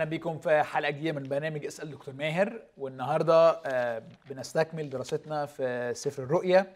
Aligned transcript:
أهلا 0.00 0.10
بيكم 0.10 0.38
في 0.38 0.62
حلقة 0.62 0.90
جديدة 0.90 1.20
من 1.20 1.28
برنامج 1.28 1.66
أسأل 1.66 1.90
دكتور 1.90 2.14
ماهر. 2.14 2.62
والنهاردة 2.78 3.50
آه، 3.50 4.02
بنستكمل 4.30 4.90
دراستنا 4.90 5.46
في 5.46 5.92
سفر 5.94 6.22
الرؤيا 6.22 6.66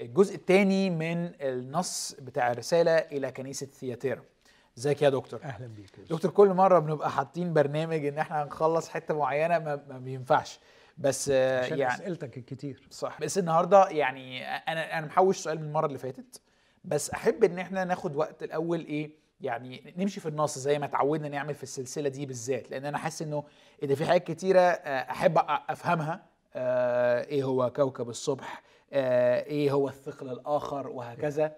الجزء 0.00 0.34
الثاني 0.34 0.90
من 0.90 1.32
النص 1.40 2.16
بتاع 2.20 2.50
الرسالة 2.52 2.96
إلى 2.96 3.32
كنيسة 3.32 3.66
ثياتيرا 3.66 4.22
إزيك 4.78 5.02
يا 5.02 5.10
دكتور؟ 5.10 5.40
أهلا 5.44 5.66
بيك 5.66 6.00
دكتور 6.10 6.30
كل 6.30 6.48
مرة 6.48 6.78
بنبقى 6.78 7.10
حاطين 7.10 7.52
برنامج 7.52 8.06
إن 8.06 8.18
إحنا 8.18 8.42
هنخلص 8.42 8.88
حتة 8.88 9.14
معينة 9.14 9.58
ما, 9.58 9.82
ما 9.88 9.98
بينفعش. 9.98 10.60
بس 10.98 11.30
آه، 11.34 11.64
عشان 11.64 11.78
يعني 11.78 11.94
أسئلتك 11.94 12.38
الكتير. 12.38 12.88
صح. 12.90 13.20
بس 13.20 13.38
النهارده 13.38 13.88
يعني 13.88 14.46
أنا 14.46 14.98
أنا 14.98 15.06
محوش 15.06 15.36
سؤال 15.38 15.58
من 15.60 15.64
المرة 15.64 15.86
اللي 15.86 15.98
فاتت. 15.98 16.40
بس 16.84 17.10
أحب 17.10 17.44
إن 17.44 17.58
إحنا 17.58 17.84
ناخد 17.84 18.16
وقت 18.16 18.42
الأول 18.42 18.80
إيه 18.80 19.23
يعني 19.40 19.94
نمشي 19.96 20.20
في 20.20 20.28
النص 20.28 20.58
زي 20.58 20.78
ما 20.78 20.84
اتعودنا 20.84 21.28
نعمل 21.28 21.54
في 21.54 21.62
السلسلة 21.62 22.08
دي 22.08 22.26
بالذات 22.26 22.70
لأن 22.70 22.84
أنا 22.86 22.98
حاسس 22.98 23.22
إنه 23.22 23.44
إن 23.84 23.94
في 23.94 24.06
حاجات 24.06 24.24
كتيرة 24.26 24.60
آه، 24.60 25.10
أحب 25.10 25.38
أفهمها 25.68 26.22
آه، 26.54 27.24
إيه 27.24 27.44
هو 27.44 27.70
كوكب 27.70 28.08
الصبح 28.08 28.62
آه، 28.92 29.42
إيه 29.44 29.70
هو 29.72 29.88
الثقل 29.88 30.28
الآخر 30.30 30.88
وهكذا. 30.88 31.52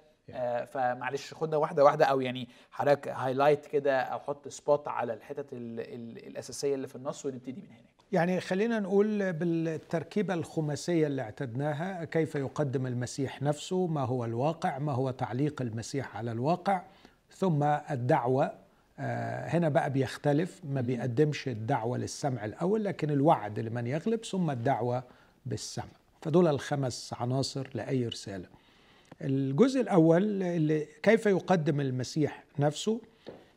فمعلش 0.66 1.34
خدنا 1.34 1.56
واحدة 1.56 1.84
واحدة 1.84 2.04
أو 2.04 2.20
يعني 2.20 2.48
حضرتك 2.70 3.08
highlight 3.08 3.66
كده 3.66 4.00
أو 4.00 4.18
حط 4.20 4.48
spot 4.48 4.88
على 4.88 5.12
الحتت 5.14 5.52
ال- 5.52 5.80
ال- 5.80 6.26
الأساسية 6.26 6.74
اللي 6.74 6.88
في 6.88 6.96
النص 6.96 7.26
ونبتدي 7.26 7.60
من 7.60 7.68
هنا 7.70 7.86
يعني 8.12 8.40
خلينا 8.40 8.80
نقول 8.80 9.32
بالتركيبة 9.32 10.34
الخماسية 10.34 11.06
اللي 11.06 11.22
اعتدناها 11.22 12.04
كيف 12.04 12.34
يقدم 12.34 12.86
المسيح 12.86 13.42
نفسه؟ 13.42 13.86
ما 13.86 14.04
هو 14.04 14.24
الواقع؟ 14.24 14.78
ما 14.78 14.92
هو 14.92 15.10
تعليق 15.10 15.62
المسيح 15.62 16.16
على 16.16 16.32
الواقع؟ 16.32 16.82
ثم 17.38 17.62
الدعوة 17.62 18.52
آه، 18.98 19.48
هنا 19.48 19.68
بقى 19.68 19.90
بيختلف 19.90 20.60
ما 20.64 20.80
بيقدمش 20.80 21.48
الدعوة 21.48 21.98
للسمع 21.98 22.44
الأول 22.44 22.84
لكن 22.84 23.10
الوعد 23.10 23.58
لمن 23.58 23.86
يغلب 23.86 24.24
ثم 24.24 24.50
الدعوة 24.50 25.04
بالسمع. 25.46 25.84
فدول 26.22 26.46
الخمس 26.46 27.14
عناصر 27.18 27.68
لأي 27.74 28.06
رسالة. 28.06 28.48
الجزء 29.22 29.80
الأول 29.80 30.42
اللي 30.42 30.86
كيف 31.02 31.26
يقدم 31.26 31.80
المسيح 31.80 32.44
نفسه؟ 32.58 33.00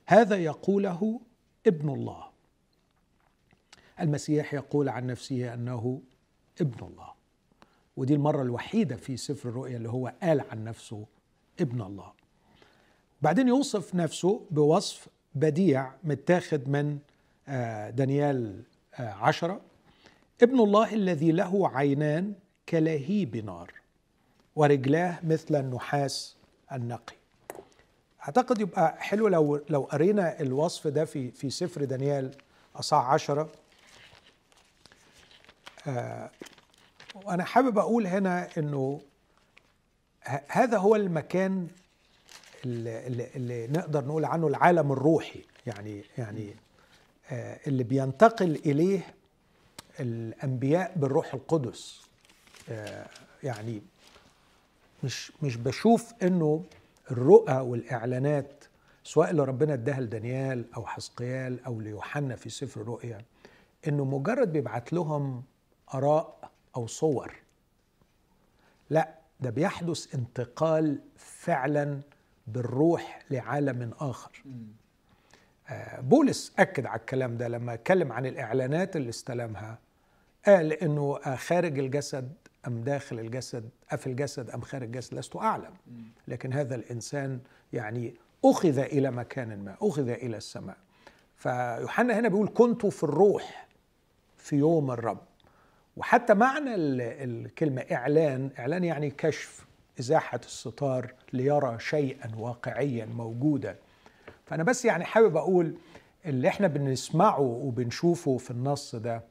هذا 0.06 0.36
يقوله 0.36 1.22
ابن 1.68 1.90
الله. 1.90 2.24
المسيح 4.00 4.54
يقول 4.54 4.90
عن 4.90 5.08
نفسه 5.08 5.54
أنه 5.54 6.02
ابن 6.62 6.88
الله. 6.88 7.10
ودي 7.98 8.14
المرة 8.14 8.42
الوحيدة 8.42 8.96
في 8.96 9.18
سفر 9.18 9.50
الرؤيا 9.50 9.78
اللي 9.78 9.90
هو 9.90 10.14
قال 10.22 10.42
عن 10.52 10.64
نفسه 10.64 11.06
ابن 11.62 11.82
الله. 11.82 12.19
بعدين 13.22 13.48
يوصف 13.48 13.96
نفسه 13.96 14.42
بوصف 14.52 15.08
بديع 15.36 15.92
متاخد 16.04 16.70
من 16.70 17.00
آه، 17.48 17.90
دانيال 17.90 18.64
آه، 19.00 19.10
عشرة. 19.10 19.62
ابن 20.42 20.60
الله 20.60 20.94
الذي 20.94 21.32
له 21.32 21.70
عينان 21.78 22.34
كلهيب 22.70 23.36
نار 23.46 23.74
ورجلاه 24.56 25.20
مثل 25.24 25.56
النحاس 25.56 26.36
النقي. 26.72 27.16
أعتقد 28.24 28.62
يبقى 28.62 28.96
حلو 29.00 29.28
لو 29.28 29.62
لو 29.70 29.82
قرينا 29.82 30.40
الوصف 30.42 30.88
ده 30.88 31.06
في 31.06 31.32
في 31.32 31.50
سفر 31.50 31.84
دانيال 31.84 32.32
اصحاح 32.76 33.06
عشرة. 33.10 33.50
آه، 35.88 36.32
وأنا 37.26 37.44
حابب 37.44 37.78
أقول 37.78 38.08
هنا 38.08 38.48
إنه 38.58 39.02
هذا 40.48 40.78
هو 40.78 40.96
المكان 40.96 41.68
اللي, 42.66 43.28
اللي, 43.36 43.68
نقدر 43.68 44.06
نقول 44.06 44.26
عنه 44.26 44.48
العالم 44.48 44.92
الروحي. 44.92 45.44
يعني 45.68 46.04
يعني 46.18 46.56
آه، 47.32 47.60
اللي 47.68 47.84
بينتقل 47.84 48.56
إليه 48.66 49.14
الأنبياء 50.00 50.94
بالروح 50.96 51.34
القدس. 51.34 52.02
آه، 52.70 53.08
يعني 53.44 53.82
مش 55.04 55.32
مش 55.42 55.58
بشوف 55.58 56.14
إنه 56.24 56.64
الرؤى 57.12 57.54
والإعلانات 57.54 58.64
سواء 59.04 59.30
اللي 59.30 59.44
ربنا 59.44 59.74
اداها 59.74 60.02
لدانيال 60.02 60.66
أو 60.76 60.86
حسقيال 60.86 61.66
أو 61.66 61.82
ليوحنا 61.82 62.36
في 62.36 62.50
سفر 62.50 62.82
الرؤيا 62.82 63.22
إنه 63.88 64.06
مجرد 64.06 64.52
بيبعت 64.52 64.94
لهم 64.94 65.44
آراء 65.94 66.52
أو 66.76 66.88
صور. 66.88 67.36
لا 68.90 69.20
ده 69.40 69.50
بيحدث 69.50 70.16
انتقال 70.16 71.00
فعلا 71.18 72.00
بالروح 72.54 73.20
لعالم 73.32 73.92
آخر. 74.00 74.44
آه، 75.70 76.02
بولس 76.02 76.54
أكد 76.60 76.86
على 76.86 77.00
الكلام 77.00 77.38
ده 77.38 77.48
لما 77.48 77.74
اتكلم 77.74 78.12
عن 78.12 78.26
الإعلانات 78.26 78.96
اللي 78.96 79.10
استلمها. 79.10 79.80
قال 80.46 80.74
إنه 80.74 81.20
آه، 81.26 81.36
خارج 81.36 81.80
الجسد 81.80 82.34
أم 82.68 82.82
داخل 82.82 83.20
الجسد 83.20 83.70
افي 83.92 84.08
الجسد 84.08 84.50
أم 84.50 84.62
خارج 84.62 84.84
الجسد 84.84 85.14
لست 85.14 85.36
أعلم. 85.36 85.74
لكن 86.28 86.54
هذا 86.54 86.76
الإنسان 86.76 87.40
يعني 87.74 88.14
أخذ 88.46 88.78
إلى 88.80 89.12
مكان 89.12 89.64
ما 89.64 89.76
أخذ 89.82 90.10
إلى 90.10 90.38
السماء. 90.38 90.78
فيوحنا 91.36 92.20
هنا 92.20 92.28
بيقول 92.28 92.52
كنت 92.54 92.86
في 92.86 93.04
الروح 93.04 93.68
في 94.38 94.56
يوم 94.56 94.92
الرب. 94.92 95.22
وحتى 95.98 96.34
معنى 96.34 96.76
ال- 96.76 97.02
الكلمة 97.46 97.82
إعلان 97.92 98.50
إعلان 98.60 98.84
يعني 98.84 99.10
كشف. 99.10 99.66
إزاحة 100.00 100.40
الستار 100.46 101.14
ليرى 101.34 101.80
شيئا 101.80 102.32
واقعيا 102.38 103.06
موجودا. 103.06 103.76
فأنا 104.46 104.64
بس 104.64 104.86
يعني 104.86 105.06
حابب 105.06 105.38
أقول 105.38 105.76
اللي 106.26 106.48
إحنا 106.48 106.68
بنسمعه 106.68 107.40
وبنشوفه 107.42 108.38
في 108.38 108.52
النص 108.52 108.96
ده 108.96 109.24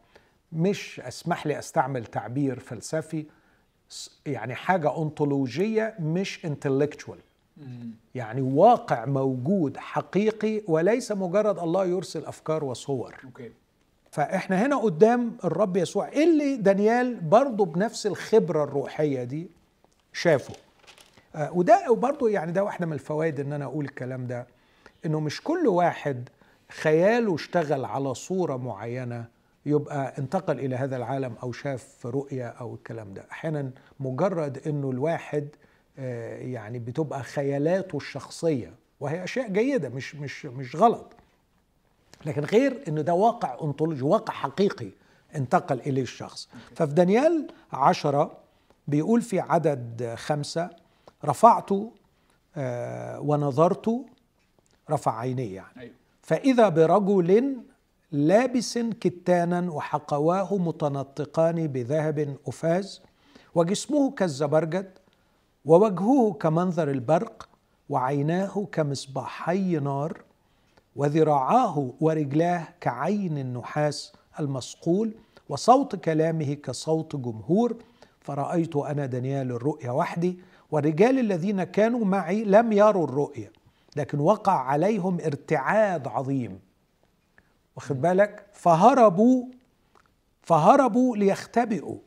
مش 0.52 1.00
أسمح 1.00 1.46
لي 1.46 1.58
أستعمل 1.58 2.06
تعبير 2.06 2.58
فلسفي 2.58 3.26
يعني 4.26 4.54
حاجة 4.54 5.02
أنطولوجية 5.02 5.94
مش 6.00 6.44
انتلكتشوال 6.44 7.18
يعني 8.14 8.40
واقع 8.40 9.04
موجود 9.04 9.76
حقيقي 9.76 10.62
وليس 10.68 11.12
مجرد 11.12 11.58
الله 11.58 11.84
يرسل 11.86 12.24
أفكار 12.24 12.64
وصور. 12.64 13.14
أوكي. 13.24 13.50
فإحنا 14.10 14.66
هنا 14.66 14.76
قدام 14.76 15.36
الرب 15.44 15.76
يسوع 15.76 16.08
اللي 16.08 16.56
دانيال 16.56 17.14
برضه 17.20 17.64
بنفس 17.64 18.06
الخبرة 18.06 18.64
الروحية 18.64 19.24
دي 19.24 19.48
شافه. 20.12 20.54
آه، 21.34 21.52
وده 21.52 21.94
برضه 21.94 22.30
يعني 22.30 22.52
ده 22.52 22.64
واحدة 22.64 22.86
من 22.86 22.92
الفوائد 22.92 23.40
إن 23.40 23.52
أنا 23.52 23.64
أقول 23.64 23.84
الكلام 23.84 24.26
ده 24.26 24.46
إنه 25.06 25.20
مش 25.20 25.42
كل 25.42 25.66
واحد 25.66 26.28
خياله 26.70 27.34
اشتغل 27.34 27.84
على 27.84 28.14
صورة 28.14 28.56
معينة 28.56 29.24
يبقى 29.66 30.14
انتقل 30.18 30.58
إلى 30.60 30.76
هذا 30.76 30.96
العالم 30.96 31.34
أو 31.42 31.52
شاف 31.52 32.06
رؤية 32.06 32.48
أو 32.48 32.74
الكلام 32.74 33.14
ده. 33.14 33.24
أحيانا 33.32 33.70
مجرد 34.00 34.60
إنه 34.66 34.90
الواحد 34.90 35.48
آه، 35.98 36.36
يعني 36.38 36.78
بتبقى 36.78 37.22
خيالاته 37.22 37.96
الشخصية 37.96 38.72
وهي 39.00 39.24
أشياء 39.24 39.48
جيدة 39.48 39.88
مش 39.88 40.14
مش 40.14 40.46
مش 40.46 40.76
غلط. 40.76 41.12
لكن 42.26 42.44
غير 42.44 42.82
انه 42.88 43.00
ده 43.02 43.14
واقع 43.14 43.58
أنطولوجي 43.62 44.02
واقع 44.02 44.32
حقيقي 44.34 44.88
انتقل 45.36 45.80
إليه 45.80 46.02
الشخص. 46.02 46.48
ففي 46.76 46.92
دانيال 46.94 47.48
عشرة 47.72 48.36
بيقول 48.88 49.22
في 49.22 49.40
عدد 49.40 50.14
خمسة 50.18 50.70
رفعت 51.24 51.70
آه، 52.56 53.20
ونظرت 53.20 53.90
رفع 54.90 55.18
عيني 55.18 55.52
يعني. 55.52 55.80
أيوه. 55.80 55.94
فإذا 56.22 56.68
برجل 56.68 57.56
لابس 58.12 58.78
كتانا 58.78 59.70
وحقواه 59.70 60.56
متنطقان 60.56 61.66
بذهب 61.66 62.36
أفاز 62.48 63.02
وجسمه 63.54 64.10
كالزبرجد 64.10 64.98
ووجهه 65.64 66.32
كمنظر 66.40 66.90
البرق 66.90 67.48
وعيناه 67.88 68.66
كمصباحي 68.72 69.76
نار 69.78 70.22
وذراعاه 70.96 71.92
ورجلاه 72.00 72.68
كعين 72.80 73.38
النحاس 73.38 74.12
المصقول 74.40 75.14
وصوت 75.48 75.96
كلامه 75.96 76.54
كصوت 76.54 77.16
جمهور 77.16 77.76
فرأيت 78.28 78.76
أنا 78.76 79.06
دانيال 79.06 79.52
الرؤيا 79.52 79.90
وحدي 79.90 80.38
والرجال 80.70 81.18
الذين 81.18 81.64
كانوا 81.64 82.04
معي 82.04 82.44
لم 82.44 82.72
يروا 82.72 83.04
الرؤيا 83.04 83.50
لكن 83.96 84.20
وقع 84.20 84.52
عليهم 84.52 85.18
ارتعاد 85.20 86.08
عظيم. 86.08 86.60
واخد 87.76 88.00
بالك؟ 88.00 88.46
فهربوا 88.52 89.44
فهربوا 90.42 91.16
ليختبئوا. 91.16 91.98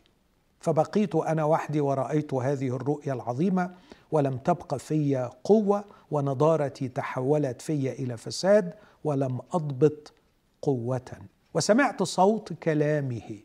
فبقيت 0.60 1.16
أنا 1.16 1.44
وحدي 1.44 1.82
ورأيت 1.82 2.34
هذه 2.34 2.76
الرؤيا 2.76 3.14
العظيمة 3.14 3.72
ولم 4.12 4.38
تبق 4.38 4.76
في 4.76 5.30
قوة 5.44 5.84
ونضارتي 6.12 6.88
تحولت 6.88 7.62
في 7.62 7.92
إلى 7.92 8.18
فساد 8.18 8.74
ولم 9.04 9.40
أضبط 9.54 10.14
قوة. 10.62 11.12
وسمعت 11.54 12.04
صوت 12.04 12.54
كلامه. 12.54 13.40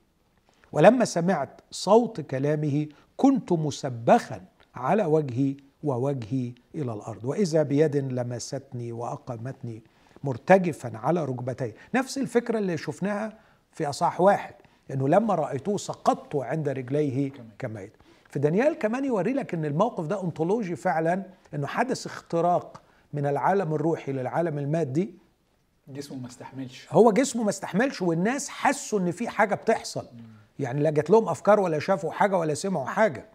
ولما 0.77 1.05
سمعت 1.05 1.61
صوت 1.71 2.21
كلامه 2.21 2.87
كنت 3.17 3.53
مسبخا 3.53 4.41
على 4.75 5.05
وجهي 5.05 5.57
ووجهي 5.83 6.53
إلى 6.75 6.93
الأرض. 6.93 7.25
وإذا 7.25 7.63
بيد 7.63 7.97
لمستني 7.97 8.93
وأقامتني 8.93 9.83
مرتجفا 10.25 10.99
على 10.99 11.25
ركبتيه 11.25 11.75
نفس 11.95 12.19
الفكرة 12.19 12.59
اللي 12.59 12.77
شفناها 12.77 13.39
في 13.73 13.89
أصح 13.89 14.21
واحد 14.21 14.55
أنه 14.91 15.09
لما 15.09 15.35
رأيتوه 15.35 15.77
سقطت 15.77 16.37
عند 16.37 16.69
رجليه 16.69 17.33
كميت 17.59 17.93
في 18.31 18.39
دانيال 18.39 18.79
كمان 18.79 19.05
يوري 19.05 19.33
لك 19.33 19.55
أن 19.55 19.65
الموقف 19.65 20.07
ده 20.07 20.23
أنطولوجي 20.25 20.77
فعلا 20.77 21.23
أنه 21.55 21.67
حدث 21.67 22.07
اختراق 22.07 22.83
من 23.13 23.27
العالم 23.27 23.75
الروحي 23.75 24.13
للعالم 24.13 24.59
المادي. 24.59 25.15
جسمه 25.89 26.19
ما 26.19 26.27
استحملش. 26.27 26.87
هو 26.91 27.13
جسمه 27.13 27.43
ما 27.43 27.51
استحملش 27.51 28.03
والناس 28.03 28.49
حسوا 28.49 28.99
إن 28.99 29.11
في 29.11 29.29
حاجة 29.29 29.55
بتحصل. 29.55 30.07
يعني 30.59 30.83
لا 30.83 30.91
جات 30.91 31.11
لهم 31.11 31.29
أفكار 31.29 31.61
ولا 31.61 31.79
شافوا 31.79 32.13
حاجة 32.13 32.39
ولا 32.39 32.55
سمعوا 32.55 32.87
حاجة. 32.87 33.27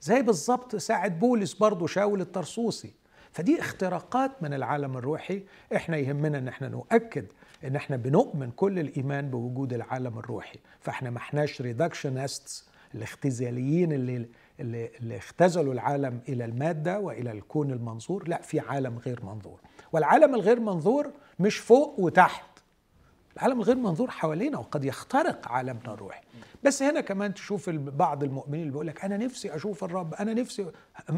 زي 0.00 0.22
بالظبط 0.22 0.76
ساعة 0.76 1.08
بولس 1.08 1.54
برضه 1.54 1.86
شاول 1.86 2.20
الطرسوسي 2.20 2.94
فدي 3.32 3.60
اختراقات 3.60 4.42
من 4.42 4.54
العالم 4.54 4.96
الروحي. 4.96 5.42
إحنا 5.76 5.96
يهمنا 5.96 6.38
إن 6.38 6.48
إحنا 6.48 6.68
نؤكد 6.68 7.26
إن 7.64 7.76
إحنا 7.76 7.96
بنؤمن 7.96 8.50
كل 8.50 8.78
الإيمان 8.78 9.30
بوجود 9.30 9.72
العالم 9.72 10.18
الروحي. 10.18 10.58
فإحنا 10.80 11.10
ما 11.10 11.18
إحناش 11.18 11.62
ريدكشنستس 11.62 12.68
الاختزاليين 12.94 13.92
اللي 13.92 14.26
اللي, 14.60 14.90
اللي 15.00 15.16
اختزلوا 15.16 15.72
العالم 15.72 16.20
إلى 16.28 16.44
المادة 16.44 17.00
وإلى 17.00 17.30
الكون 17.32 17.70
المنظور. 17.70 18.28
لا 18.28 18.42
في 18.42 18.60
عالم 18.60 18.98
غير 18.98 19.24
منظور. 19.24 19.60
والعالم 19.92 20.34
الغير 20.34 20.60
منظور 20.60 21.10
مش 21.38 21.58
فوق 21.58 22.00
وتحت. 22.00 22.55
العالم 23.36 23.60
الغير 23.60 23.76
منظور 23.76 24.10
حوالينا 24.10 24.58
وقد 24.58 24.84
يخترق 24.84 25.48
عالمنا 25.48 25.94
الروحي. 25.94 26.20
بس 26.64 26.82
هنا 26.82 27.00
كمان 27.00 27.34
تشوف 27.34 27.70
بعض 27.70 28.22
المؤمنين 28.24 28.60
اللي 28.60 28.70
بيقول 28.72 28.86
لك 28.86 29.04
أنا 29.04 29.16
نفسي 29.16 29.54
أشوف 29.54 29.84
الرب 29.84 30.14
أنا 30.14 30.34
نفسي 30.34 30.66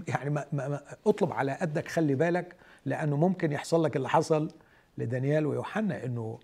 يعني 0.08 0.30
ما 0.30 0.44
ما 0.52 0.80
اطلب 1.06 1.32
على 1.32 1.52
قدك 1.52 1.88
خلي 1.88 2.14
بالك 2.14 2.56
لأنه 2.84 3.16
ممكن 3.16 3.52
يحصل 3.52 3.84
لك 3.84 3.96
اللي 3.96 4.08
حصل 4.08 4.50
لدانيال 4.98 5.46
ويوحنا 5.46 6.04
إنه 6.04 6.38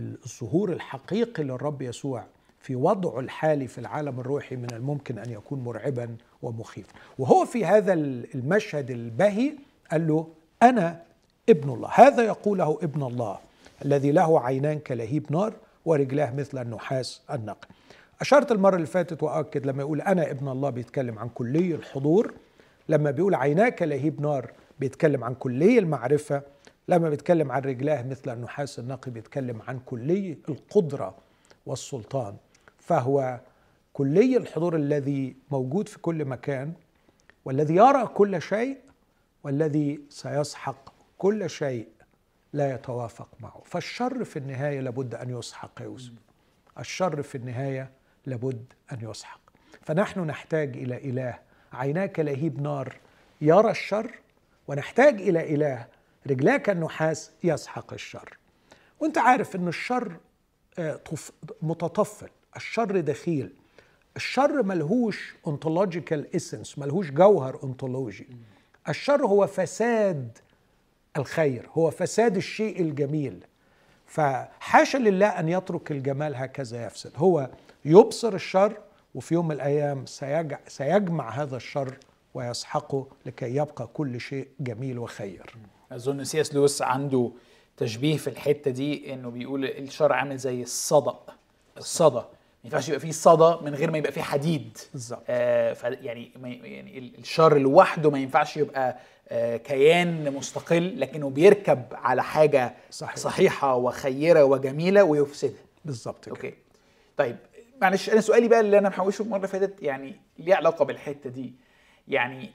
الظهور 0.00 0.72
الحقيقي 0.72 1.42
للرب 1.42 1.82
يسوع 1.82 2.24
في 2.60 2.76
وضعه 2.76 3.20
الحالي 3.20 3.66
في 3.66 3.78
العالم 3.78 4.20
الروحي 4.20 4.56
من 4.56 4.70
الممكن 4.72 5.18
أن 5.18 5.30
يكون 5.30 5.58
مرعبا 5.64 6.16
ومخيفا. 6.42 6.92
وهو 7.18 7.44
في 7.44 7.64
هذا 7.64 7.92
المشهد 7.92 8.90
البهي 8.90 9.52
قال 9.90 10.08
له 10.08 10.28
أنا 10.62 11.02
ابن 11.48 11.70
الله. 11.70 11.88
هذا 11.94 12.22
يقوله 12.22 12.78
ابن 12.82 13.02
الله. 13.02 13.38
الذي 13.84 14.12
له 14.12 14.40
عينان 14.40 14.78
كلهيب 14.78 15.32
نار 15.32 15.54
ورجلاه 15.84 16.34
مثل 16.34 16.62
النحاس 16.62 17.22
النقي. 17.30 17.68
أشرت 18.20 18.52
المرة 18.52 18.76
اللي 18.76 18.86
فاتت 18.86 19.22
وأكد 19.22 19.66
لما 19.66 19.82
يقول 19.82 20.00
أنا 20.00 20.30
ابن 20.30 20.48
الله 20.48 20.70
بيتكلم 20.70 21.18
عن 21.18 21.28
كلي 21.28 21.74
الحضور 21.74 22.34
لما 22.88 23.10
بيقول 23.10 23.34
عيناه 23.34 23.68
كلهيب 23.68 24.20
نار 24.20 24.52
بيتكلم 24.78 25.24
عن 25.24 25.34
كلي 25.34 25.78
المعرفة 25.78 26.42
لما 26.88 27.08
بيتكلم 27.10 27.52
عن 27.52 27.62
رجلاه 27.62 28.02
مثل 28.02 28.32
النحاس 28.32 28.78
النقي 28.78 29.10
بيتكلم 29.10 29.62
عن 29.68 29.78
كلي 29.86 30.38
القدرة 30.48 31.14
والسلطان. 31.66 32.36
فهو 32.78 33.40
كلي 33.92 34.36
الحضور 34.36 34.76
الذي 34.76 35.36
موجود 35.50 35.88
في 35.88 35.98
كل 35.98 36.24
مكان 36.24 36.72
والذي 37.44 37.74
يرى 37.76 38.06
كل 38.06 38.42
شيء 38.42 38.76
والذي 39.44 40.00
سيسحق 40.08 40.92
كل 41.18 41.50
شيء. 41.50 41.88
لا 42.52 42.74
يتوافق 42.74 43.28
معه. 43.40 43.62
فالشر 43.64 44.24
في 44.24 44.38
النهاية 44.38 44.80
لابد 44.80 45.14
أن 45.14 45.38
يسحق 45.38 45.80
يا 45.80 45.84
يوسف. 45.84 46.12
الشر 46.78 47.22
في 47.22 47.34
النهاية 47.34 47.90
لابد 48.26 48.72
أن 48.92 48.98
يسحق. 49.10 49.40
فنحن 49.82 50.20
نحتاج 50.20 50.76
إلى 50.76 50.96
إله. 50.96 51.38
عيناه 51.72 52.06
كلهيب 52.06 52.62
نار. 52.62 52.96
يرى 53.40 53.70
الشر 53.70 54.10
ونحتاج 54.68 55.20
إلى 55.20 55.54
إله. 55.54 55.86
رجلاه 56.26 56.56
كالنحاس 56.56 57.30
يسحق 57.44 57.92
الشر. 57.92 58.36
وأنت 59.00 59.18
عارف 59.18 59.56
إن 59.56 59.68
الشر 59.68 60.16
آه، 60.78 61.00
متطفل. 61.62 62.28
الشر 62.56 63.00
دخيل. 63.00 63.52
الشر 64.16 64.62
ملهوش 64.62 65.34
ontological 65.48 66.36
essence 66.36 66.78
ملهوش 66.78 67.10
جوهر 67.10 67.60
انطولوجي 67.64 68.26
الشر 68.88 69.26
هو 69.26 69.46
فساد 69.46 70.38
الخير 71.16 71.68
هو 71.72 71.90
فساد 71.90 72.36
الشيء 72.36 72.80
الجميل. 72.80 73.44
فحاشا 74.06 74.98
لله 74.98 75.26
أن 75.26 75.48
يترك 75.48 75.90
الجمال 75.90 76.36
هكذا 76.36 76.86
يفسد. 76.86 77.12
هو 77.16 77.50
يبصر 77.84 78.34
الشر 78.34 78.76
وفي 79.14 79.34
يوم 79.34 79.48
من 79.48 79.54
الأيام 79.54 80.04
سيجمع 80.68 81.30
هذا 81.30 81.56
الشر 81.56 81.94
ويسحقه 82.34 83.06
لكي 83.26 83.56
يبقى 83.56 83.86
كل 83.86 84.20
شيء 84.20 84.48
جميل 84.60 84.98
وخير. 84.98 85.54
أظن 85.92 86.24
سياس 86.24 86.54
لويس 86.54 86.82
عنده 86.82 87.30
تشبيه 87.76 88.16
في 88.16 88.28
الحتة 88.30 88.70
دي 88.70 89.12
إنه 89.14 89.30
بيقول 89.30 89.64
الشر 89.64 90.12
عامل 90.12 90.36
زي 90.36 90.62
الصدى 90.62 91.16
الصدى 91.76 92.14
ما 92.14 92.24
ينفعش 92.64 92.88
يبقى 92.88 93.00
فيه 93.00 93.10
صدى 93.10 93.64
من 93.64 93.74
غير 93.74 93.90
ما 93.90 93.98
يبقى 93.98 94.12
فيه 94.12 94.22
حديد. 94.22 94.78
بالظبط. 94.92 95.22
آه 95.28 95.76
يعني 95.82 96.30
يعني 96.64 96.98
الشر 97.18 97.58
لوحده 97.58 98.10
ما 98.10 98.18
ينفعش 98.18 98.56
يبقى 98.56 98.98
كيان 99.64 100.32
مستقل 100.32 101.00
لكنه 101.00 101.30
بيركب 101.30 101.82
على 101.92 102.22
حاجة 102.22 102.74
صحيح. 102.90 103.16
صحيحة 103.16 103.74
وخيرة 103.76 104.44
وجميلة 104.44 105.04
ويفسدها. 105.04 105.62
بالظبط 105.84 106.28
okay. 106.28 106.54
طيب 107.16 107.36
معلش 107.82 108.10
أنا 108.10 108.20
سؤالي 108.20 108.48
بقى 108.48 108.60
اللي 108.60 108.78
أنا 108.78 108.88
محوشه 108.88 109.22
المرة 109.22 109.36
اللي 109.36 109.48
فاتت 109.48 109.82
يعني 109.82 110.16
ليه 110.38 110.54
علاقة 110.54 110.84
بالحتة 110.84 111.30
دي؟ 111.30 111.54
يعني 112.08 112.50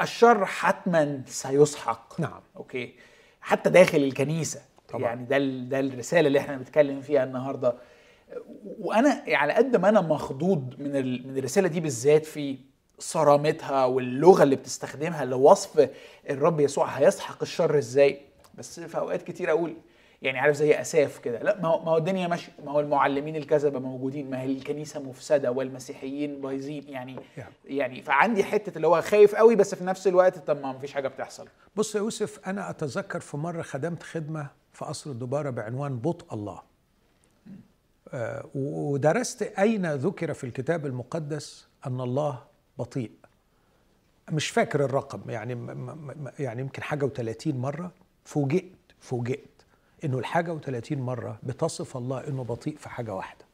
الشر 0.00 0.46
حتما 0.46 1.22
سيسحق. 1.26 2.20
نعم. 2.20 2.40
okay. 2.56 2.94
حتى 3.40 3.70
داخل 3.70 3.98
الكنيسة. 3.98 4.60
طبعا. 4.88 5.02
يعني 5.02 5.24
ده 5.24 5.38
ده 5.68 5.80
الرسالة 5.80 6.26
اللي 6.28 6.38
إحنا 6.38 6.56
بنتكلم 6.56 7.00
فيها 7.00 7.24
النهارده. 7.24 7.74
وأنا 8.78 9.22
على 9.28 9.52
قد 9.52 9.76
ما 9.76 9.88
أنا 9.88 10.00
مخضوض 10.00 10.74
من 10.78 10.92
من 11.28 11.38
الرسالة 11.38 11.68
دي 11.68 11.80
بالذات 11.80 12.26
في 12.26 12.58
صرامتها 13.00 13.84
واللغة 13.84 14.42
اللي 14.42 14.56
بتستخدمها 14.56 15.24
لوصف 15.24 15.88
الرب 16.30 16.60
يسوع 16.60 16.86
هيسحق 16.86 17.42
الشر 17.42 17.78
إزاي؟ 17.78 18.20
بس 18.54 18.80
في 18.80 18.98
أوقات 18.98 19.22
كتير 19.22 19.50
أقول 19.50 19.74
يعني 20.22 20.38
عارف 20.38 20.56
زي 20.56 20.80
أساف 20.80 21.18
كده 21.18 21.42
لا 21.42 21.60
ما 21.60 21.68
هو 21.68 21.96
الدنيا 21.96 22.28
ماشية 22.28 22.52
ما 22.64 22.72
هو 22.72 22.80
المعلمين 22.80 23.36
الكذبة 23.36 23.78
موجودين 23.78 24.30
ما 24.30 24.40
هي 24.40 24.52
الكنيسة 24.52 25.00
مفسدة 25.00 25.50
والمسيحيين 25.52 26.40
بايظين 26.40 26.88
يعني 26.88 27.16
يعني 27.64 28.02
فعندي 28.02 28.44
حتة 28.44 28.76
اللي 28.76 28.86
هو 28.86 29.02
خايف 29.02 29.34
قوي 29.34 29.56
بس 29.56 29.74
في 29.74 29.84
نفس 29.84 30.06
الوقت 30.06 30.38
طب 30.38 30.60
ما 30.62 30.78
فيش 30.78 30.92
حاجة 30.92 31.08
بتحصل. 31.08 31.48
بص 31.76 31.94
يا 31.94 32.00
يوسف 32.00 32.40
أنا 32.46 32.70
أتذكر 32.70 33.20
في 33.20 33.36
مرة 33.36 33.62
خدمت 33.62 34.02
خدمة 34.02 34.46
في 34.72 34.84
قصر 34.84 35.10
الدبارة 35.10 35.50
بعنوان 35.50 35.98
بطء 35.98 36.34
الله. 36.34 36.62
آه، 38.12 38.44
ودرست 38.54 39.42
أين 39.42 39.94
ذكر 39.94 40.34
في 40.34 40.44
الكتاب 40.44 40.86
المقدس 40.86 41.68
أن 41.86 42.00
الله 42.00 42.49
بطيء. 42.78 43.10
مش 44.32 44.48
فاكر 44.50 44.84
الرقم 44.84 45.30
يعني 45.30 45.52
يعني 46.38 46.60
يمكن 46.60 46.82
حاجة 46.82 47.06
و30 47.08 47.46
مرة 47.46 47.92
فوجئت 48.24 48.72
فوجئت 49.00 49.48
إنه 50.04 50.18
الحاجة 50.18 50.58
و30 50.58 50.92
مرة 50.92 51.38
بتصف 51.42 51.96
الله 51.96 52.28
إنه 52.28 52.44
بطيء 52.44 52.76
في 52.76 52.88
حاجة 52.88 53.14
واحدة. 53.14 53.44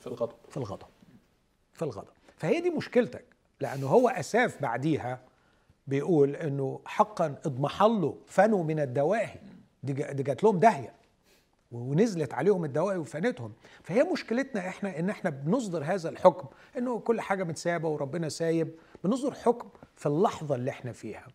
في 0.00 0.06
الغضب. 0.06 0.34
في 0.48 0.56
الغضب. 0.56 0.86
في 1.74 1.82
الغضب. 1.82 2.08
فهي 2.36 2.60
دي 2.60 2.70
مشكلتك 2.70 3.24
لأنه 3.60 3.86
هو 3.86 4.08
أساف 4.08 4.62
بعديها 4.62 5.20
بيقول 5.86 6.36
إنه 6.36 6.80
حقا 6.84 7.26
اضمحلوا 7.46 8.14
فنوا 8.26 8.64
من 8.64 8.80
الدواهي. 8.80 9.38
دي 9.82 9.92
جات 10.22 10.44
لهم 10.44 10.58
داهية. 10.58 10.92
ونزلت 11.74 12.34
عليهم 12.34 12.64
الدواء 12.64 12.96
وفنتهم. 12.96 13.52
فهي 13.82 14.02
مشكلتنا 14.02 14.68
إحنا 14.68 14.98
ان 14.98 15.10
إحنا 15.10 15.30
بنصدر 15.30 15.84
هذا 15.84 16.08
الحكم 16.08 16.48
انه 16.78 16.98
كل 16.98 17.20
حاجة 17.20 17.44
متسابة 17.44 17.88
وربنا 17.88 18.28
سايب. 18.28 18.74
بنصدر 19.04 19.34
حكم 19.34 19.68
في 19.96 20.06
اللحظة 20.06 20.54
اللي 20.54 20.70
إحنا 20.70 20.92
فيها. 20.92 21.26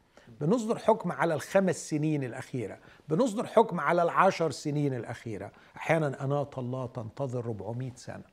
بنصدر 0.42 0.78
حكم 0.78 1.12
على 1.12 1.34
الخمس 1.34 1.90
سنين 1.90 2.24
الأخيرة. 2.24 2.80
بنصدر 3.10 3.48
حكم 3.48 3.80
على 3.80 4.04
العشر 4.04 4.52
سنين 4.52 4.94
الأخيرة. 4.94 5.52
أحيانا 5.78 6.24
أناة 6.24 6.50
الله 6.58 6.86
تنتظر 6.86 7.46
400 7.46 7.92
سنة. 7.96 8.24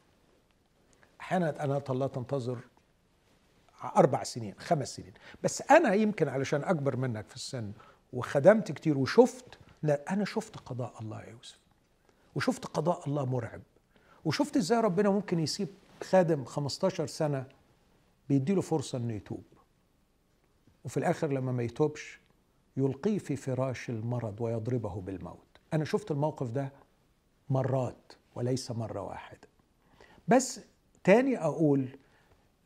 أحيانا 1.21 1.65
أناة 1.65 1.85
الله 1.91 2.07
تنتظر 2.07 2.59
أربع 3.97 4.23
سنين 4.23 4.55
خمس 4.59 4.97
سنين. 4.97 5.13
بس 5.43 5.63
أنا 5.71 5.95
يمكن 5.95 6.29
علشان 6.29 6.65
أكبر 6.65 6.97
منك 6.97 7.29
في 7.29 7.37
السن 7.37 7.73
وخدمت 8.13 8.73
كتير 8.73 8.99
وشفت 8.99 9.59
لا 9.83 10.13
أنا 10.13 10.25
شفت 10.25 10.57
قضاء 10.57 10.95
الله 11.01 11.23
يا 11.23 11.31
يوسف. 11.31 11.66
وشفت 12.37 12.65
قضاء 12.67 13.09
الله 13.09 13.25
مرعب. 13.25 13.63
وشفت 14.25 14.57
إزاي 14.57 14.81
ربنا 14.81 15.11
ممكن 15.11 15.39
يسيب 15.39 15.69
خادم 16.03 16.45
15 16.45 17.07
سنة 17.07 17.47
بيديله 18.29 18.61
فرصة 18.61 18.99
إنه 18.99 19.13
يتوب. 19.15 19.45
وفي 20.85 20.97
الآخر 20.97 21.33
لما 21.33 21.53
ما 21.53 21.63
يتوبش 21.63 22.21
يلقيه 22.77 23.19
في 23.19 23.37
فراش 23.37 23.91
المرض 23.91 24.41
ويضربه 24.41 25.01
بالموت. 25.01 25.47
أنا 25.73 25.85
شفت 25.85 26.11
الموقف 26.11 26.51
ده 26.51 26.73
مرات 27.51 28.13
وليس 28.35 28.71
مرة 28.71 29.01
واحدة. 29.01 29.49
بس 30.29 30.61
تاني 31.05 31.39
أقول 31.39 31.89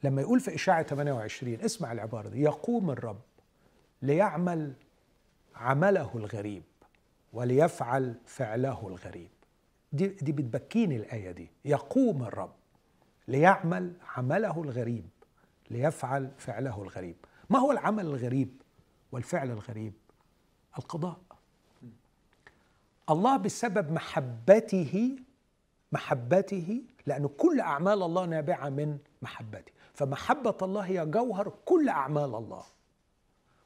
لما 0.05 0.21
يقول 0.23 0.41
في 0.41 0.55
إشاعة 0.55 0.83
28 0.83 1.55
اسمع 1.55 1.93
العبارة 1.93 2.29
دي 2.29 2.43
يقوم 2.43 2.91
الرب 2.91 3.21
ليعمل 4.03 4.73
عمله 5.55 6.11
الغريب 6.15 6.62
وليفعل 7.33 8.15
فعله 8.27 8.89
الغريب. 8.89 9.31
دي 9.92 10.06
دي 10.06 10.32
بتبكيني 10.32 10.97
الآية 10.97 11.30
دي. 11.30 11.50
يقوم 11.64 12.23
الرب 12.23 12.52
ليعمل 13.28 13.92
عمله 14.16 14.62
الغريب 14.62 15.09
ليفعل 15.70 16.30
فعله 16.38 16.82
الغريب. 16.82 17.16
ما 17.50 17.59
هو 17.59 17.73
العمل 17.73 18.06
الغريب 18.06 18.62
والفعل 19.12 19.50
الغريب؟ 19.50 19.92
القضاء. 20.78 21.20
الله 23.11 23.37
بسبب 23.37 23.92
محبته 23.92 25.16
محبته 25.92 26.82
لأن 27.06 27.26
كل 27.26 27.61
أعمال 27.61 28.02
الله 28.02 28.26
نابعة 28.26 28.68
من 28.68 28.99
محبته. 29.23 29.73
فمحبة 29.94 30.56
الله 30.62 30.80
هي 30.80 31.06
جوهر 31.06 31.52
كل 31.64 31.88
أعمال 31.88 32.35
الله. 32.35 32.64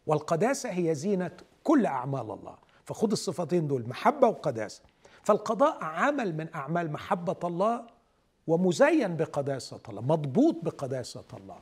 والقداسة 0.07 0.71
هي 0.71 0.95
زينة 0.95 1.37
كل 1.64 1.87
أعمال 1.87 2.31
الله. 2.31 2.57
فخذ 2.85 3.11
الصفتين 3.11 3.66
دول 3.66 3.88
محبة 3.88 4.28
وقداسة. 4.28 4.83
فالقضاء 5.25 5.85
عمل 5.85 6.37
من 6.37 6.54
أعمال 6.54 6.93
محبة 6.93 7.37
الله 7.49 7.87
ومزين 8.47 9.16
بقداسة 9.16 9.81
الله 9.88 10.02
مضبوط 10.02 10.57
بقداسة 10.62 11.25
الله. 11.35 11.59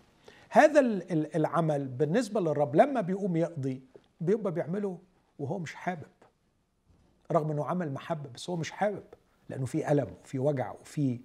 هذا 0.51 0.81
العمل 1.37 1.89
بالنسبة 1.89 2.41
للرب 2.41 2.77
لما 2.77 3.01
بيقوم 3.01 3.37
يقضي 3.37 3.83
بيبقى 4.21 4.53
بيعمله 4.53 4.99
وهو 5.39 5.59
مش 5.59 5.75
حابب 5.75 6.07
رغم 7.33 7.51
إنه 7.51 7.65
عمل 7.65 7.93
محبة 7.93 8.31
بس 8.35 8.51
هو 8.51 8.57
مش 8.57 8.71
حابب 8.71 9.05
لأنه 9.49 9.67
في 9.67 9.93
ألم 9.93 10.07
وفي 10.25 10.39
وجع 10.39 10.73
وفي 10.73 11.21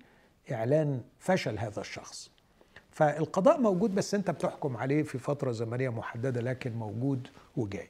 إعلان 0.52 1.02
فشل 1.20 1.60
هذا 1.60 1.82
الشخص. 1.82 2.32
فالقضاء 2.92 3.60
موجود 3.62 3.96
بس 3.96 4.14
أنت 4.16 4.32
بتحكم 4.32 4.78
عليه 4.78 5.04
في 5.04 5.18
فترة 5.18 5.52
زمنية 5.52 5.90
محددة 5.90 6.42
لكن 6.42 6.74
موجود 6.74 7.28
وجاي. 7.58 7.90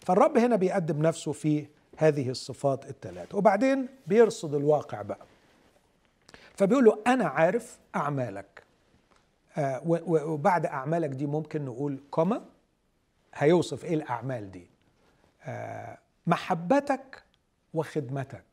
فالرب 0.00 0.38
هنا 0.38 0.56
بيقدم 0.56 1.02
نفسه 1.02 1.32
في 1.32 1.66
هذه 1.96 2.30
الصفات 2.30 2.86
الثلاث. 2.90 3.34
وبعدين 3.34 3.88
بيرصد 4.06 4.54
الواقع 4.54 5.02
بقى. 5.02 5.26
فبيقول 6.54 6.84
له 6.84 6.98
أنا 7.06 7.24
عارف 7.24 7.78
أعمالك. 7.96 8.62
آه 9.56 9.82
وبعد 10.06 10.66
أعمالك 10.66 11.08
دي 11.10 11.26
ممكن 11.26 11.64
نقول 11.64 12.00
كوما 12.10 12.44
هيوصف 13.34 13.84
إيه 13.84 13.94
الأعمال 13.94 14.50
دي؟ 14.50 14.66
آه 15.44 15.98
محبتك 16.26 17.22
وخدمتك 17.74 18.44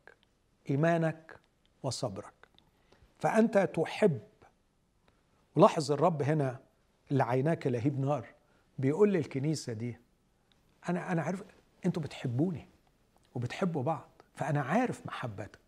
إيمانك 0.70 1.36
وصبرك. 1.82 2.32
فأنت 3.18 3.58
تحب. 3.58 4.20
ولاحظ 5.56 5.92
الرب 5.92 6.22
هنا 6.22 6.58
اللي 7.10 7.22
عيناك 7.22 7.66
لهيب 7.66 8.00
نار 8.00 8.26
بيقول 8.78 9.12
للكنيسة 9.12 9.72
دي 9.72 9.98
أنا 10.88 11.12
أنا 11.12 11.22
عارف 11.22 11.42
أنتوا 11.86 12.02
بتحبوني. 12.02 12.66
وبتحبوا 13.34 13.82
بعض. 13.82 14.08
فأنا 14.34 14.60
عارف 14.60 15.06
محبتك. 15.06 15.58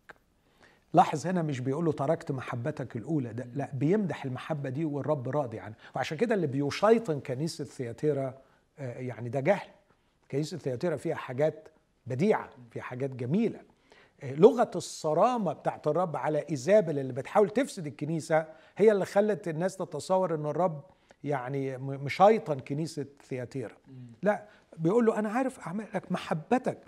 لاحظ 0.94 1.26
هنا 1.26 1.42
مش 1.42 1.60
بيقول 1.60 1.84
له 1.84 1.92
تركت 1.92 2.32
محبتك 2.32 2.96
الأولى 2.96 3.32
ده 3.32 3.46
لا 3.54 3.70
بيمدح 3.74 4.24
المحبة 4.24 4.68
دي 4.68 4.84
والرب 4.84 5.28
راضي 5.28 5.60
عنها. 5.60 5.76
وعشان 5.96 6.16
كده 6.18 6.34
اللي 6.34 6.46
بيشيطن 6.46 7.20
كنيسة 7.20 7.64
ثياتيرا 7.64 8.34
آه، 8.78 8.98
يعني 8.98 9.28
ده 9.28 9.40
جهل. 9.40 9.68
كنيسة 10.30 10.58
ثياتيرا 10.58 10.96
فيها 10.96 11.14
حاجات 11.14 11.68
بديعة 12.06 12.50
فيها 12.70 12.82
حاجات 12.82 13.10
جميلة. 13.10 13.60
لغة 14.22 14.70
الصرامة 14.76 15.52
بتاعت 15.52 15.86
الرب 15.86 16.16
على 16.16 16.44
إيزابل 16.50 16.98
اللي 16.98 17.12
بتحاول 17.12 17.50
تفسد 17.50 17.86
الكنيسة 17.86 18.46
هي 18.76 18.92
اللي 18.92 19.04
خلت 19.04 19.48
الناس 19.48 19.76
تتصور 19.76 20.34
إن 20.34 20.46
الرب 20.46 20.82
يعني 21.24 21.78
مشيطن 21.78 22.58
كنيسة 22.60 23.06
ثياتيرا 23.28 23.74
لا 24.22 24.44
بيقول 24.76 25.06
له 25.06 25.18
أنا 25.18 25.30
عارف 25.30 25.60
أعمالك 25.60 26.12
محبتك 26.12 26.78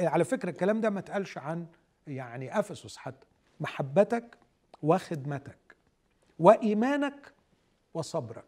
على 0.00 0.24
فكرة 0.24 0.50
الكلام 0.50 0.80
ده 0.80 0.90
ما 0.90 0.98
اتقالش 0.98 1.38
عن 1.38 1.66
يعني 2.06 2.58
أفسس 2.58 2.96
حتى. 2.96 3.26
محبتك 3.60 4.38
وخدمتك 4.82 5.76
وإيمانك 6.38 7.32
وصبرك. 7.94 8.44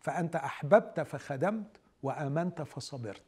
فأنت 0.00 0.36
أحببت 0.36 1.00
فخدمت 1.00 1.76
وآمنت 2.02 2.62
فصبرت. 2.62 3.22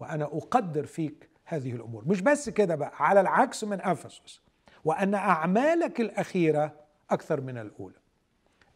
وأنا 0.00 0.24
أقدر 0.24 0.86
فيك 0.86 1.30
هذه 1.44 1.72
الأمور. 1.72 2.04
مش 2.08 2.20
بس 2.20 2.48
كده 2.48 2.74
بقى 2.74 2.92
على 2.94 3.20
العكس 3.20 3.64
من 3.64 3.80
أفسس. 3.80 4.40
وأن 4.84 5.14
أعمالك 5.14 6.00
الأخيرة 6.00 6.76
أكثر 7.10 7.40
من 7.40 7.58
الأولى. 7.58 7.96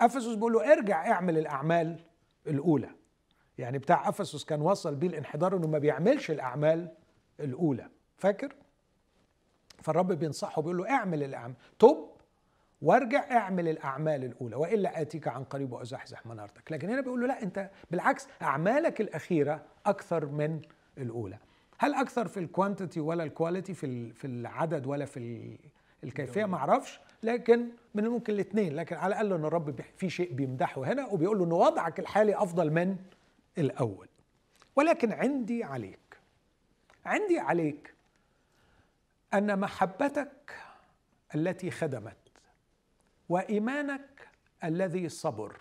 أفسس 0.00 0.34
بيقول 0.34 0.52
له 0.52 0.72
ارجع 0.72 1.10
اعمل 1.12 1.38
الأعمال 1.38 2.00
الأولى. 2.46 2.90
يعني 3.58 3.78
بتاع 3.78 4.08
أفسس 4.08 4.44
كان 4.44 4.61
وصل 4.61 4.94
بيه 4.94 5.06
الانحدار 5.08 5.56
إنه 5.56 5.66
ما 5.66 5.78
بيعملش 5.78 6.30
الأعمال 6.30 6.88
الأولى. 7.40 7.88
فاكر؟ 8.16 8.54
فالرب 9.82 10.12
بينصحه 10.12 10.62
بيقول 10.62 10.76
له 10.76 10.90
اعمل 10.90 11.23
الأعمال. 11.23 11.56
تب 11.78 11.96
وارجع 12.82 13.30
اعمل 13.30 13.68
الأعمال 13.68 14.25
الأولى 14.25 14.56
وإلا 14.56 15.00
آتيك 15.00 15.28
عن 15.28 15.44
قريب 15.44 15.73
وأزحزح 15.73 16.26
منارتك. 16.26 16.73
لكن 16.73 16.90
هنا 16.90 17.00
بيقول 17.00 17.20
له 17.20 17.26
لا 17.26 17.42
أنت 17.42 17.70
بالعكس 17.90 18.28
أعمالك 18.42 19.00
الأخيرة 19.00 19.62
أكثر 19.87 20.26
من 20.26 20.61
الأولى. 20.99 21.38
هل 21.78 21.94
أكثر 21.94 22.28
في 22.28 22.40
ال 22.40 22.47
quantity 22.47 23.00
ولا 23.00 23.25
ال 23.24 23.31
quality 23.31 23.74
في 23.75 24.12
في 24.12 24.26
العدد 24.26 24.87
ولا 24.87 25.04
في 25.04 25.58
الكيفية؟ 26.04 26.44
ما 26.44 26.56
أعرفش. 26.56 27.00
لكن 27.23 27.68
من 27.94 28.04
الممكن 28.04 28.32
الاثنين 28.32 28.76
لكن 28.76 28.96
على 28.96 29.12
الأقل 29.14 29.32
إن 29.32 29.44
الرب 29.44 29.80
في 29.96 30.11
شيء 30.11 30.32
بيمدحه 30.32 30.84
هنا 30.84 31.06
وبيقول 31.06 31.38
له 31.38 31.44
إن 31.44 31.52
وضعك 31.52 32.00
الحالي 32.00 32.37
أفضل 32.37 32.70
من 32.70 32.96
الأول. 33.58 34.08
ولكن 34.76 35.12
عندي 35.12 35.64
عليك 35.64 35.99
عندي 37.06 37.38
عليك 37.38 37.94
أن 39.34 39.58
محبتك 39.58 40.56
التي 41.34 41.70
خدمت 41.70 42.16
وإيمانك 43.28 44.28
الذي 44.64 45.08
صبر 45.08 45.61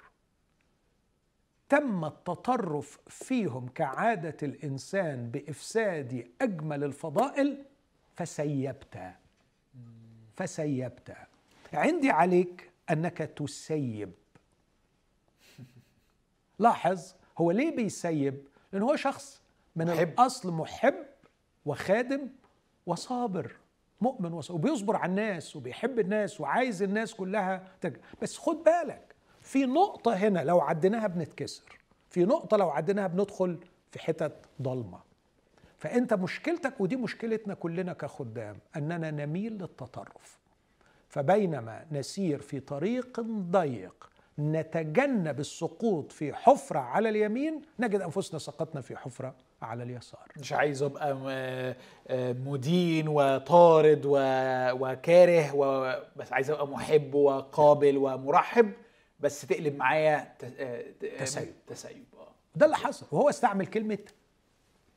تم 1.70 2.06
التطرف 2.06 3.00
فيهم 3.08 3.68
كعادة 3.68 4.38
الإنسان 4.44 5.32
بإفساد 5.32 6.32
أجمل 6.42 6.84
الفضائل 6.84 7.66
فسيبت 8.16 9.14
فسيبت. 10.36 11.16
عندي 11.74 12.12
عليك 12.12 12.72
أنك 12.92 13.18
تسيب. 13.18 14.12
لاحظ 16.60 17.14
هو 17.38 17.52
ليه 17.52 17.76
بيسيب؟ 17.76 18.48
لأن 18.74 18.82
هو 18.82 18.96
شخص 18.96 19.42
من 19.76 19.86
محب. 19.86 20.10
الأصل 20.10 20.52
محب 20.54 20.96
وخادم 21.66 22.30
وصابر 22.86 23.56
مؤمن 24.02 24.34
وصابر 24.34 24.60
وبيصبر 24.60 24.96
على 24.96 25.10
الناس 25.10 25.56
وبيحب 25.56 26.00
الناس 26.00 26.42
وعايز 26.42 26.84
الناس 26.84 27.14
كلها 27.14 27.68
تج... 27.82 27.96
بس 28.22 28.38
خد 28.38 28.64
بالك 28.64 29.16
في 29.42 29.66
نقطة 29.66 30.14
هنا 30.14 30.40
لو 30.44 30.62
عديناها 30.62 31.08
بنتكسر 31.08 31.80
في 32.10 32.26
نقطة 32.26 32.58
لو 32.58 32.70
عديناها 32.70 33.08
بندخل 33.08 33.58
في 33.92 34.00
حتت 34.00 34.34
ضلمة. 34.62 35.00
فأنت 35.80 36.14
مشكلتك 36.14 36.82
ودي 36.82 36.96
مشكلتنا 36.96 37.54
كلنا 37.54 37.94
كخدام 37.94 38.58
أننا 38.76 39.12
نميل 39.12 39.54
للتطرف. 39.54 40.40
فبينما 41.10 41.86
نسير 41.92 42.40
في 42.42 42.60
طريق 42.60 43.20
ضيق 43.22 44.10
نتجنب 44.40 45.40
السقوط 45.40 46.12
في 46.12 46.34
حفرة 46.34 46.80
على 46.80 47.10
اليمين 47.10 47.62
نجد 47.80 48.02
أنفسنا 48.02 48.40
سقطنا 48.40 48.82
في 48.82 48.96
حفرة 48.96 49.36
على 49.62 49.84
اليسار. 49.84 50.28
مش 50.38 50.54
عايز 50.54 50.84
أبقى 50.84 51.16
مدين 52.34 53.08
وطارد 53.08 54.02
وكاره 54.06 55.52
بس 56.16 56.34
عايز 56.34 56.52
أبقى 56.52 56.68
محب 56.68 57.14
وقابل 57.16 57.98
ومرحب 57.98 58.72
بس 59.20 59.42
تقلب 59.42 59.76
معايا 59.76 60.34
آه، 60.44 60.84
تسيب. 61.20 61.54
تسيب. 61.68 62.04
ده 62.56 62.66
اللي 62.66 62.78
حصل. 62.78 63.06
وهو 63.12 63.30
استعمل 63.30 63.66
كلمة 63.68 63.98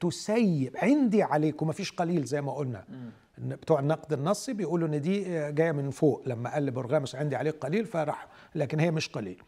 تسيب. 0.01 0.77
عندي 0.77 1.23
عليك 1.23 1.63
ومفيش 1.63 1.93
قليل 1.93 2.25
زي 2.25 2.41
ما 2.41 2.53
قلنا. 2.55 2.85
م. 2.89 3.11
بتوع 3.39 3.81
النقد 3.81 4.13
النصي 4.13 4.53
بيقولوا 4.53 4.89
إن 4.89 5.01
دي 5.01 5.23
جاية 5.53 5.73
من 5.73 5.91
فوق 5.91 6.23
لما 6.27 6.53
قال 6.55 6.71
برغامس 6.71 7.15
عندي 7.15 7.37
عليك 7.37 7.55
قليل 7.55 7.87
فراح 7.87 8.27
لكن 8.55 8.81
هي 8.81 8.91
مش 8.91 9.09
قليل. 9.09 9.43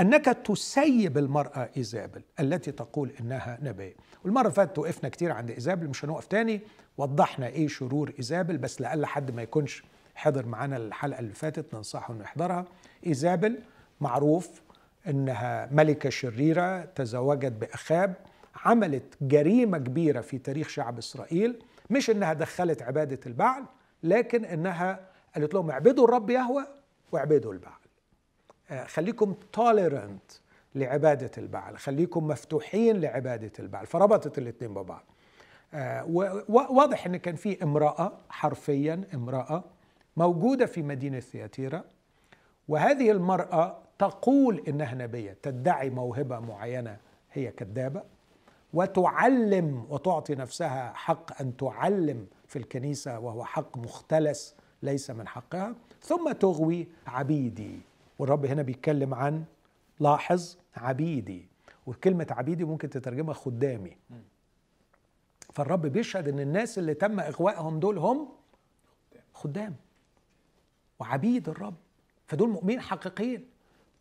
أنك 0.00 0.24
تسيب 0.24 1.18
المرأة 1.18 1.70
إيزابل 1.76 2.22
التي 2.40 2.72
تقول 2.72 3.10
إنها 3.20 3.58
نبي. 3.62 3.96
والمرة 4.24 4.42
اللي 4.42 4.52
فاتت 4.52 4.78
وقفنا 4.78 5.08
كتير 5.08 5.32
عند 5.32 5.50
إيزابل 5.50 5.86
مش 5.88 6.04
هنوقف 6.04 6.26
تاني. 6.26 6.60
وضحنا 6.98 7.46
إيه 7.46 7.68
شرور 7.68 8.12
إيزابل 8.18 8.58
بس 8.58 8.80
لأقل 8.80 9.06
حد 9.06 9.30
ما 9.30 9.42
يكونش 9.42 9.82
حضر 10.14 10.46
معانا 10.46 10.76
الحلقة 10.76 11.18
اللي 11.20 11.34
فاتت 11.34 11.74
ننصحه 11.74 12.14
إنه 12.14 12.24
يحضرها. 12.24 12.64
إيزابل 13.06 13.58
معروف 14.00 14.62
إنها 15.08 15.68
ملكة 15.72 16.10
شريرة 16.10 16.84
تزوجت 16.84 17.52
بأخاب 17.52 18.14
عملت 18.64 19.14
جريمة 19.22 19.78
كبيرة 19.78 20.20
في 20.20 20.38
تاريخ 20.38 20.68
شعب 20.68 20.98
إسرائيل. 20.98 21.62
مش 21.90 22.10
إنها 22.10 22.32
دخلت 22.32 22.82
عبادة 22.82 23.20
البعل 23.26 23.64
لكن 24.02 24.44
إنها 24.44 25.00
قالت 25.34 25.54
لهم 25.54 25.70
اعبدوا 25.70 26.04
الرب 26.04 26.30
يهوى 26.30 26.66
واعبدوا 27.12 27.52
البعل. 27.52 27.78
آه، 28.70 28.84
خليكم 28.84 29.34
توليرنت 29.52 30.32
لعبادة 30.74 31.30
البعل 31.38 31.78
خليكم 31.78 32.26
مفتوحين 32.26 33.00
لعبادة 33.00 33.52
البعل. 33.58 33.86
فربطت 33.86 34.38
الاثنين 34.38 34.74
ببعض. 34.74 35.04
آه، 35.74 36.04
وواضح 36.48 37.06
إن 37.06 37.16
كان 37.16 37.36
في 37.36 37.62
امرأة 37.62 38.12
حرفيا 38.28 39.04
امرأة 39.14 39.64
موجودة 40.16 40.66
في 40.66 40.82
مدينة 40.82 41.20
ثياتيرا 41.20 41.84
وهذه 42.68 43.10
المرأة 43.10 43.78
تقول 43.98 44.62
إنها 44.68 44.94
نبية 44.94 45.36
تدعي 45.42 45.90
موهبة 45.90 46.38
معينة 46.38 46.96
هي 47.32 47.50
كذابة. 47.50 48.02
وتعلم 48.72 49.86
وتعطي 49.90 50.34
نفسها 50.34 50.92
حق 50.92 51.40
أن 51.40 51.56
تعلم 51.56 52.26
في 52.46 52.58
الكنيسة 52.58 53.18
وهو 53.18 53.44
حق 53.44 53.78
مختلس 53.78 54.54
ليس 54.82 55.10
من 55.10 55.28
حقها 55.28 55.74
ثم 56.02 56.32
تغوي 56.32 56.88
عبيدي. 57.06 57.80
والرب 58.18 58.46
هنا 58.46 58.62
بيتكلم 58.62 59.14
عن 59.14 59.44
لاحظ 60.00 60.56
عبيدي. 60.76 61.46
وكلمة 61.86 62.26
عبيدي 62.30 62.64
ممكن 62.64 62.90
تترجمها 62.90 63.34
خدامي. 63.34 63.96
فالرب 65.52 65.86
بيشهد 65.86 66.28
إن 66.28 66.40
الناس 66.40 66.78
اللي 66.78 66.94
تم 66.94 67.20
إغوائهم 67.20 67.80
دول 67.80 67.98
هم 67.98 68.28
خدام. 69.34 69.76
وعبيد 70.98 71.48
الرب. 71.48 71.74
فدول 72.26 72.48
مؤمنين 72.48 72.80
حقيقيين. 72.80 73.48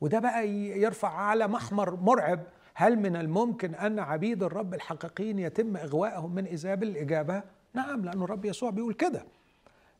وده 0.02 0.20
بقى 0.20 0.50
يرفع 0.50 1.10
على 1.10 1.48
محمر 1.48 1.96
مرعب 1.96 2.44
هل 2.80 3.00
من 3.00 3.16
الممكن 3.16 3.76
أن 3.76 4.00
عبيد 4.00 4.44
الرب 4.44 4.74
الحقيقيين 4.74 5.40
يتم 5.40 5.78
اغوائهم 5.78 6.36
من 6.36 6.46
ايزابل 6.46 6.88
الإجابة؟ 6.88 7.44
نعم 7.74 8.06
لأن 8.06 8.22
الرب 8.22 8.46
يسوع 8.46 8.70
بيقول 8.70 8.94
كده. 8.94 9.26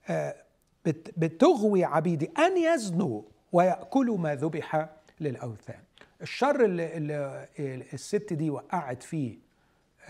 آه، 0.10 0.36
بتغوي 1.18 1.84
عبيدي 1.84 2.32
أن 2.38 2.58
يزنوا 2.58 3.22
ويأكلوا 3.52 4.18
ما 4.18 4.36
ذبح 4.36 4.90
للأوثان. 5.20 5.80
الشر 6.22 6.66
اللي, 6.66 6.98
اللي 6.98 7.86
الست 7.94 8.34
دي 8.34 8.50
وقعت 8.50 9.04
فيه 9.04 9.38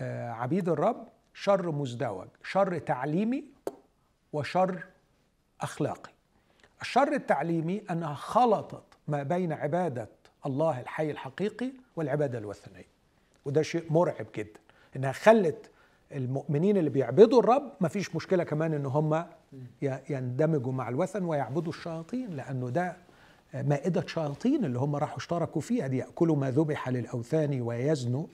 آه، 0.00 0.30
عبيد 0.30 0.68
الرب 0.68 1.08
شر 1.34 1.72
مزدوج 1.72 2.28
شر 2.44 2.78
تعليمي 2.78 3.44
وشر 4.32 4.84
أخلاقي. 5.60 6.12
الشر 6.80 7.12
التعليمي 7.12 7.82
أنها 7.90 8.14
خلطت 8.14 8.84
ما 9.08 9.22
بين 9.22 9.52
عبادة 9.52 10.08
الله 10.46 10.80
الحي 10.80 11.10
الحقيقي 11.10 11.70
والعبادة 11.96 12.38
الوثنية. 12.38 12.84
وده 13.44 13.62
شيء 13.62 13.84
مرعب 13.92 14.26
جدا 14.36 14.60
إنها 14.96 15.12
خلت 15.12 15.70
المؤمنين 16.12 16.76
اللي 16.76 16.90
بيعبدوا 16.90 17.40
الرب 17.40 17.72
ما 17.80 17.88
فيش 17.88 18.16
مشكلة 18.16 18.44
كمان 18.44 18.74
إن 18.74 18.86
هم 18.86 19.24
يندمجوا 19.82 20.72
مع 20.72 20.88
الوثن 20.88 21.24
ويعبدوا 21.24 21.72
الشياطين 21.72 22.30
لأنه 22.36 22.70
ده 22.70 22.96
مائدة 23.54 24.06
شياطين 24.06 24.64
اللي 24.64 24.78
هم 24.78 24.96
راحوا 24.96 25.16
اشتركوا 25.16 25.60
فيها. 25.60 25.86
دي 25.86 25.96
يأكلوا 25.96 26.36
ما 26.36 26.50
ذبح 26.50 26.88
للأوثان 26.88 27.60
ويزنوا. 27.60 28.26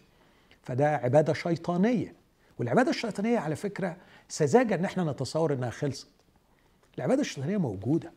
فده 0.63 0.97
عبادة 0.97 1.33
شيطانية. 1.33 2.15
والعبادة 2.59 2.91
الشيطانية 2.91 3.39
على 3.39 3.57
فكرة 3.57 3.97
سذاجة 4.29 4.75
إن 4.75 4.85
إحنا 4.85 5.05
نتصور 5.05 5.53
إنها 5.53 5.71
خلصت. 5.71 6.09
العبادة 6.99 7.21
الشيطانية 7.21 7.57
موجودة 7.57 8.13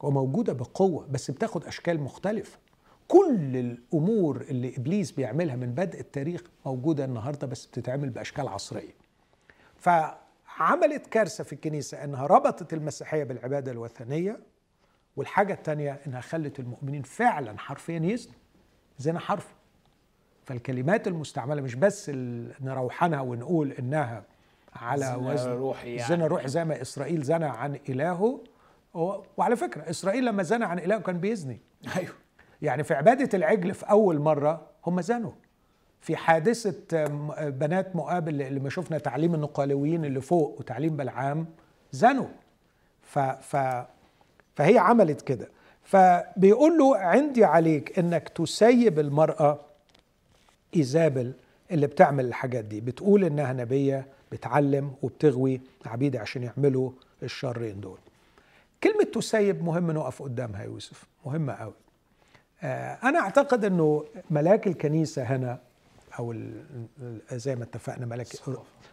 وموجودة 0.00 0.52
بقوة 0.52 1.06
بس 1.10 1.30
بتاخد 1.30 1.64
أشكال 1.64 2.00
مختلفة. 2.00 2.58
كل 3.12 3.56
الأمور 3.56 4.40
اللي 4.40 4.76
إبليس 4.76 5.12
بيعملها 5.12 5.56
من 5.56 5.74
بدء 5.74 6.00
التاريخ 6.00 6.42
موجودة 6.66 7.04
النهارده 7.04 7.46
بس 7.46 7.66
بتتعمل 7.66 8.10
بأشكال 8.10 8.48
عصرية. 8.48 8.94
فعملت 9.76 11.06
كارثة 11.06 11.44
في 11.44 11.52
الكنيسة 11.52 12.04
إنها 12.04 12.26
ربطت 12.26 12.72
المسيحية 12.72 13.24
بالعبادة 13.24 13.72
الوثنية 13.72 14.40
والحاجة 15.16 15.52
الثانية 15.52 16.00
إنها 16.06 16.20
خلت 16.20 16.60
المؤمنين 16.60 17.02
فعلا 17.02 17.58
حرفيا 17.58 18.00
يزنوا 18.02 18.34
زنا 18.98 19.18
حرف 19.18 19.54
فالكلمات 20.44 21.08
المستعملة 21.08 21.62
مش 21.62 21.74
بس 21.74 22.10
نروحنها 22.60 23.20
ونقول 23.20 23.72
إنها 23.72 24.24
على 24.72 25.14
وزن 25.14 25.50
روحي 25.50 25.94
يعني. 25.94 26.08
زنا 26.08 26.26
روحي 26.26 26.48
زي 26.48 26.64
ما 26.64 26.82
إسرائيل 26.82 27.22
زنى 27.22 27.44
عن 27.44 27.78
إلهه. 27.88 28.40
وعلى 29.36 29.56
فكرة 29.56 29.90
إسرائيل 29.90 30.24
لما 30.24 30.42
زنى 30.42 30.64
عن 30.64 30.78
إلهه 30.78 30.98
كان 30.98 31.18
بيزني. 31.18 31.60
أيوه. 31.96 32.21
يعني 32.62 32.84
في 32.84 32.94
عبادة 32.94 33.38
العجل 33.38 33.74
في 33.74 33.90
أول 33.90 34.18
مرة 34.18 34.66
هم 34.86 35.00
زنوا. 35.00 35.32
في 36.00 36.16
حادثة 36.16 37.06
بنات 37.48 37.96
مؤاب 37.96 38.28
اللي 38.28 38.60
ما 38.60 38.70
شفنا 38.70 38.98
تعليم 38.98 39.34
النقالويين 39.34 40.04
اللي 40.04 40.20
فوق 40.20 40.56
وتعليم 40.58 40.96
بلعام 40.96 41.46
زنوا. 41.92 42.28
ف 43.02 43.18
ف 43.18 43.56
فهي 44.56 44.78
عملت 44.78 45.22
كده. 45.22 45.48
فبيقول 45.82 46.78
له 46.78 46.96
عندي 46.96 47.44
عليك 47.44 47.98
إنك 47.98 48.28
تسيب 48.28 48.98
المرأة 48.98 49.60
إيزابل 50.76 51.32
اللي 51.70 51.86
بتعمل 51.86 52.24
الحاجات 52.24 52.64
دي. 52.64 52.80
بتقول 52.80 53.24
إنها 53.24 53.52
نبية 53.52 54.06
بتعلم 54.32 54.92
وبتغوي. 55.02 55.60
عبيدة 55.86 56.20
عشان 56.20 56.42
يعملوا 56.42 56.90
الشرين 57.22 57.80
دول. 57.80 57.98
كلمة 58.82 59.04
تسيب 59.04 59.64
مهم 59.64 59.90
نقف 59.90 60.22
قدامها 60.22 60.62
يوسف. 60.64 61.04
مهمة 61.26 61.52
قوي. 61.52 61.72
آه، 62.62 62.98
أنا 63.02 63.18
أعتقد 63.18 63.64
أنه 63.64 64.04
ملاك 64.30 64.66
الكنيسة 64.66 65.22
هنا 65.22 65.58
أو 66.18 66.34
زي 67.32 67.56
ما 67.56 67.64
اتفقنا 67.64 68.06
ملاك 68.06 68.34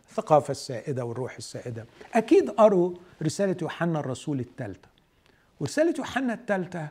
الثقافة. 0.09 0.51
السائدة 0.51 1.05
والروح 1.05 1.35
السائدة. 1.37 1.85
أكيد 2.13 2.49
قروا 2.49 2.93
رسالة 3.21 3.57
يوحنا 3.61 3.99
الرسول 3.99 4.39
الثالثة. 4.39 4.87
ورسالة 5.59 5.93
يوحنا 5.97 6.33
الثالثة 6.33 6.87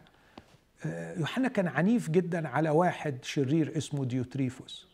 آه، 0.86 1.18
يوحنا 1.18 1.48
كان 1.48 1.68
عنيف 1.68 2.10
جدا 2.10 2.48
على 2.48 2.70
واحد 2.70 3.24
شرير 3.24 3.76
اسمه 3.76 4.04
ديوتريفوس. 4.04 4.86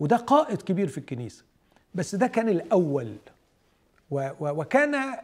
وده 0.00 0.16
قائد 0.16 0.62
كبير 0.62 0.88
في 0.88 0.98
الكنيسة. 0.98 1.44
بس 1.94 2.14
ده 2.14 2.26
كان 2.26 2.48
الأول. 2.48 3.16
وكان 4.40 5.14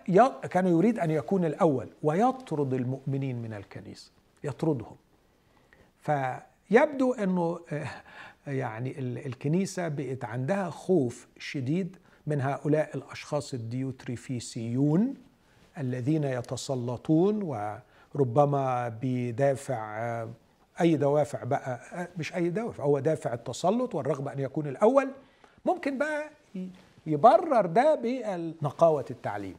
كان 0.50 0.66
يريد 0.66 0.98
أن 0.98 1.10
يكون 1.10 1.44
الأول 1.44 1.88
ويطرد 2.02 2.74
المؤمنين 2.74 3.42
من 3.42 3.52
الكنيسة 3.52 4.10
يطردهم. 4.44 4.96
فيبدو 6.00 7.12
إنه 7.12 7.60
آه، 7.72 7.86
يعني 8.46 8.98
الكنيسة 8.98 9.88
بقت 9.88 10.24
عندها 10.24 10.70
خوف 10.70 11.28
شديد 11.38 11.96
من 12.26 12.40
هؤلاء 12.40 12.96
الأشخاص 12.96 13.54
الديوتريفيسيون 13.54 15.14
الذين 15.78 16.24
يتسلطون 16.24 17.42
وربما 18.14 18.98
بدافع 19.02 19.98
آه، 19.98 20.30
أي 20.80 20.96
دوافع 20.96 21.44
بقى 21.44 21.80
آه، 21.92 22.08
مش 22.18 22.34
أي 22.34 22.50
دوافع 22.50 22.84
هو 22.84 22.98
دافع 22.98 23.32
التسلط 23.34 23.94
والرغبة 23.94 24.32
أن 24.32 24.38
يكون 24.38 24.66
الأول. 24.66 25.10
ممكن 25.64 25.98
بقى 25.98 26.30
يبرر 27.06 27.66
ده 27.66 27.94
بنقاوه 27.94 29.04
التعليم 29.10 29.56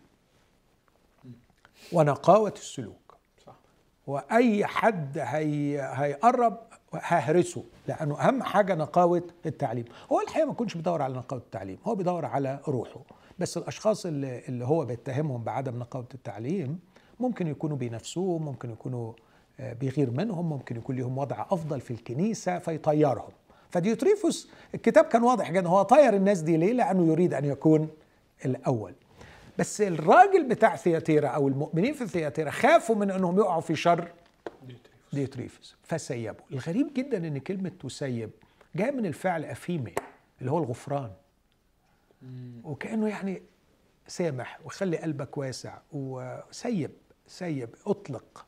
ونقاوة 1.93 2.53
السلوك. 2.57 3.00
وأي 4.11 4.65
حد 4.65 5.17
هي 5.17 5.81
هيقرب 5.93 6.57
ههرسه 6.93 7.63
لأنه 7.87 8.19
أهم 8.19 8.43
حاجة 8.43 8.75
نقاوة 8.75 9.23
التعليم. 9.45 9.85
هو 10.11 10.21
الحقيقة 10.21 10.45
ما 10.45 10.51
يكونش 10.51 10.75
بيدور 10.75 11.01
على 11.01 11.13
نقاوة 11.13 11.41
التعليم 11.41 11.77
هو 11.85 11.95
بيدور 11.95 12.25
على 12.25 12.59
روحه. 12.67 13.01
بس 13.39 13.57
الأشخاص 13.57 14.05
اللي, 14.05 14.41
اللي 14.47 14.65
هو 14.65 14.85
بيتهمهم 14.85 15.43
بعدم 15.43 15.79
نقاوة 15.79 16.07
التعليم 16.13 16.79
ممكن 17.19 17.47
يكونوا 17.47 17.77
بينافسوه 17.77 18.39
ممكن 18.39 18.71
يكونوا 18.71 19.13
آه، 19.59 19.73
بيغير 19.73 20.11
منهم 20.11 20.49
ممكن 20.49 20.77
يكون 20.77 20.95
لهم 20.95 21.17
وضع 21.17 21.45
أفضل 21.51 21.81
في 21.81 21.91
الكنيسة 21.91 22.59
فيطيرهم. 22.59 23.31
فديوتريفوس 23.69 24.49
الكتاب 24.75 25.05
كان 25.05 25.23
واضح 25.23 25.51
جدا 25.51 25.67
هو 25.67 25.81
طير 25.81 26.13
الناس 26.13 26.39
دي 26.41 26.57
ليه؟ 26.57 26.73
لأنه 26.73 27.07
يريد 27.07 27.33
أن 27.33 27.45
يكون 27.45 27.89
الأول. 28.45 28.93
بس 29.61 29.81
الراجل 29.81 30.43
بتاع 30.43 30.75
ثياتيرا 30.75 31.27
أو 31.27 31.47
المؤمنين 31.47 31.93
في 31.93 32.07
ثياتيرا 32.07 32.51
خافوا 32.51 32.95
من 32.95 33.11
إنهم 33.11 33.37
يقعوا 33.37 33.61
في 33.61 33.75
شر 33.75 34.11
ديوتريفس 35.13 35.75
فسيبوا. 35.83 36.45
الغريب 36.51 36.93
جدا 36.93 37.17
إن 37.17 37.37
كلمة 37.37 37.69
تسيب 37.69 38.29
جاية 38.75 38.91
من 38.91 39.05
الفعل 39.05 39.45
aphiemi 39.45 39.95
اللي 40.39 40.51
هو 40.51 40.57
الغفران. 40.57 41.11
وكأنه 42.63 43.07
يعني 43.07 43.41
سامح 44.07 44.59
وخلي 44.65 44.97
قلبك 44.97 45.37
واسع 45.37 45.77
وسيب 45.91 46.91
سيب 47.27 47.69
أطلق. 47.85 48.45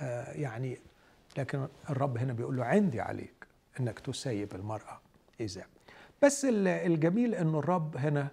آه 0.00 0.32
يعني 0.32 0.78
لكن 1.38 1.68
الرب 1.90 2.18
هنا 2.18 2.32
بيقول 2.32 2.56
له 2.56 2.64
عندي 2.64 3.00
عليك 3.00 3.46
إنك 3.80 3.98
تسيب 3.98 4.54
المرأة 4.54 5.00
إذا. 5.40 5.64
بس 6.22 6.46
الجميل 6.66 7.34
إنه 7.34 7.58
الرب 7.58 7.96
هنا 7.96 8.28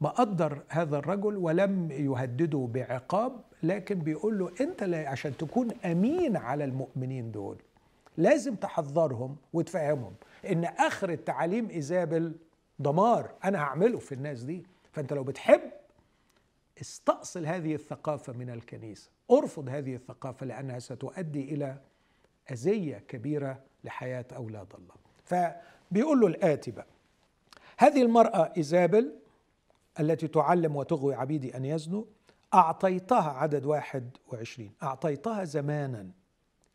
مقدر 0.00 0.62
هذا 0.68 0.98
الرجل 0.98 1.36
ولم 1.36 1.90
يهدده 1.90 2.68
بعقاب 2.72 3.40
لكن 3.62 3.98
بيقول 3.98 4.38
له 4.38 4.50
أنت 4.60 4.82
عشان 4.82 5.36
تكون 5.36 5.72
أمين 5.84 6.36
على 6.36 6.64
المؤمنين 6.64 7.32
دول 7.32 7.56
لازم 8.16 8.54
تحذرهم 8.54 9.36
وتفهمهم 9.52 10.14
إن 10.50 10.64
آخر 10.64 11.10
التعاليم 11.10 11.70
ايزابل 11.70 12.34
دمار 12.78 13.30
أنا 13.44 13.58
هعمله 13.58 13.98
في 13.98 14.12
الناس 14.12 14.42
دي. 14.42 14.62
فأنت 14.92 15.12
لو 15.12 15.22
بتحب 15.24 15.60
استأصل 16.80 17.46
هذه 17.46 17.74
الثقافة 17.74 18.32
من 18.32 18.50
الكنيسة 18.50 19.10
أرفض 19.30 19.68
هذه 19.68 19.94
الثقافة 19.94 20.46
لأنها 20.46 20.78
ستؤدي 20.78 21.54
إلى 21.54 21.76
أذية 22.50 22.98
كبيرة 23.08 23.58
لحياة 23.84 24.24
أولاد 24.36 24.66
الله. 24.78 24.94
فبيقول 25.24 26.20
له 26.20 26.26
الآتي 26.26 26.70
بقى 26.70 26.86
هذه 27.78 28.02
المرأة 28.02 28.52
إيزابل 28.56 29.12
التي 30.00 30.28
تعلم 30.28 30.76
وتغوي 30.76 31.14
عبيدي 31.14 31.56
أن 31.56 31.64
يزنوا 31.64 32.04
أعطيتها 32.54 33.30
عدد 33.30 33.66
واحد 33.66 34.16
وعشرين. 34.32 34.72
أعطيتها 34.82 35.44
زمانا 35.44 36.10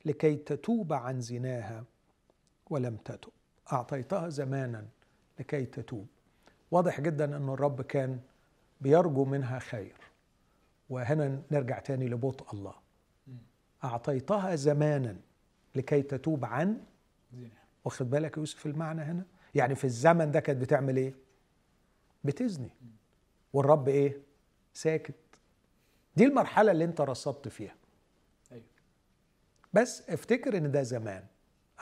لكي 0.06 0.36
تتوب 0.36 0.94
عن 0.94 1.22
زناها 1.22 1.84
ولم 2.70 2.96
تتب. 2.96 3.32
أعطيتها 3.74 4.30
زمانا 4.30 4.86
لكي 5.40 5.66
تتوب. 5.66 6.08
واضح 6.72 7.02
جدا 7.02 7.38
أن 7.38 7.50
الرب 7.50 7.82
كان 7.82 8.20
بيرجو 8.82 9.26
منها 9.26 9.60
خير. 9.60 9.96
وهنا 10.90 11.42
نرجع 11.52 11.80
تاني 11.80 12.08
لبطء 12.08 12.54
الله. 12.54 12.74
أعطيتها 13.84 14.56
زمانا 14.56 15.16
لكي 15.76 16.02
تتوب 16.02 16.46
عن 16.46 16.82
واخد 17.86 18.10
بالك 18.10 18.38
يوسف 18.38 18.66
المعنى 18.66 19.02
هنا؟ 19.02 19.26
يعني 19.56 19.76
في 19.76 19.84
الزمن 19.84 20.32
ده 20.32 20.40
كانت 20.40 20.62
بتعمل 20.62 20.98
إيه؟ 20.98 21.14
بتزني. 22.24 22.70
والرب 23.56 23.88
إيه؟ 23.88 24.22
ساكت. 24.74 25.16
دي 26.16 26.26
المرحلة 26.26 26.72
اللي 26.72 26.84
أنت 26.84 27.02
رصدت 27.02 27.48
فيها. 27.48 27.76
أيوه. 28.52 28.64
بس 29.74 30.10
افتكر 30.10 30.58
إن 30.58 30.72
ده 30.72 30.84
زمان. 30.84 31.26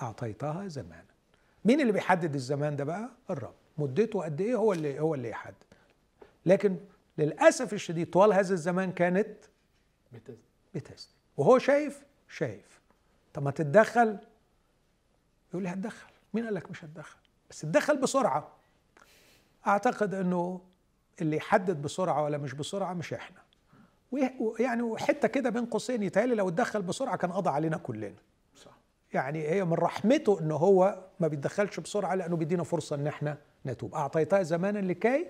أعطيتها 0.02 0.68
زمانا 0.68 1.06
مين 1.66 1.82
اللي 1.82 1.92
بيحدد 1.92 2.36
الزمان 2.36 2.76
ده 2.76 2.84
بقى؟ 2.84 3.10
الرب. 3.30 3.54
مدته 3.78 4.24
قد 4.24 4.42
إيه؟ 4.42 4.56
هو 4.56 4.74
اللي 4.74 5.00
هو 5.00 5.16
اللي 5.16 5.30
يحدد. 5.30 5.56
لكن 6.46 6.78
للأسف 7.18 7.74
الشديد 7.74 8.10
طوال 8.10 8.34
هذا 8.34 8.54
الزمان 8.54 8.92
كانت 8.92 9.38
بتزني. 10.12 10.38
بتزني. 10.76 11.14
وهو 11.38 11.60
شايف؟ 11.60 12.04
شايف. 12.30 12.82
طب 13.34 13.44
ما 13.44 13.52
تتدخل. 13.52 14.18
يقول 15.50 15.64
لي 15.64 15.70
هتدخل. 15.70 16.12
مين 16.34 16.46
قال 16.46 16.54
لك 16.54 16.72
مش 16.72 16.84
هتدخل؟ 16.84 17.20
بس 17.50 17.62
تدخل 17.62 17.98
بسرعة. 17.98 18.52
أعتقد 19.68 20.14
إنه 20.14 20.62
اللي 21.22 21.38
يحدد 21.38 21.82
بسرعة 21.82 22.24
ولا 22.24 22.38
مش 22.38 22.54
بسرعة 22.54 22.94
مش 22.94 23.14
إحنا. 23.14 23.38
ويعني 24.12 24.82
وحته 24.82 25.28
كده 25.28 25.50
بين 25.50 25.66
قوسين 25.66 26.04
يتهيألي 26.04 26.36
لو 26.36 26.48
اتدخل 26.50 26.82
بسرعة 26.82 27.18
كان 27.18 27.32
قضى 27.32 27.50
علينا 27.50 27.78
كلنا. 27.78 28.14
صح. 28.56 28.72
يعني 29.14 29.48
هي 29.50 29.66
من 29.66 29.74
رحمته 29.74 30.40
إن 30.40 30.52
هو 30.52 31.04
ما 31.20 31.28
بيتدخلش 31.28 31.80
بسرعة 31.80 32.16
لأنه 32.16 32.36
بيدينا 32.36 32.64
فرصة 32.64 32.96
إن 32.96 33.08
إحنا 33.08 33.38
نتوب. 33.66 33.96
اعطيتها 33.96 34.44
زمانا 34.44 34.80
لكي 34.80 35.28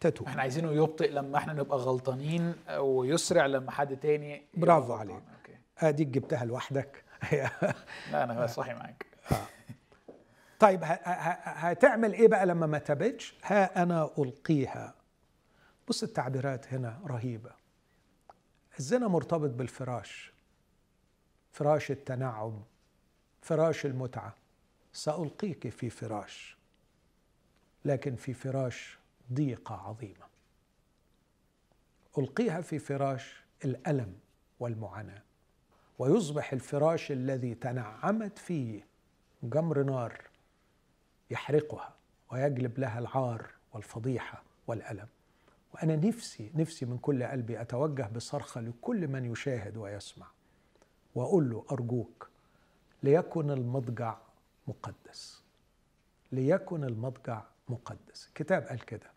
تتوب. 0.00 0.26
إحنا 0.26 0.42
عايزينه 0.42 0.72
يبطئ 0.72 1.10
لما 1.10 1.38
إحنا 1.38 1.52
نبقى 1.52 1.78
غلطانين 1.78 2.54
ويسرع 2.78 3.46
لما 3.46 3.70
حد 3.70 3.96
تاني 3.96 4.42
برافو 4.54 4.92
عليك. 4.92 5.22
أديك 5.78 6.08
جبتها 6.08 6.44
لوحدك. 6.44 7.04
لا 8.12 8.24
أنا 8.24 8.46
صاحي 8.46 8.74
معاك. 8.74 9.06
آه. 9.32 9.34
طيب 10.58 10.80
هتعمل 11.44 12.12
إيه 12.12 12.28
بقى 12.28 12.46
لما 12.46 12.66
ما 12.66 12.78
تبتش؟ 12.78 13.34
ها 13.44 13.82
أنا 13.82 14.10
ألقيها. 14.18 14.94
بص 15.88 16.02
التعبيرات 16.02 16.72
هنا 16.74 17.00
رهيبة. 17.06 17.50
الزنا 18.78 19.08
مرتبط 19.08 19.50
بالفراش. 19.50 20.32
فراش 21.52 21.90
التنعم 21.90 22.62
فراش 23.42 23.86
المتعة. 23.86 24.34
سألقيك 24.92 25.68
في 25.68 25.90
فراش 25.90 26.56
لكن 27.84 28.16
في 28.16 28.34
فراش 28.34 28.98
ضيقة 29.32 29.74
عظيمة. 29.74 30.26
ألقيها 32.18 32.60
في 32.60 32.78
فراش 32.78 33.44
الألم 33.64 34.18
والمعاناة. 34.60 35.22
ويصبح 35.98 36.52
الفراش 36.52 37.12
الذي 37.12 37.54
تنعمت 37.54 38.38
فيه 38.38 38.86
جمر 39.42 39.82
نار 39.82 40.22
يحرقها 41.30 41.94
ويجلب 42.30 42.78
لها 42.78 42.98
العار 42.98 43.50
والفضيحة 43.72 44.42
والألم. 44.66 45.08
وأنا 45.74 45.96
نفسي 45.96 46.50
نفسي 46.54 46.86
من 46.86 46.98
كل 46.98 47.24
قلبي 47.24 47.60
أتوجه 47.60 48.08
بصرخة 48.16 48.60
لكل 48.60 49.08
من 49.08 49.32
يشاهد 49.32 49.76
ويسمع 49.76 50.26
وأقول 51.14 51.50
له 51.50 51.64
أرجوك 51.72 52.28
ليكن 53.02 53.50
المضجع 53.50 54.16
مقدس. 54.68 55.42
ليكن 56.32 56.84
المضجع 56.84 57.42
مقدس. 57.68 58.26
الكتاب 58.28 58.62
قال 58.62 58.84
كده 58.84 59.10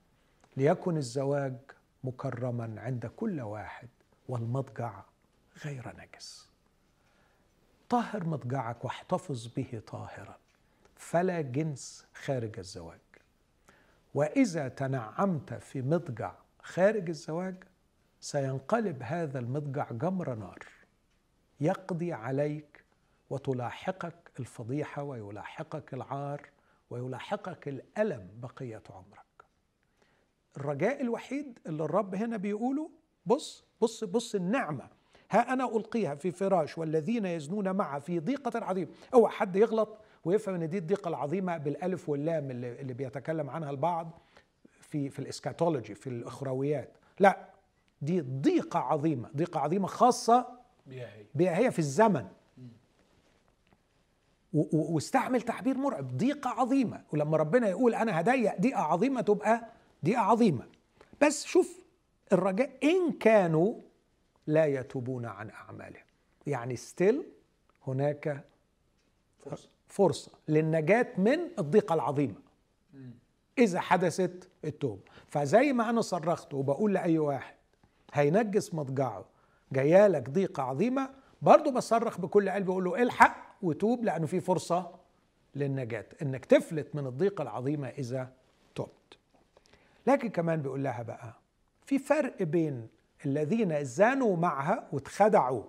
ليكن 0.58 0.98
الزواج 0.98 1.56
مكرما 2.04 2.82
عند 2.82 3.06
كل 3.06 3.42
واحد 3.42 3.90
والمضجع 4.30 5.02
غير 5.66 5.94
نجس. 5.98 6.50
طهر 7.90 8.24
مضجعك 8.24 8.86
واحتفظ 8.86 9.48
به 9.48 9.82
طاهرا. 9.88 10.38
فلا 10.96 11.42
جنس 11.42 12.06
خارج 12.14 12.60
الزواج. 12.60 13.00
وإذا 14.14 14.68
تنعمت 14.68 15.54
في 15.54 15.82
مضجع 15.82 16.34
خارج 16.68 17.10
الزواج 17.10 17.56
سينقلب 18.20 19.04
هذا 19.04 19.40
المضجع 19.40 19.92
جمر 19.92 20.36
نار 20.36 20.60
يقضي 21.60 22.14
عليك 22.14 22.84
وتلاحقك 23.30 24.32
الفضيحة 24.40 25.04
ويلاحقك 25.04 25.94
العار 25.94 26.50
ويلاحقك 26.90 27.68
الألم 27.68 28.28
بقية 28.40 28.84
عمرك. 28.90 29.46
الرجاء 30.58 31.02
الوحيد 31.02 31.60
اللي 31.68 31.84
الرب 31.84 32.16
هنا 32.16 32.38
بيقوله 32.38 32.90
بص 33.26 33.66
بص 33.82 34.04
بص 34.04 34.36
النعمة. 34.36 34.90
ها 35.32 35.54
أنا 35.54 35.78
ألقيها 35.78 36.16
في 36.16 36.32
فراش 36.32 36.78
والذين 36.78 37.26
يزنون 37.26 37.72
معها 37.72 38.00
في 38.00 38.20
ضيقة 38.20 38.66
عظيمة. 38.66 38.92
أوعى 39.14 39.32
حد 39.32 39.56
يغلط 39.56 39.98
ويفهم 40.26 40.56
إن 40.56 40.70
دي 40.70 40.78
الضيقة 40.78 41.10
العظيمة 41.10 41.58
بالألف 41.58 42.10
واللام 42.10 42.52
اللي, 42.52 42.82
اللي 42.82 42.94
بيتكلم 42.94 43.50
عنها 43.50 43.70
البعض. 43.70 44.20
في 44.88 45.10
في 45.10 45.20
الإسكاتولوجي 45.20 45.96
في 45.96 46.08
الأخرويات. 46.08 46.98
لا 47.20 47.50
دي 48.02 48.22
ضيقة 48.22 48.80
عظيمة 48.80 49.30
ضيقة 49.36 49.60
عظيمة 49.60 49.88
خاصة 49.88 50.48
بها 51.36 51.58
هي 51.58 51.72
في 51.72 51.80
الزمن. 51.80 52.28
واستعمل 54.54 55.42
تعبير 55.42 55.78
مرعب 55.78 56.18
ضيقة 56.18 56.50
عظيمة. 56.50 57.04
ولما 57.14 57.38
ربنا 57.38 57.68
يقول 57.68 57.96
أنا 57.96 58.20
هضيق 58.20 58.62
ضيقة 58.62 58.82
عظيمة 58.82 59.22
تبقى 59.22 59.68
ضيقة 60.06 60.22
عظيمة. 60.22 60.66
بس 61.22 61.46
شوف 61.46 61.84
الرجاء 62.32 62.70
إن 62.84 63.12
كانوا 63.12 63.82
لا 64.48 64.66
يتوبون 64.66 65.26
عن 65.26 65.50
أعمالهم. 65.50 66.04
يعني 66.48 66.76
ستيل 66.76 67.24
هناك 67.88 68.46
فرصة. 69.40 69.70
فرصة 69.88 70.32
للنجاة 70.48 71.08
من 71.18 71.40
الضيقة 71.60 71.94
العظيمة. 71.94 72.36
إذا 73.58 73.80
حدثت 73.80 74.50
التوبة. 74.66 75.02
فزي 75.28 75.74
ما 75.74 75.90
أنا 75.90 76.02
صرخت 76.02 76.54
وبقول 76.54 76.94
لأي 76.94 77.20
واحد 77.20 77.56
هينجس 78.14 78.74
مضجعه. 78.74 79.26
جايالك 79.72 80.30
ضيقة 80.30 80.64
عظيمة. 80.64 81.10
برضه 81.42 81.72
بصرخ 81.72 82.22
بكل 82.22 82.50
قلبي 82.50 82.72
أقول 82.72 82.84
له 82.84 83.02
إلحق 83.02 83.38
وتوب 83.62 84.06
لأنه 84.06 84.26
في 84.26 84.40
فرصة 84.40 84.92
للنجاة. 85.56 86.06
إنك 86.22 86.46
تفلت 86.46 86.96
من 86.96 87.08
الضيقة 87.08 87.42
العظيمة 87.42 87.88
إذا 87.88 88.32
تبت. 88.76 89.18
لكن 90.08 90.30
كمان 90.30 90.62
بيقول 90.62 90.84
لها 90.84 91.04
بقى 91.04 91.34
في 91.86 92.00
فرق 92.00 92.44
بين 92.44 92.88
الذين 93.26 93.84
زانوا 93.84 94.38
معها 94.38 94.88
واتخدعوا 94.92 95.64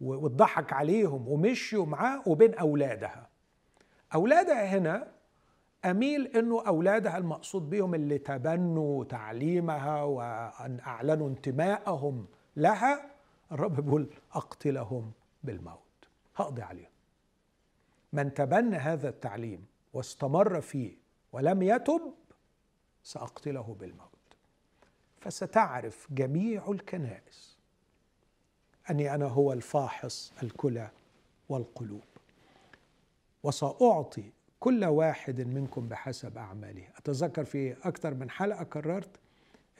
واتضحك 0.00 0.72
عليهم 0.72 1.28
ومشيوا 1.28 1.86
معاه 1.86 2.22
وبين 2.26 2.54
أولادها. 2.54 3.28
أولادها 4.14 4.64
هنا 4.64 5.08
أميل 5.84 6.26
أنه 6.26 6.66
أولادها 6.66 7.18
المقصود 7.18 7.70
بهم 7.70 7.94
اللي 7.94 8.18
تبنوا 8.18 9.04
تعليمها 9.04 10.02
وأن 10.02 10.80
أعلنوا 10.80 11.28
انتمائهم 11.28 12.26
لها 12.56 13.10
الرب 13.52 13.80
بيقول 13.80 14.10
أقتلهم 14.32 15.12
بالموت. 15.44 15.78
هقضي 16.36 16.62
عليهم. 16.62 16.90
من 18.12 18.34
تبنى 18.34 18.76
هذا 18.76 19.08
التعليم 19.08 19.66
واستمر 19.92 20.60
فيه 20.60 20.96
ولم 21.32 21.62
يتب 21.62 22.14
سأقتله 23.02 23.76
بالموت. 23.80 24.10
فستعرف 25.20 26.06
جميع 26.10 26.70
الكنائس 26.70 27.58
أني 28.90 29.14
أنا 29.14 29.26
هو 29.26 29.52
الفاحص 29.52 30.32
الكلى 30.42 30.90
والقلوب 31.48 32.04
وسأعطي 33.42 34.32
كل 34.60 34.84
واحد 34.84 35.40
منكم 35.40 35.88
بحسب 35.88 36.38
أعماله. 36.38 36.82
أتذكر 36.96 37.44
في 37.44 37.72
أكثر 37.82 38.14
من 38.14 38.30
حلقة 38.30 38.64
كررت 38.64 39.20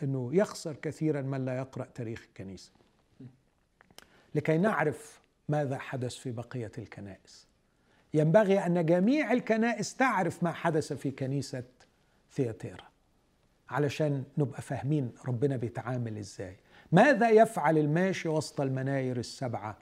أنه 0.02 0.30
يخسر 0.34 0.76
كثيرا 0.76 1.22
من 1.22 1.44
لا 1.44 1.56
يقرأ 1.56 1.84
تاريخ 1.94 2.24
الكنيسة. 2.28 2.72
لكي 4.34 4.58
نعرف 4.58 5.20
ماذا 5.48 5.78
حدث 5.78 6.14
في 6.14 6.30
بقية 6.30 6.72
الكنائس. 6.78 7.46
ينبغي 8.14 8.58
أن 8.58 8.86
جميع 8.86 9.32
الكنائس 9.32 9.96
تعرف 9.96 10.42
ما 10.42 10.52
حدث 10.52 10.92
في 10.92 11.10
كنيسة 11.10 11.64
ثياتيرا 12.32 12.90
علشان 13.68 14.24
نبقى 14.38 14.62
فاهمين 14.62 15.12
ربنا 15.28 15.56
بيتعامل 15.56 16.18
إزاي. 16.18 16.56
ماذا 16.92 17.30
يفعل 17.30 17.78
الماشي 17.78 18.28
وسط 18.28 18.60
المناير 18.60 19.16
السبعة 19.16 19.78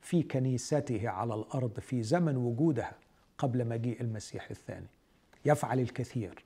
في 0.00 0.22
كنيسته 0.22 1.08
على 1.08 1.34
الأرض 1.34 1.80
في 1.80 2.02
زمن 2.02 2.36
وجودها؟ 2.36 2.92
قبل 3.38 3.64
مجيء 3.66 4.00
المسيح 4.00 4.50
الثاني. 4.50 4.86
يفعل 5.44 5.80
الكثير. 5.80 6.44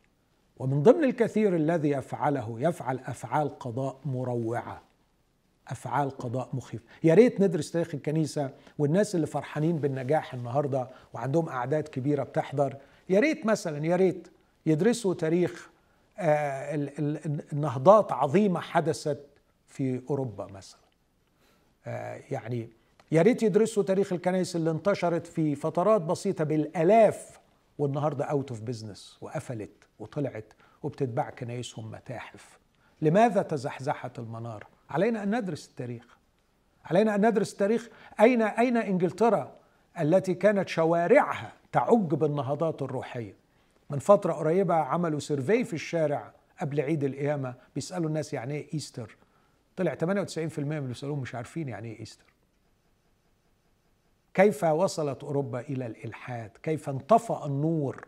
ومن 0.59 0.83
ضمن 0.83 1.05
الكثير 1.05 1.57
الذي 1.57 1.91
يفعله 1.91 2.57
يفعل 2.61 2.99
أفعال 2.99 3.59
قضاء 3.59 4.01
مروعة. 4.05 4.83
أفعال 5.69 6.11
قضاء 6.11 6.49
مخيفه 6.53 6.85
يا 7.05 7.15
ريت 7.15 7.41
ندرس 7.41 7.71
تاريخ 7.71 7.95
الكنيسة 7.95 8.51
والناس 8.79 9.15
اللي 9.15 9.27
فرحانين 9.27 9.77
بالنجاح 9.77 10.35
النهارده 10.35 10.89
وعندهم 11.13 11.49
أعداد 11.49 11.89
كبيرة 11.89 12.23
بتحضر. 12.23 12.77
يا 13.09 13.21
ريت 13.21 13.47
مثلا 13.47 13.87
يا 13.87 13.97
ريت 13.97 14.29
يدرسوا 14.67 15.15
تاريخ 15.15 15.71
آه، 16.19 16.75
النهضات 17.53 18.13
عظيمة 18.13 18.61
حدثت 18.61 19.27
في 19.67 20.03
أوروبا 20.11 20.47
مثلا. 20.47 20.81
آه، 21.87 22.21
يعني 22.31 22.69
يا 23.13 23.23
ريت 23.23 23.43
يدرسوا 23.43 23.83
تاريخ 23.83 24.13
الكنائس 24.13 24.57
اللي 24.57 24.71
انتشرت 24.71 25.27
في 25.27 25.55
فترات 25.55 26.01
بسيطة 26.01 26.45
بالآلاف 26.45 27.41
والنهاردة 27.79 28.25
out 28.25 28.51
of 28.51 28.61
business 28.61 29.19
وقفلت 29.21 29.89
وطلعت 29.99 30.53
وبتتباع 30.83 31.31
كنايسهم 31.31 31.91
متاحف. 31.91 32.59
لماذا 33.03 33.43
تزحزحت 33.43 34.19
المناره 34.19 34.67
علينا 34.91 35.23
أن 35.23 35.39
ندرس 35.39 35.69
التاريخ. 35.69 36.19
علينا 36.85 37.15
أن 37.15 37.27
ندرس 37.27 37.53
التاريخ. 37.53 37.89
اين 38.21 38.43
أين 38.43 38.77
إنجلترا 38.77 39.57
التي 40.01 40.35
كانت 40.35 40.69
شوارعها 40.69 41.53
تعج 41.73 42.15
بالنهضات 42.15 42.83
الروحية؟ 42.83 43.35
من 43.91 43.99
فترة 43.99 44.33
قريبة 44.33 44.75
عملوا 44.75 45.21
survey 45.21 45.65
في 45.65 45.73
الشارع 45.75 46.33
قبل 46.61 46.81
عيد 46.81 47.05
القيامة 47.05 47.55
بيسألوا 47.75 48.09
الناس 48.09 48.35
يعني 48.35 48.55
إيه 48.55 48.75
Easter 48.75 49.17
طلع 49.77 49.95
98% 49.95 50.05
من 50.59 50.59
اللي 50.59 50.81
بيسألوهم 50.81 51.21
مش 51.21 51.35
عارفين 51.35 51.69
يعني 51.69 51.89
إيه 51.89 52.01
Easter 52.01 52.25
كيف 54.35 54.65
وصلت 54.65 55.25
أوروبا 55.25 55.61
إلى 55.61 55.87
الإلحاد؟ 55.87 56.51
كيف 56.63 56.89
انطفأ 56.89 57.47
النور؟ 57.47 58.07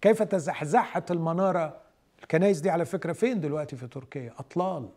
كيف 0.00 0.22
تزحزحت 0.22 1.10
المنارة؟ 1.10 1.76
الكنائس 2.22 2.60
دي 2.60 2.70
على 2.70 2.84
فكرة 2.84 3.12
فين 3.12 3.40
دلوقتي 3.40 3.76
في 3.76 3.86
تركيا؟ 3.86 4.34
أطلال. 4.38 4.88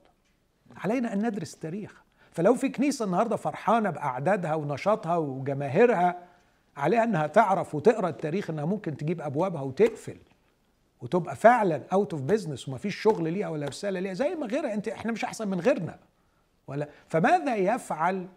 علينا 0.77 1.13
أن 1.13 1.27
ندرس 1.27 1.53
التاريخ. 1.53 2.03
فلو 2.32 2.56
في 2.56 2.69
كنيسة 2.69 3.06
النهارده 3.06 3.36
فرحانة 3.36 3.89
بأعدادها 3.89 4.56
ونشاطها 4.56 5.17
وجماهيرها 5.17 6.17
عليها 6.77 7.03
أنها 7.03 7.27
تعرف 7.27 7.75
وتقرأ 7.75 8.10
التاريخ 8.10 8.49
إنها 8.49 8.65
ممكن 8.65 8.97
تجيب 8.97 9.21
أبوابها 9.21 9.62
وتقفل 9.62 10.17
وتبقى 11.01 11.36
فعلا 11.36 11.82
out 11.93 12.13
of 12.13 12.21
business 12.21 12.67
ومفيش 12.69 12.95
شغل 12.95 13.34
ليها 13.34 13.49
ولا 13.49 13.65
رسالة 13.67 13.99
ليها 13.99 14.13
زي 14.13 14.36
ما 14.36 14.45
غيرها. 14.45 14.73
أنت 14.73 14.88
إحنا 14.88 15.12
مش 15.12 15.23
أحسن 15.25 15.47
من 15.47 15.60
غيرنا. 15.60 15.99
ولا 16.67 16.89
فماذا 17.08 17.56
يفعل 17.56 18.27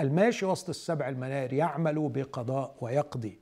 الماشي 0.00 0.46
وسط 0.46 0.68
السبع 0.68 1.08
المناير 1.08 1.52
يعمل 1.52 2.08
بقضاء 2.08 2.74
ويقضي. 2.80 3.38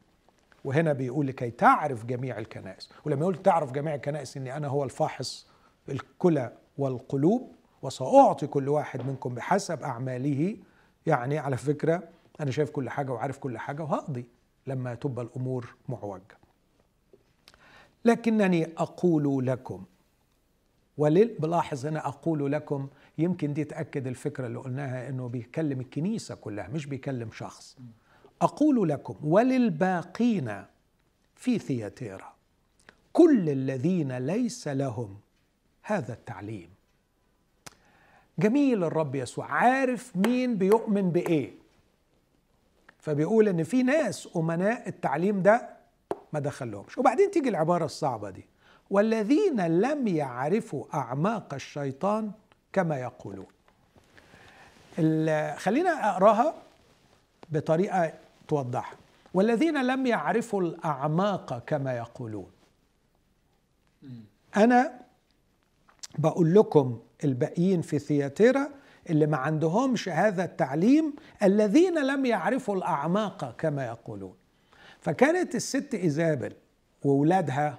وهنا 0.64 0.92
بيقول 0.92 1.26
لكي 1.26 1.50
تعرف 1.50 2.04
جميع 2.04 2.38
الكنائس. 2.38 2.90
ولما 3.04 3.20
يقول 3.20 3.42
تعرف 3.42 3.72
جميع 3.72 3.94
الكنائس 3.94 4.36
إني 4.36 4.56
أنا 4.56 4.68
هو 4.68 4.84
الفاحص 4.84 5.46
الكلى 5.88 6.52
والقلوب 6.78 7.54
وسأعطي 7.82 8.46
كل 8.46 8.68
واحد 8.68 9.06
منكم 9.06 9.34
بحسب 9.34 9.82
أعماله. 9.82 10.56
يعني 11.06 11.38
على 11.38 11.56
فكرة 11.56 12.02
أنا 12.40 12.50
شايف 12.50 12.70
كل 12.70 12.90
حاجة 12.90 13.12
وعارف 13.12 13.38
كل 13.38 13.58
حاجة 13.58 13.82
وهقضي 13.82 14.26
لما 14.66 14.94
تبقى 14.94 15.24
الأمور 15.24 15.74
معوجه 15.88 16.38
لكنني 18.04 18.68
أقول 18.78 19.46
لكم 19.46 19.84
ولل 20.98 21.34
بلاحظ 21.38 21.86
هنا 21.86 22.08
أقول 22.08 22.52
لكم 22.52 22.88
يمكن 23.18 23.52
دي 23.52 23.64
تأكد 23.64 24.06
الفكرة 24.06 24.46
اللي 24.46 24.58
قلناها 24.58 25.08
إنه 25.08 25.28
بيكلم 25.28 25.80
الكنيسة 25.80 26.34
كلها 26.34 26.68
مش 26.68 26.86
بيكلم 26.86 27.30
شخص. 27.32 27.76
أقول 28.42 28.88
لكم 28.88 29.14
وللباقين 29.22 30.64
في 31.34 31.58
ثياتيرا 31.58 32.34
كل 33.12 33.48
الذين 33.50 34.18
ليس 34.18 34.68
لهم 34.68 35.16
هذا 35.82 36.12
التعليم. 36.12 36.68
جميل 38.38 38.84
الرب 38.84 39.14
يسوع. 39.14 39.46
عارف 39.52 40.16
مين 40.16 40.56
بيؤمن 40.56 41.10
بإيه؟ 41.10 41.52
فبيقول 42.98 43.48
إن 43.48 43.62
في 43.62 43.82
ناس 43.82 44.28
أمناء 44.36 44.88
التعليم 44.88 45.42
ده 45.42 45.68
ما 46.32 46.40
دخلهمش. 46.40 46.98
وبعدين 46.98 47.30
تيجي 47.30 47.48
العبارة 47.48 47.84
الصعبة 47.84 48.30
دي. 48.30 48.46
والذين 48.90 49.66
لم 49.66 50.08
يعرفوا 50.08 50.84
أعماق 50.94 51.54
الشيطان 51.54 52.32
كما 52.74 52.96
يقولون. 53.00 53.46
خلينا 55.56 56.10
أقراها 56.10 56.54
بطريقة 57.48 58.12
توضحها. 58.48 58.96
والذين 59.34 59.86
لم 59.86 60.06
يعرفوا 60.06 60.62
الأعماق 60.62 61.58
كما 61.66 61.96
يقولون. 61.96 62.50
أنا 64.56 65.00
بقول 66.18 66.54
لكم 66.54 66.98
الباقيين 67.24 67.82
في 67.82 67.98
ثياتيرا 67.98 68.68
اللي 69.10 69.26
ما 69.26 69.36
عندهمش 69.36 70.08
هذا 70.08 70.44
التعليم 70.44 71.14
الذين 71.42 72.06
لم 72.06 72.26
يعرفوا 72.26 72.76
الأعماق 72.76 73.56
كما 73.56 73.86
يقولون. 73.86 74.34
فكانت 75.00 75.54
الست 75.54 75.94
إيزابل 75.94 76.52
واولادها 77.04 77.78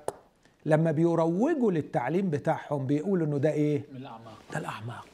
لما 0.65 0.91
بيروجوا 0.91 1.71
للتعليم 1.71 2.30
بتاعهم 2.30 2.88
بيقولوا 2.88 3.28
إنه 3.28 3.38
ده 3.38 3.51
إيه؟ 3.51 3.84
من 3.91 3.97
الأعماق. 3.97 4.38
ده 4.54 4.58
الأعماق. 4.60 5.08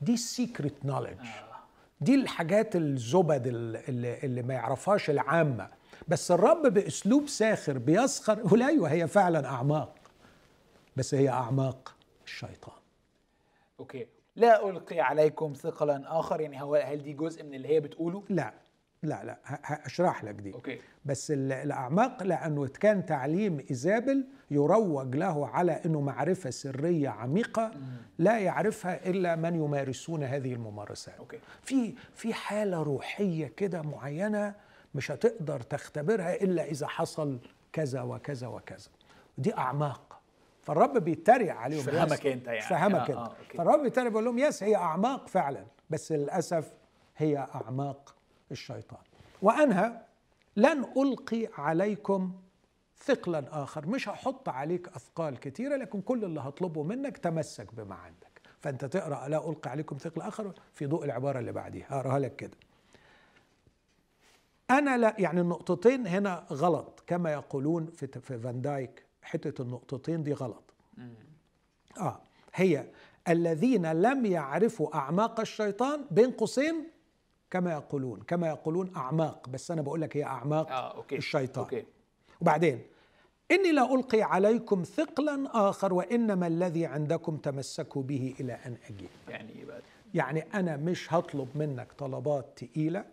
دي 0.00 0.14
ال 0.14 0.23
secret 0.23 0.74
knowledge 0.84 1.20
آه. 1.20 1.52
دي 2.00 2.14
الحاجات 2.14 2.76
الزبد 2.76 3.46
اللي, 3.46 4.18
اللي 4.22 4.42
ما 4.42 4.54
يعرفهاش 4.54 5.10
العامة. 5.10 5.68
بس 6.08 6.30
الرب 6.30 6.66
بأسلوب 6.66 7.28
ساخر 7.28 7.78
بيسخر 7.78 8.38
يقول 8.38 8.62
أيوه 8.62 8.92
هي 8.92 9.08
فعلا 9.08 9.46
أعماق. 9.48 9.94
بس 10.96 11.14
هي 11.14 11.28
أعماق 11.28 11.94
الشيطان. 12.26 12.76
okay. 13.80 14.06
لا 14.36 14.68
ألقي 14.70 15.00
عليكم 15.00 15.52
ثقلا 15.52 16.20
اخر 16.20 16.40
يعني 16.40 16.62
هو 16.62 16.74
هل 16.74 17.02
دي 17.02 17.12
جزء 17.12 17.42
من 17.42 17.54
اللي 17.54 17.68
هي 17.68 17.80
بتقوله؟ 17.80 18.22
لا. 18.28 18.54
لا 19.02 19.24
لا 19.24 19.38
هشرح 19.64 20.24
لك 20.24 20.34
دي. 20.34 20.54
أوكي. 20.54 20.80
بس 21.04 21.30
الأعماق 21.30 22.22
لأنه 22.22 22.66
كان 22.68 23.06
تعليم 23.06 23.64
إيزابل 23.70 24.24
يروج 24.50 25.16
له 25.16 25.48
على 25.48 25.72
إنه 25.86 26.00
معرفة 26.00 26.50
سرية 26.50 27.08
عميقة 27.08 27.70
لا 28.18 28.38
يعرفها 28.38 29.06
إلا 29.10 29.36
من 29.36 29.54
يمارسون 29.54 30.22
هذه 30.22 30.52
الممارسات. 30.52 31.14
okay. 31.18 31.38
في 31.62 31.94
في 32.14 32.34
حالة 32.34 32.82
روحية 32.82 33.46
كده 33.46 33.82
معينة 33.82 34.54
مش 34.94 35.10
هتقدر 35.10 35.60
تختبرها 35.60 36.34
إلا 36.42 36.64
إذا 36.64 36.86
حصل 36.86 37.38
كذا 37.72 38.02
وكذا 38.02 38.46
وكذا. 38.46 38.88
دي 39.38 39.56
أعماق. 39.58 40.20
فالرب 40.62 40.98
بيتريق 40.98 41.54
عليهم. 41.54 41.82
فهمك 41.82 42.26
أنت 42.26 42.46
يعني. 42.46 42.60
فهمك 42.60 43.10
آه 43.10 43.24
أنت. 43.24 43.30
آه 43.54 43.56
فالرب 43.56 43.82
بيتريق 43.82 44.08
بيقول 44.08 44.24
لهم 44.24 44.38
yes 44.38 44.62
هي 44.62 44.76
أعماق 44.76 45.28
فعلا. 45.28 45.64
بس 45.90 46.12
للأسف 46.12 46.72
هي 47.16 47.38
أعماق 47.54 48.14
الشيطان. 48.52 49.00
وأنهى 49.42 50.00
لن 50.56 50.84
ألقي 50.96 51.48
عليكم 51.58 52.32
ثقلا 53.04 53.62
آخر. 53.62 53.86
مش 53.86 54.08
هحط 54.08 54.48
عليك 54.48 54.88
أثقال 54.88 55.40
كثيره 55.40 55.76
لكن 55.76 56.00
كل 56.00 56.24
اللي 56.24 56.40
هطلبه 56.40 56.82
منك 56.82 57.16
تمسك 57.16 57.74
بما 57.74 57.94
عندك. 57.94 58.40
فأنت 58.60 58.84
تقرأ 58.84 59.28
لا 59.28 59.50
ألقي 59.50 59.70
عليكم 59.70 59.96
ثقل 59.96 60.22
آخر 60.22 60.52
في 60.72 60.86
ضوء 60.86 61.04
العبارة 61.04 61.38
اللي 61.38 61.52
بعديها. 61.52 61.86
هقراها 61.90 62.18
لك 62.18 62.36
كده. 62.36 62.56
أنا 64.70 64.98
لا 64.98 65.14
يعني 65.18 65.40
النقطتين 65.40 66.06
هنا 66.06 66.46
غلط 66.50 67.02
كما 67.06 67.32
يقولون 67.32 67.86
في 67.86 68.06
في 68.06 68.38
فان 68.38 68.62
دايك 68.62 69.04
حتة 69.22 69.62
النقطتين 69.62 70.22
دي 70.22 70.32
غلط. 70.32 70.62
آه 72.00 72.20
هي 72.54 72.86
الذين 73.28 73.92
لم 73.92 74.26
يعرفوا 74.26 74.96
أعماق 74.96 75.40
الشيطان 75.40 76.04
بين 76.10 76.30
قوسين 76.30 76.88
كما 77.52 77.72
يقولون 77.72 78.22
كما 78.22 78.48
يقولون 78.48 78.92
أعماق 78.96 79.48
بس 79.48 79.70
أنا 79.70 79.82
بقول 79.82 80.00
لك 80.00 80.16
هي 80.16 80.24
أعماق 80.24 80.70
آه، 80.70 80.96
okay. 80.96 81.16
الشيطان 81.16 81.64
okay. 81.64 81.84
وبعدين 82.40 82.82
إني 83.50 83.72
لا 83.72 83.94
ألقي 83.94 84.22
عليكم 84.22 84.82
ثقلا 84.82 85.68
آخر 85.68 85.94
وإنما 85.94 86.46
الذي 86.46 86.86
عندكم 86.86 87.36
تمسكوا 87.36 88.02
به 88.02 88.34
إلى 88.40 88.52
أن 88.52 88.76
أجيب 88.90 89.08
يعني 89.28 89.52
إيه 89.52 89.64
بقى 89.64 89.80
يعني 90.14 90.44
أنا 90.54 90.76
مش 90.76 91.14
هطلب 91.14 91.48
منك 91.54 91.92
طلبات 91.92 92.46
تقيلة 92.56 93.04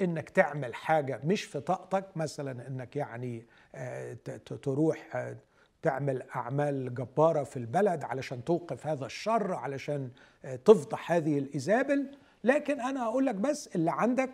إنك 0.00 0.30
تعمل 0.30 0.74
حاجة 0.74 1.20
مش 1.24 1.44
في 1.44 1.60
طاقتك 1.60 2.16
مثلا 2.16 2.66
إنك 2.68 2.96
يعني 2.96 3.46
آه، 3.74 4.16
تروح 4.62 5.16
آه، 5.16 5.36
تعمل 5.82 6.22
أعمال 6.36 6.94
جبارة 6.94 7.42
في 7.42 7.56
البلد 7.56 8.04
علشان 8.04 8.44
توقف 8.44 8.86
هذا 8.86 9.06
الشر 9.06 9.54
علشان 9.54 10.10
آه، 10.44 10.56
تفضح 10.56 11.12
هذه 11.12 11.38
الايزابل 11.38 12.10
لكن 12.44 12.80
أنا 12.80 13.04
أقول 13.04 13.26
لك 13.26 13.34
بس 13.34 13.66
اللي 13.66 13.90
عندك 13.90 14.30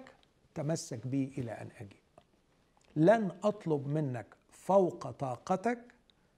تمسك 0.54 1.06
به 1.06 1.30
إلى 1.38 1.52
أن 1.52 1.68
أجي 1.80 1.96
لن 2.96 3.30
أطلب 3.44 3.88
منك 3.88 4.26
فوق 4.50 5.10
طاقتك 5.10 5.78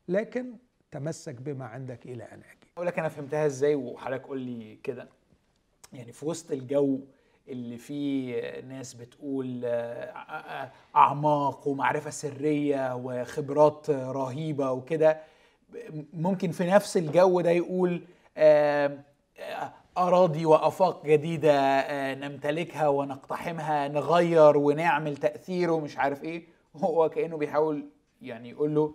لكن 0.09 0.52
تمسك 0.90 1.35
بما 1.35 1.64
عندك 1.64 2.07
إلى 2.07 2.24
أن 2.24 2.38
أجي 2.38 2.68
أقول 2.76 2.87
لك 2.87 2.98
أنا 2.98 3.09
فهمتها 3.09 3.46
إزاي 3.46 3.74
وحضرتك 3.74 4.26
قول 4.26 4.40
لي 4.40 4.76
كده. 4.83 5.09
يعني 5.92 6.12
في 6.12 6.26
وسط 6.26 6.50
الجو 6.52 7.00
اللي 7.48 7.76
فيه 7.78 8.61
ناس 8.61 8.94
بتقول 8.94 9.64
أعماق 10.96 11.68
ومعرفة 11.68 12.11
سرية 12.11 12.96
وخبرات 12.96 13.90
رهيبة 13.90 14.70
وكده 14.72 15.20
ممكن 16.12 16.50
في 16.50 16.66
نفس 16.66 16.96
الجو 16.96 17.40
ده 17.40 17.50
يقول 17.50 18.02
آه، 18.37 18.98
آه، 19.38 19.72
أراضي 19.99 20.47
وآفاق 20.47 21.07
جديدة 21.07 21.53
آه، 21.61 22.15
نمتلكها 22.15 22.89
ونقتحمها 22.89 23.89
نغير 23.89 24.57
ونعمل 24.57 25.17
تأثير 25.17 25.71
ومش 25.71 25.99
عارف 25.99 26.25
إيه. 26.25 26.43
هو 26.77 27.09
كأنه 27.09 27.37
بيحاول 27.37 27.87
يعني 28.23 28.51
يقول 28.51 28.75
له 28.75 28.95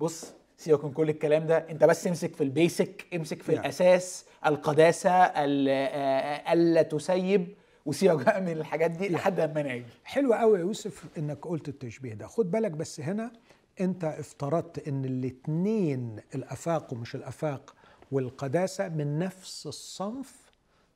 بص 0.00 0.32
سيبك 0.56 0.84
من 0.84 0.92
كل 0.92 1.08
الكلام 1.08 1.46
ده 1.46 1.58
أنت 1.70 1.84
بس 1.84 2.06
امسك 2.06 2.34
في 2.36 2.44
البيسك 2.44 3.06
امسك 3.14 3.42
في 3.42 3.52
نعم. 3.52 3.60
الأساس 3.60 4.24
القداسة 4.46 5.10
ال- 5.10 5.68
آه، 5.68 6.52
ألا 6.52 6.82
تسيب 6.82 7.54
وسيبك 7.86 8.24
بقى 8.24 8.40
من 8.40 8.48
الحاجات 8.52 8.90
دي 8.90 9.08
لحد 9.08 9.40
ما 9.40 9.62
ناجي 9.62 9.84
حلو 10.04 10.34
قوي 10.34 10.58
يا 10.58 10.62
يوسف 10.62 11.04
إنك 11.18 11.46
قلت 11.46 11.68
التشبيه 11.68 12.14
ده. 12.14 12.26
خد 12.26 12.50
بالك 12.50 12.70
بس 12.70 13.00
هنا 13.00 13.32
أنت 13.80 14.04
افترضت 14.04 14.88
إن 14.88 15.04
الاتنين 15.04 16.16
الأفاق 16.34 16.92
ومش 16.92 17.14
الأفاق 17.14 17.74
والقداسة 18.12 18.88
من 18.88 19.18
نفس 19.18 19.66
الصنف 19.66 20.41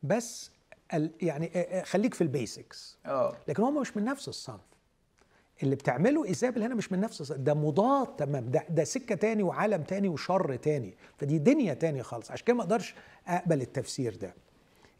بس 0.02 0.50
ال 0.94 1.11
يعني 1.22 1.50
خليك 1.85 2.14
في 2.14 2.20
ال 2.20 2.32
basics 2.32 2.98
آه. 3.06 3.37
لكن 3.48 3.62
هم 3.62 3.80
مش 3.80 3.96
من 3.96 4.04
نفس 4.04 4.28
الصنف. 4.28 4.61
اللي 5.62 5.76
بتعمله 5.76 6.24
ايزابل 6.24 6.62
هنا 6.62 6.74
مش 6.74 6.92
من 6.92 7.00
نفس 7.00 7.20
الصنف 7.20 7.38
ده 7.38 7.54
مضاد 7.54 8.06
تمام 8.16 8.50
ده 8.50 8.64
ده 8.70 8.85
سكة 8.85 9.14
تاني 9.14 9.42
وعالم 9.42 9.82
تاني 9.82 10.09
وشر 10.09 10.56
تاني. 10.56 10.94
فدي 11.18 11.38
دنيا 11.38 11.74
تاني 11.74 12.02
خالص. 12.02 12.30
عشان 12.30 12.44
كده 12.46 12.56
ما 12.56 12.62
أقدرش 12.62 12.94
أقبل 13.26 13.61
التفسير 13.61 14.16
ده. 14.16 14.35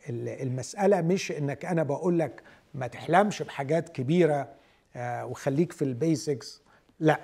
ال- 0.09 0.28
المسألة 0.28 1.00
مش 1.00 1.32
إنك 1.32 1.64
أنا 1.64 1.82
بقول 1.82 2.18
لك 2.18 2.42
ما 2.74 2.87
تحلمش 2.87 3.42
بحاجات 3.42 3.88
كبيرة 3.88 4.48
آه، 4.96 5.26
وخليك 5.26 5.72
في 5.72 5.82
ال 5.83 5.94
basics 5.94 6.62
لا. 7.00 7.20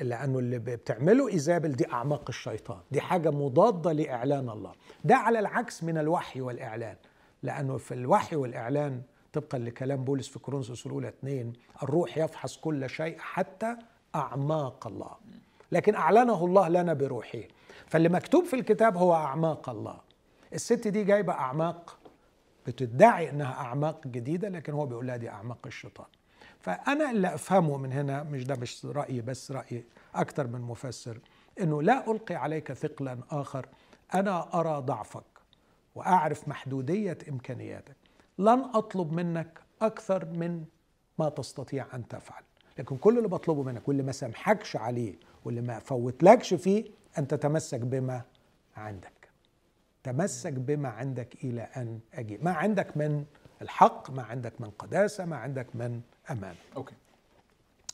لأنه 0.00 0.38
اللي 0.38 0.58
بتعمله 0.58 1.28
إيزابل 1.28 1.72
دي 1.72 1.92
أعماق 1.92 2.24
الشيطان. 2.28 2.78
دي 2.90 3.00
حاجة 3.00 3.30
مضادة 3.30 3.92
لإعلان 3.92 4.50
الله. 4.50 4.72
ده 5.04 5.16
على 5.16 5.38
العكس 5.38 5.84
من 5.84 5.98
الوحي 5.98 6.40
والإعلان. 6.40 6.96
لأنه 7.42 7.76
في 7.76 7.94
الوحي 7.94 8.36
والإعلان 8.36 9.02
طبقا 9.32 9.58
لكلام 9.58 10.04
بولس 10.04 10.28
في 10.28 10.38
كورنثوس 10.38 10.86
الأولى 10.86 11.08
2 11.08 11.52
الروح 11.82 12.18
يفحص 12.18 12.56
كل 12.56 12.90
شيء 12.90 13.18
حتى 13.18 13.76
أعماق 14.14 14.86
الله. 14.86 15.10
لكن 15.72 15.94
أعلنه 15.94 16.44
الله 16.44 16.68
لنا 16.68 16.92
بروحه. 16.94 17.40
فاللي 17.86 18.08
مكتوب 18.08 18.44
في 18.44 18.56
الكتاب 18.56 18.96
هو 18.96 19.14
أعماق 19.14 19.70
الله. 19.70 19.96
الست 20.54 20.88
دي 20.88 21.04
جايبة 21.04 21.32
أعماق 21.32 21.98
بتدعي 22.66 23.30
إنها 23.30 23.52
أعماق 23.52 24.06
جديدة 24.06 24.48
لكن 24.48 24.72
هو 24.72 24.86
بيقول 24.86 25.06
لها 25.06 25.16
دي 25.16 25.28
أعماق 25.28 25.58
الشيطان. 25.66 26.06
فأنا 26.64 27.10
اللي 27.10 27.34
أفهمه 27.34 27.76
من 27.76 27.92
هنا 27.92 28.22
مش 28.22 28.44
ده 28.44 28.56
مش 28.56 28.84
رأيي 28.84 29.20
بس 29.20 29.52
راي 29.52 29.84
أكثر 30.14 30.46
من 30.46 30.60
مفسر 30.60 31.18
إنه 31.60 31.82
لا 31.82 32.10
ألقي 32.10 32.34
عليك 32.34 32.72
ثقلا 32.72 33.18
آخر 33.30 33.66
أنا 34.14 34.60
أرى 34.60 34.80
ضعفك 34.80 35.24
وأعرف 35.94 36.48
محدودية 36.48 37.18
إمكانياتك. 37.28 37.96
لن 38.38 38.70
أطلب 38.74 39.12
منك 39.12 39.58
أكثر 39.82 40.24
من 40.24 40.64
ما 41.18 41.28
تستطيع 41.28 41.86
أن 41.94 42.08
تفعل. 42.08 42.42
لكن 42.78 42.96
كل 42.96 43.16
اللي 43.18 43.28
بطلبه 43.28 43.62
منك 43.62 43.88
واللي 43.88 44.02
ما 44.02 44.12
سامحكش 44.12 44.76
عليه 44.76 45.14
واللي 45.44 45.60
ما 45.60 45.78
فوتلكش 45.78 46.54
فيه 46.54 46.84
أن 47.18 47.26
تتمسك 47.26 47.80
بما 47.80 48.22
عندك. 48.76 49.28
تمسك 50.02 50.52
بما 50.52 50.88
عندك 50.88 51.44
إلى 51.44 51.62
أن 51.62 52.00
أجي 52.14 52.38
ما 52.42 52.52
عندك 52.52 52.96
من 52.96 53.24
الحق 53.64 54.10
ما 54.10 54.22
عندك 54.22 54.60
من 54.60 54.70
قداسة 54.70 55.24
ما 55.24 55.36
عندك 55.36 55.66
من 55.76 56.00
امانه 56.30 56.56
أوكي. 56.76 56.94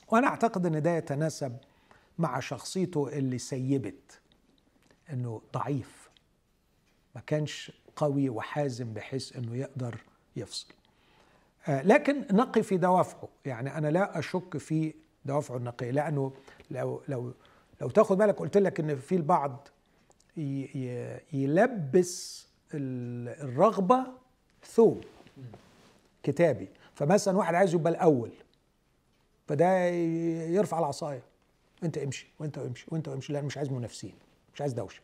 وأنا 0.09 0.27
أعتقد 0.27 0.67
إن 0.67 0.83
ده 0.83 0.91
يتناسب 0.97 1.57
مع 2.19 2.41
شخصيته 2.41 3.09
اللي 3.09 3.39
سيبت 3.39 4.21
إنه 5.13 5.43
ضعيف 5.55 6.11
ما 7.15 7.21
كانش 7.27 7.73
قوي 7.97 8.29
وحازم 8.29 8.93
بحيث 8.93 9.37
إنه 9.37 9.57
يقدر 9.57 9.97
يفصل. 10.37 10.67
آه، 11.69 11.83
لكن 11.83 12.25
نقي 12.33 12.63
في 12.63 12.77
دوافعه. 12.77 13.29
يعني 13.45 13.79
أنا 13.79 13.89
لا 13.89 14.19
أشك 14.19 14.57
في 14.57 14.95
دوافعه 15.25 15.57
النقية 15.57 15.91
لأنه 15.91 16.33
لو 16.71 17.03
لو 17.09 17.35
لو 17.81 17.91
تاخد 17.91 18.19
بالك 18.19 18.37
قلت 18.39 18.57
لك 18.57 18.81
إن 18.81 18.97
في 18.97 19.17
البعض 19.17 19.69
يلبس 21.33 22.47
ال- 22.75 23.29
الرغبة 23.45 24.07
ثوب 24.65 25.05
كتابي. 26.23 26.69
فمثلا 26.95 27.39
واحد 27.39 27.55
عايز 27.55 27.75
يبقى 27.75 27.93
الأول 27.93 28.31
فده 29.49 29.85
يرفع 30.47 30.79
العصاية. 30.79 31.23
أنت 31.85 31.99
امشي 31.99 32.29
وأنت 32.39 32.59
امشي 32.59 32.87
وأنت 32.89 33.09
امشي. 33.09 33.33
لا 33.33 33.41
مش 33.43 33.57
عايز 33.59 33.71
منافسين 33.71 34.15
مش 34.55 34.61
عايز 34.61 34.73
دوشة. 34.73 35.01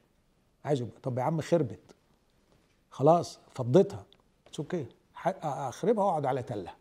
عايز 0.65 0.81
يبقى 0.81 1.01
طب 1.03 1.19
يا 1.19 1.23
عم 1.23 1.41
خربت. 1.41 1.79
خلاص 2.91 3.39
فضيتها. 3.55 4.05
it's 4.47 4.61
okay 4.61 4.87
أخربها 5.43 6.05
وأقعد 6.05 6.27
على 6.27 6.43
تلة. 6.43 6.73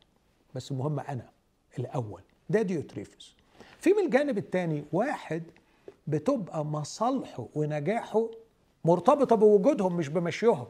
بس 0.56 0.72
المهم 0.72 1.00
أنا 1.00 1.30
الأول. 1.80 2.22
ده 2.50 2.62
ديوتريفوس. 2.62 3.36
في 3.80 3.94
من 3.94 4.06
الجانب 4.06 4.38
الثاني 4.38 4.86
واحد 4.94 5.44
بتبقى 6.08 6.66
مصالحه 6.66 7.48
ونجاحه 7.56 8.30
مرتبطة 8.86 9.36
بوجودهم 9.36 9.98
مش 9.98 10.10
بمشيهم. 10.10 10.68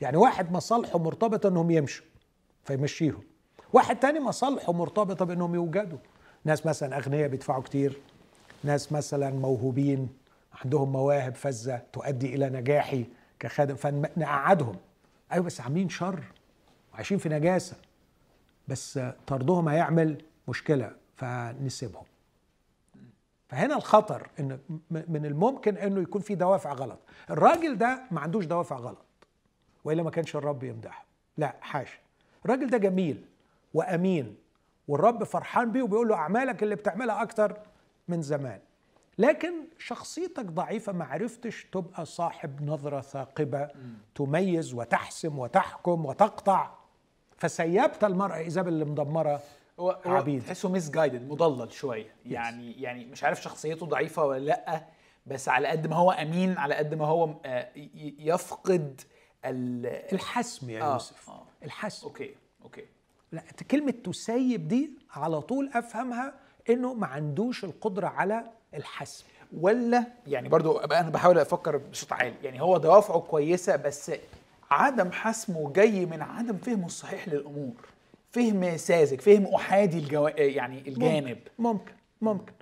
يعني 0.00 0.16
واحد 0.16 0.52
مصالحه 0.52 0.98
مرتبطة 0.98 1.48
إنهم 1.48 1.70
يمشوا. 1.70 2.06
فيمشيهم. 2.64 3.22
واحد 3.72 4.00
تاني 4.00 4.20
مصالحه 4.20 4.72
مرتبطه 4.72 5.24
بأنهم 5.24 5.54
يوجدوا. 5.54 5.98
ناس 6.44 6.66
مثلا 6.66 6.96
أغنياء 6.96 7.28
بيدفعوا 7.28 7.62
كتير. 7.62 8.00
ناس 8.64 8.92
مثلا 8.92 9.30
موهوبين 9.30 10.08
عندهم 10.64 10.92
مواهب 10.92 11.34
فذة 11.34 11.82
تؤدي 11.92 12.34
إلى 12.34 12.48
نجاحي 12.48 13.06
كخادم 13.38 13.76
فنقعدهم. 13.76 14.76
أيوه 15.32 15.44
بس 15.44 15.60
عاملين 15.60 15.88
شر. 15.88 16.24
وعايشين 16.92 17.18
في 17.18 17.28
نجاسة. 17.28 17.76
بس 18.68 19.00
طردهم 19.26 19.68
هيعمل 19.68 20.24
مشكلة 20.48 20.92
فنسيبهم. 21.16 22.04
فهنا 23.48 23.76
الخطر 23.76 24.28
إن 24.40 24.58
من 24.90 25.26
الممكن 25.26 25.76
إنه 25.76 26.02
يكون 26.02 26.20
في 26.20 26.34
دوافع 26.34 26.72
غلط. 26.72 26.98
الراجل 27.30 27.78
ده 27.78 28.02
ما 28.10 28.20
عندوش 28.20 28.44
دوافع 28.44 28.76
غلط 28.76 29.06
وإلا 29.84 30.02
ما 30.02 30.10
كانش 30.10 30.36
الرب 30.36 30.62
يمدحه. 30.62 31.04
لا 31.36 31.56
حاشا. 31.60 31.98
الراجل 32.44 32.66
ده 32.66 32.78
جميل 32.78 33.24
وأمين 33.74 34.36
والرب 34.88 35.24
فرحان 35.24 35.72
بيه 35.72 35.82
وبيقول 35.82 36.08
له 36.08 36.14
أعمالك 36.14 36.62
اللي 36.62 36.74
بتعملها 36.74 37.22
أكتر 37.22 37.58
من 38.08 38.22
زمان. 38.22 38.60
لكن 39.18 39.52
شخصيتك 39.78 40.44
ضعيفة 40.44 40.92
ما 40.92 41.04
عرفتش 41.04 41.64
تبقى 41.72 42.04
صاحب 42.04 42.62
نظرة 42.62 43.00
ثاقبة 43.00 43.68
تميز 44.14 44.74
وتحسم 44.74 45.38
وتحكم 45.38 46.06
وتقطع. 46.06 46.70
فسيبت 47.36 48.04
المرأة 48.04 48.36
إيزابل 48.36 48.68
اللي 48.72 48.84
مدمرة 48.84 49.40
عبيد. 50.06 50.42
تحسه 50.44 50.68
misguided 50.68 51.28
مضلل 51.28 51.72
شوية. 51.72 52.14
يعني 52.26 52.82
يعني 52.82 53.04
مش 53.04 53.24
عارف 53.24 53.42
شخصيته 53.42 53.86
ضعيفة 53.86 54.24
ولا 54.24 54.44
لأ 54.44 54.84
بس 55.26 55.48
على 55.48 55.68
قد 55.68 55.86
ما 55.86 55.96
هو 55.96 56.10
أمين 56.10 56.58
على 56.58 56.74
قد 56.74 56.94
ما 56.94 57.06
هو 57.06 57.34
آه، 57.44 57.68
يفقد 58.18 59.00
ال 59.44 59.86
الحسم 60.12 60.70
يا 60.70 60.82
آه، 60.82 60.92
يوسف. 60.92 61.30
آه. 61.30 61.42
الحسم 61.64 62.06
okay 62.06 62.34
okay. 62.62 62.84
لا 63.32 63.42
كلمة 63.70 63.90
تسيب 63.90 64.68
دي 64.68 64.90
على 65.10 65.40
طول 65.40 65.70
أفهمها 65.74 66.34
إنه 66.70 66.94
ما 66.94 67.06
عندوش 67.06 67.64
القدرة 67.64 68.06
على 68.06 68.44
الحسم 68.74 69.24
ولا 69.60 70.04
يعني 70.26 70.48
برضو 70.48 70.78
أنا 70.78 71.10
بحاول 71.10 71.38
أفكر 71.38 71.76
بصوت 71.76 72.12
عالي. 72.12 72.34
يعني 72.42 72.62
هو 72.62 72.78
دوافعه 72.78 73.20
كويسة 73.20 73.76
بس 73.76 74.12
عدم 74.70 75.12
حسمه 75.12 75.72
جاي 75.72 76.06
من 76.06 76.22
عدم 76.22 76.56
فهمه 76.56 76.86
الصحيح 76.86 77.28
للأمور. 77.28 77.88
فهم 78.30 78.76
ساذج 78.76 79.20
فهم 79.20 79.46
أحادي 79.46 79.98
الجو... 79.98 80.26
يعني 80.28 80.88
الجانب. 80.88 81.38
ممكن 81.58 81.92
ممكن. 82.20 82.52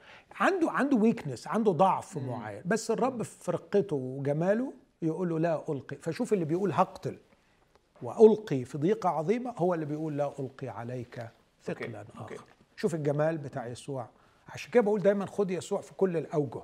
عنده 0.41 0.71
عنده 0.71 0.97
weakness 0.97 1.47
عنده 1.47 1.73
ضعف 1.73 2.17
معين. 2.17 2.63
بس 2.65 2.91
الرب 2.91 3.23
في 3.23 3.51
رقته 3.51 3.97
وجماله 3.97 4.73
يقول 5.03 5.29
له 5.29 5.39
لا 5.39 5.65
ألقي. 5.69 5.97
فشوف 5.97 6.33
اللي 6.33 6.45
بيقول 6.45 6.73
هقتل. 6.73 7.17
وألقي 8.03 8.65
في 8.65 8.79
ضيقة 8.79 9.09
عظيمة 9.09 9.55
هو 9.59 9.75
اللي 9.75 9.87
بيقول 9.87 10.19
لا 10.19 10.33
ألقي 10.39 10.69
عليك 10.69 11.29
ثقلا 11.65 11.99
okay، 11.99 12.19
okay. 12.19 12.35
آخر 12.35 12.45
شوف 12.77 12.95
الجمال 12.95 13.39
بتاع 13.39 13.67
يسوع. 13.67 14.09
عشان 14.49 14.71
كده 14.71 14.83
بقول 14.83 15.03
دايما 15.03 15.27
خد 15.27 15.51
يسوع 15.51 15.81
في 15.81 15.95
كل 15.95 16.17
الأوجه. 16.17 16.63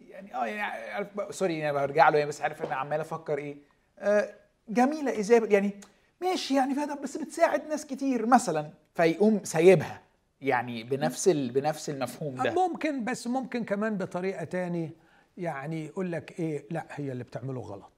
يعني 0.00 0.34
آه 0.34 0.46
يعني 0.46 0.90
عارف 0.90 1.34
sorry 1.34 1.58
يعني 1.58 1.72
برجع 1.72 2.08
له 2.08 2.18
يعني 2.18 2.28
بس 2.28 2.40
عارف 2.42 2.62
أنا 2.62 2.74
عمال 2.74 3.00
أفكر 3.00 3.38
إيه. 3.38 3.56
آه 3.98 4.34
جميلة 4.68 5.10
ايزابل 5.12 5.52
يعني 5.52 5.80
ماشي 6.20 6.54
يعني 6.56 6.74
فيها 6.74 6.94
بس 6.94 7.16
بتساعد 7.16 7.66
ناس 7.68 7.86
كتير 7.86 8.26
مثلا 8.26 8.70
فيقوم 8.94 9.40
سايبها. 9.44 10.02
يعني 10.40 10.82
بنفس. 10.82 11.28
بنفس 11.28 11.90
المفهوم 11.90 12.42
ده. 12.42 12.54
ممكن 12.54 13.04
بس 13.04 13.26
ممكن 13.26 13.64
كمان 13.64 13.96
بطريقة 13.96 14.44
تاني. 14.44 14.90
يعني 15.36 15.86
يقول 15.86 16.12
لك 16.12 16.40
إيه؟ 16.40 16.66
لا 16.70 16.86
هي 16.90 17.12
اللي 17.12 17.24
بتعمله 17.24 17.60
غلط. 17.60 17.92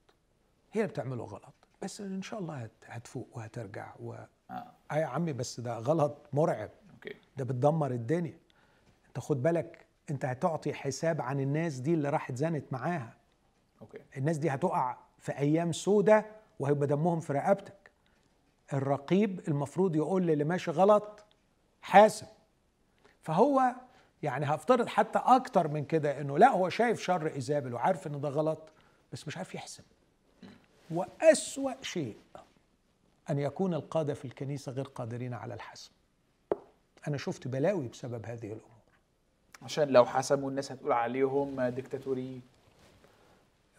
هي 0.73 0.81
اللي 0.81 0.93
بتعمله 0.93 1.25
غلط. 1.25 1.55
بس 1.83 2.01
إن 2.01 2.22
شاء 2.22 2.41
الله 2.41 2.55
هت- 2.55 2.70
هتفوق 2.87 3.28
وهترجع 3.37 3.93
و 4.01 4.14
آه. 4.51 4.72
يا 4.93 5.05
عمي 5.07 5.33
بس 5.33 5.61
ده 5.61 5.78
غلط 5.78 6.26
مرعب. 6.33 6.70
okay. 6.95 7.14
ده 7.37 7.45
بتدمر 7.45 7.91
الدنيا. 7.91 8.39
أنت 9.09 9.18
خد 9.18 9.43
بالك 9.43 9.87
أنت 10.11 10.24
هتعطي 10.24 10.74
حساب 10.74 11.20
عن 11.20 11.41
الناس 11.41 11.76
دي 11.78 11.95
اللي 11.95 12.09
راحت 12.11 12.35
زنت 12.37 12.72
معاها. 12.72 13.16
أوكي. 13.81 13.99
الناس 14.16 14.37
دي 14.39 14.51
هتقع 14.51 14.97
في 15.18 15.33
أيام 15.39 15.72
سودة 15.72 16.26
وهيبقى 16.59 16.87
دمهم 16.87 17.20
في 17.20 17.33
رقبتك. 17.33 17.91
الرقيب 18.72 19.49
المفروض 19.49 19.97
يقول 19.97 20.26
للي 20.26 20.45
ماشي 20.45 20.70
غلط 20.70 21.24
حاسب 21.83 22.26
فهو 23.22 23.74
يعني 24.22 24.47
هفترض 24.47 24.87
حتى 24.89 25.18
أكتر 25.18 25.68
من 25.68 25.85
كده 25.85 26.20
إنه 26.20 26.39
لا 26.39 26.49
هو 26.51 26.68
شايف 26.68 27.01
شر 27.01 27.26
إيزابل 27.26 27.74
وعارف 27.74 28.07
إن 28.07 28.20
ده 28.20 28.28
غلط 28.28 28.72
بس 29.12 29.26
مش 29.26 29.37
عارف 29.37 29.55
يحسب 29.55 29.85
وأسوأ 30.91 31.72
شيء 31.82 32.16
أن 33.30 33.38
يكون 33.38 33.74
القادة 33.74 34.14
في 34.14 34.24
الكنيسة 34.24 34.72
غير 34.72 34.84
قادرين 34.84 35.34
على 35.34 35.55
الحسم. 35.55 35.91
أنا 37.09 37.16
شفت 37.16 37.49
بلاوي 37.49 37.88
بسبب 37.88 38.26
هذه 38.26 38.47
الأمور. 38.47 38.80
عشان 39.62 39.88
لو 39.88 40.05
حسموا 40.07 40.51
الناس 40.51 40.72
هتقول 40.72 40.93
عليهم 40.93 41.62
ديكتاتوري 41.68 42.41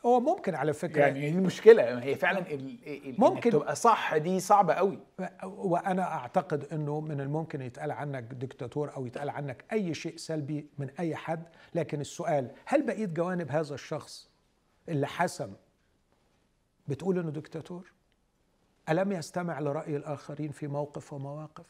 هو 0.06 0.20
ممكن 0.20 0.56
على 0.56 0.74
فكرة 0.74 1.02
يعني 1.02 1.32
دي 1.32 1.38
المشكلة؟ 1.38 2.04
هي 2.04 2.16
فعلا 2.16 2.40
ال- 2.40 2.78
ال- 2.88 3.16
ممكن. 3.22 3.50
تبقى 3.52 3.76
صح 3.76 4.18
دي 4.18 4.40
صعبة 4.40 4.74
قوي. 4.74 5.00
وأنا 5.44 6.04
أعتقد 6.04 6.64
إنه 6.74 7.00
من 7.00 7.22
الممكن 7.22 7.62
يتقال 7.62 7.92
عنك 7.92 8.24
دكتاتور 8.24 8.96
أو 8.96 9.06
يتقال 9.06 9.30
عنك 9.30 9.66
أي 9.72 9.94
شيء 9.94 10.18
سلبي 10.18 10.68
من 10.78 10.90
أي 11.00 11.16
حد 11.16 11.44
لكن 11.76 12.02
السؤال 12.02 12.52
هل 12.66 12.86
بقيه 12.86 13.06
جوانب 13.06 13.52
هذا 13.52 13.74
الشخص 13.76 14.30
اللي 14.90 15.08
حسم 15.08 15.54
بتقول 16.92 17.20
إنه 17.20 17.30
دكتاتور؟ 17.30 17.92
ألم 18.90 19.12
يستمع 19.12 19.60
لرأي 19.60 19.96
الآخرين 19.96 20.52
في 20.52 20.68
موقف 20.68 21.14
ومواقف؟ 21.14 21.66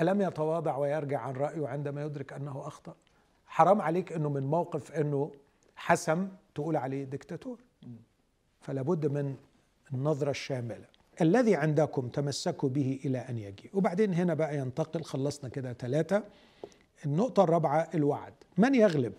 ألم 0.00 0.22
يتواضع 0.22 0.76
ويرجع 0.76 1.20
عن 1.20 1.32
رأيه 1.32 1.68
عندما 1.68 2.02
يدرك 2.04 2.32
أنه 2.32 2.66
أخطأ؟ 2.66 2.94
حرام 3.46 3.80
عليك 3.82 4.12
إنه 4.12 4.28
من 4.28 4.42
موقف 4.42 4.92
إنه 4.92 5.30
حسم 5.76 6.28
تقول 6.54 6.76
عليه 6.76 7.04
دكتاتور. 7.04 7.60
فلا 8.60 8.82
بد 8.82 9.06
من 9.06 9.36
النظرة 9.94 10.30
الشاملة. 10.30 10.86
الذي 11.20 11.56
عندكم 11.56 12.08
تمسكوا 12.08 12.68
به 12.68 13.00
إلى 13.04 13.18
أن 13.18 13.38
يجيء. 13.38 13.70
وبعدين 13.74 14.14
هنا 14.14 14.34
بقى 14.34 14.58
ينتقل 14.58 15.02
خلصنا 15.02 15.50
كده 15.50 15.72
ثلاثة 15.72 16.24
النقطة 17.06 17.44
الرابعة 17.44 17.88
الوعد. 17.94 18.34
من 18.58 18.74
يغلب؟ 18.74 19.12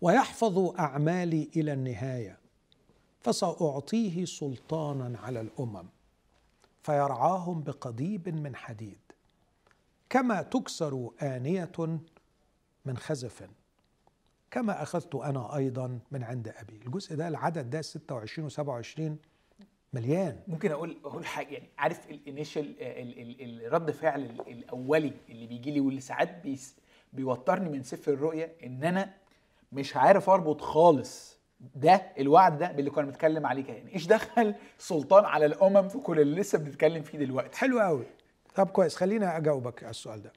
ويحفظ 0.00 0.58
أعمالي 0.78 1.50
إلى 1.56 1.72
النهاية. 1.72 2.38
فسأعطيه 3.32 4.24
سلطانا 4.24 5.18
على 5.18 5.40
الأمم 5.40 5.86
فيرعاهم 6.82 7.62
بقضيب 7.62 8.28
من 8.28 8.56
حديد 8.56 8.98
كما 10.10 10.42
تكسر 10.42 11.10
آنية 11.22 11.70
من 12.84 12.96
خزف 12.96 13.48
كما 14.50 14.82
أخذت 14.82 15.14
أنا 15.14 15.56
أيضا 15.56 15.98
من 16.10 16.22
عند 16.24 16.48
أبي. 16.48 16.80
الجزء 16.86 17.16
ده 17.16 17.28
العدد 17.28 17.70
ده 17.70 17.82
26 17.82 18.46
و 18.46 18.48
27 18.48 19.18
مليان. 19.92 20.40
ممكن 20.48 20.70
أقول 20.70 20.96
أقول 21.04 21.26
حاجة 21.26 21.54
يعني 21.54 21.68
عارف 21.78 22.10
الانيشال 22.10 22.74
الرد 23.66 23.90
فعل 23.90 24.24
ال- 24.24 24.48
الأولي 24.48 25.12
اللي 25.28 25.46
بيجي 25.46 25.70
لي 25.70 25.80
واللي 25.80 26.00
ساعات 26.00 26.42
بيوترني 27.12 27.68
من 27.68 27.82
سفر 27.82 28.12
الرؤيا 28.12 28.52
إن 28.64 28.84
أنا 28.84 29.14
مش 29.72 29.96
عارف 29.96 30.30
أربط 30.30 30.60
خالص 30.60 31.37
ده 31.60 32.02
الوعد 32.18 32.58
ده 32.58 32.72
باللي 32.72 32.90
كنا 32.90 33.04
بنتكلم 33.06 33.46
عليه 33.46 33.66
يعني 33.68 33.94
إيش 33.94 34.06
دخل 34.06 34.54
سلطان 34.78 35.24
على 35.24 35.46
الأمم 35.46 35.88
في 35.88 35.98
كل 35.98 36.20
اللي 36.20 36.40
لسه 36.40 36.58
بنتكلم 36.58 37.02
فيه 37.02 37.18
دلوقتي. 37.18 37.58
حلو 37.58 37.80
قوي. 37.80 38.06
طب 38.54 38.66
كويس 38.66 38.96
خلينا 38.96 39.36
أجاوبك 39.36 39.82
على 39.82 39.90
السؤال 39.90 40.22
ده. 40.22 40.32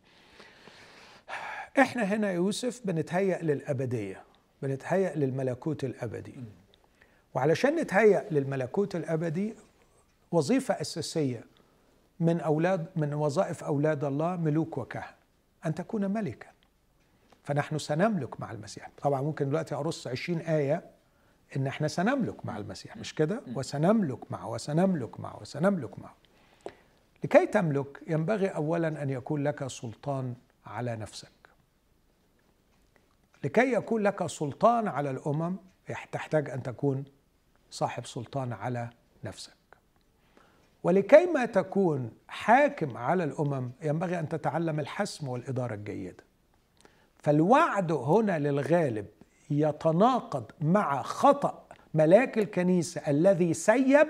إحنا 1.80 2.04
هنا 2.04 2.28
يا 2.30 2.34
يوسف 2.34 2.82
بنتهيأ 2.86 3.42
للأبدية 3.42 4.24
بنتهيأ 4.62 5.16
للملكوت 5.16 5.84
الأبدي. 5.84 6.36
وعلشان 7.34 7.76
نتهيأ 7.76 8.28
للملكوت 8.32 8.96
الأبدي 8.96 9.54
وظيفة 10.32 10.82
أساسية 10.82 11.44
من 12.20 12.42
أولاد 12.42 12.86
من 12.96 13.14
وظائف 13.14 13.64
أولاد 13.64 14.04
الله 14.04 14.36
ملوك 14.36 14.78
وكهنة. 14.78 15.06
أن 15.66 15.76
تكون 15.76 16.12
ملكا. 16.12 16.48
فنحن 17.44 17.78
سنملك 17.78 18.40
مع 18.40 18.52
المسيح. 18.52 18.90
طبعا 19.02 19.22
ممكن 19.22 19.50
دلوقتي 19.50 19.76
أرص 19.76 20.08
20 20.08 20.40
آية 20.40 20.84
إن 21.56 21.68
إحنا 21.68 21.88
سنملك 21.88 22.46
مع 22.46 22.58
المسيح 22.58 22.98
مش 22.98 23.16
كده؟ 23.16 23.42
وسنملك 23.56 24.32
معه 24.32 24.50
وسنملك 24.50 25.20
معه 25.20 25.42
وسنملك 25.42 26.00
معه 26.00 26.16
لكي 27.24 27.46
تملك 27.46 28.02
ينبغي 28.08 28.48
أولا 28.48 29.04
أن 29.04 29.10
يكون 29.10 29.44
لك 29.44 29.68
سلطان 29.68 30.36
على 30.66 30.96
نفسك. 30.96 31.32
لكي 33.44 33.74
يكون 33.74 34.04
لك 34.04 34.28
سلطان 34.28 34.88
على 34.88 35.10
الأمم 35.12 35.56
تحتاج 36.12 36.50
أن 36.50 36.64
تكون 36.64 37.04
صاحب 37.72 38.06
سلطان 38.06 38.54
على 38.54 38.90
نفسك. 39.24 39.54
ولكي 40.84 41.26
ما 41.26 41.46
تكون 41.46 42.12
حاكم 42.28 42.98
على 42.98 43.24
الأمم 43.24 43.72
ينبغي 43.82 44.20
أن 44.20 44.30
تتعلم 44.30 44.80
الحسم 44.80 45.28
والإدارة 45.28 45.74
الجيدة. 45.74 46.24
فالوعد 47.20 47.92
هنا 47.92 48.40
للغالب 48.40 49.06
يتناقض 49.52 50.44
مع 50.62 51.02
خطأ 51.02 51.64
ملاك 51.94 52.38
الكنيسة 52.38 53.02
الذي 53.08 53.54
سيب 53.54 54.08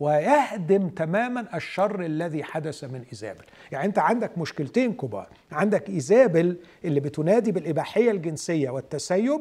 ويهدم 0.00 0.88
تماما 0.88 1.56
الشر 1.56 2.00
الذي 2.04 2.44
حدث 2.44 2.84
من 2.84 3.04
إيزابل. 3.12 3.44
يعني 3.72 3.84
أنت 3.86 3.98
عندك 3.98 4.38
مشكلتين 4.38 4.92
كبار. 4.92 5.28
عندك 5.52 5.88
إيزابل 5.90 6.56
اللي 6.84 7.00
بتنادي 7.00 7.52
بالإباحية 7.52 8.10
الجنسية 8.10 8.70
والتسيب 8.70 9.40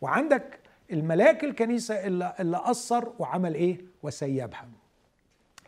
وعندك 0.00 0.58
الملاك 0.92 1.44
الكنيسة 1.44 2.06
اللي, 2.06 2.34
اللي 2.40 2.60
اثر 2.64 3.12
وعمل 3.18 3.54
إيه؟ 3.54 3.80
وسيبها. 4.02 4.68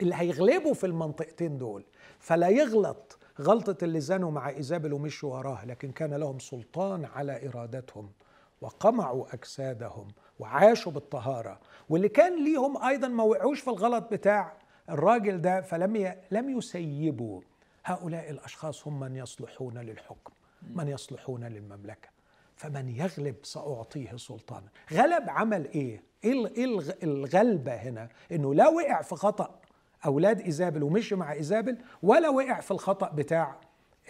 اللي 0.02 0.14
هيغلبوا 0.14 0.74
في 0.74 0.86
المنطقتين 0.86 1.58
دول. 1.58 1.84
فلا 2.18 2.48
يغلط 2.48 3.18
غلطة 3.40 3.84
اللي 3.84 4.00
زنوا 4.00 4.30
مع 4.30 4.48
إيزابل 4.48 4.92
ومشوا 4.92 5.36
وراها 5.36 5.64
لكن 5.66 5.90
كان 5.92 6.14
لهم 6.14 6.38
سلطان 6.38 7.04
على 7.04 7.48
إرادتهم. 7.48 8.10
وقمعوا 8.60 9.34
أجسادهم 9.34 10.08
وعاشوا 10.38 10.92
بالطهارة. 10.92 11.60
واللي 11.88 12.08
كان 12.08 12.44
ليهم 12.44 12.82
أيضا 12.84 13.08
ما 13.08 13.22
وقعوش 13.22 13.60
في 13.60 13.68
الغلط 13.70 14.12
بتاع 14.12 14.52
الراجل 14.90 15.40
ده 15.40 15.60
فلم 15.60 15.96
ي... 15.96 16.14
لم 16.30 16.58
يسيبوا. 16.58 17.40
هؤلاء 17.84 18.30
الأشخاص 18.30 18.86
هم 18.86 19.00
من 19.00 19.16
يصلحون 19.16 19.78
للحكم 19.78 20.32
من 20.74 20.88
يصلحون 20.88 21.44
للمملكة. 21.44 22.08
فمن 22.56 22.88
يغلب 22.88 23.34
سأعطيه 23.42 24.16
سلطانا 24.16 24.68
غلب 24.92 25.30
عمل 25.30 25.64
إيه؟ 25.68 26.02
إيه 26.24 26.46
إيه 26.46 26.64
الغ- 26.64 26.92
الغلبة 27.02 27.72
هنا؟ 27.74 28.08
إنه 28.32 28.54
لا 28.54 28.68
وقع 28.68 29.02
في 29.02 29.14
خطأ 29.14 29.60
أولاد 30.06 30.40
إيزابل 30.40 30.82
ومشي 30.82 31.14
مع 31.14 31.32
إيزابل 31.32 31.78
ولا 32.02 32.28
وقع 32.28 32.60
في 32.60 32.70
الخطأ 32.70 33.08
بتاع 33.10 33.56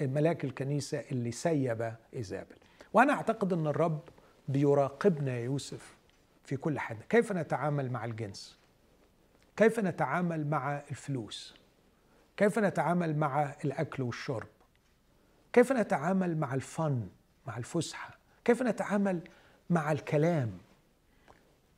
ملاك 0.01 0.45
الكنيسة 0.45 0.99
اللي 1.13 1.33
سيب 1.33 1.93
إيزابل. 2.17 2.57
وأنا 2.93 3.13
أعتقد 3.13 3.53
أن 3.53 3.67
الرب 3.67 4.01
بيراقبنا 4.53 5.33
يا 5.33 5.41
يوسف 5.45 5.95
في 6.45 6.57
كل 6.57 6.79
حاجة 6.79 6.99
كيف 7.09 7.33
نتعامل 7.33 7.93
مع 7.93 8.05
الجنس؟ 8.05 8.59
كيف 9.57 9.81
نتعامل 9.81 10.47
مع 10.47 10.83
الفلوس؟ 10.91 11.55
كيف 12.37 12.59
نتعامل 12.59 13.17
مع 13.17 13.55
الأكل 13.65 14.03
والشرب؟ 14.03 14.49
كيف 15.53 15.73
نتعامل 15.73 16.37
مع 16.37 16.55
الفن 16.55 17.09
مع 17.47 17.57
الفسحة؟ 17.57 18.11
كيف 18.45 18.63
نتعامل 18.63 19.21
مع 19.71 19.93
الكلام؟ 19.93 20.51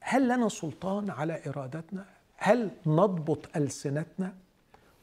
هل 0.00 0.28
لنا 0.28 0.48
سلطان 0.48 1.10
على 1.10 1.42
إرادتنا؟ 1.46 2.06
هل 2.36 2.70
نضبط 2.86 3.56
ألسنتنا؟ 3.56 4.34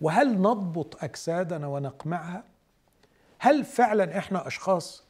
وهل 0.01 0.41
نضبط 0.41 1.03
أجسادنا 1.03 1.67
ونقمعها؟ 1.67 2.43
هل 3.39 3.65
فعلا 3.65 4.17
إحنا 4.17 4.47
أشخاص 4.47 5.03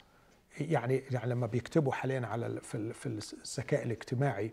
يعني 0.62 1.04
يعني 1.12 1.30
لما 1.30 1.48
بيكتبوا 1.48 1.94
حاليا 1.94 2.28
على 2.28 2.62
في 2.62 2.94
في 2.94 3.06
الذكاء 3.06 3.84
الاجتماعي 3.84 4.52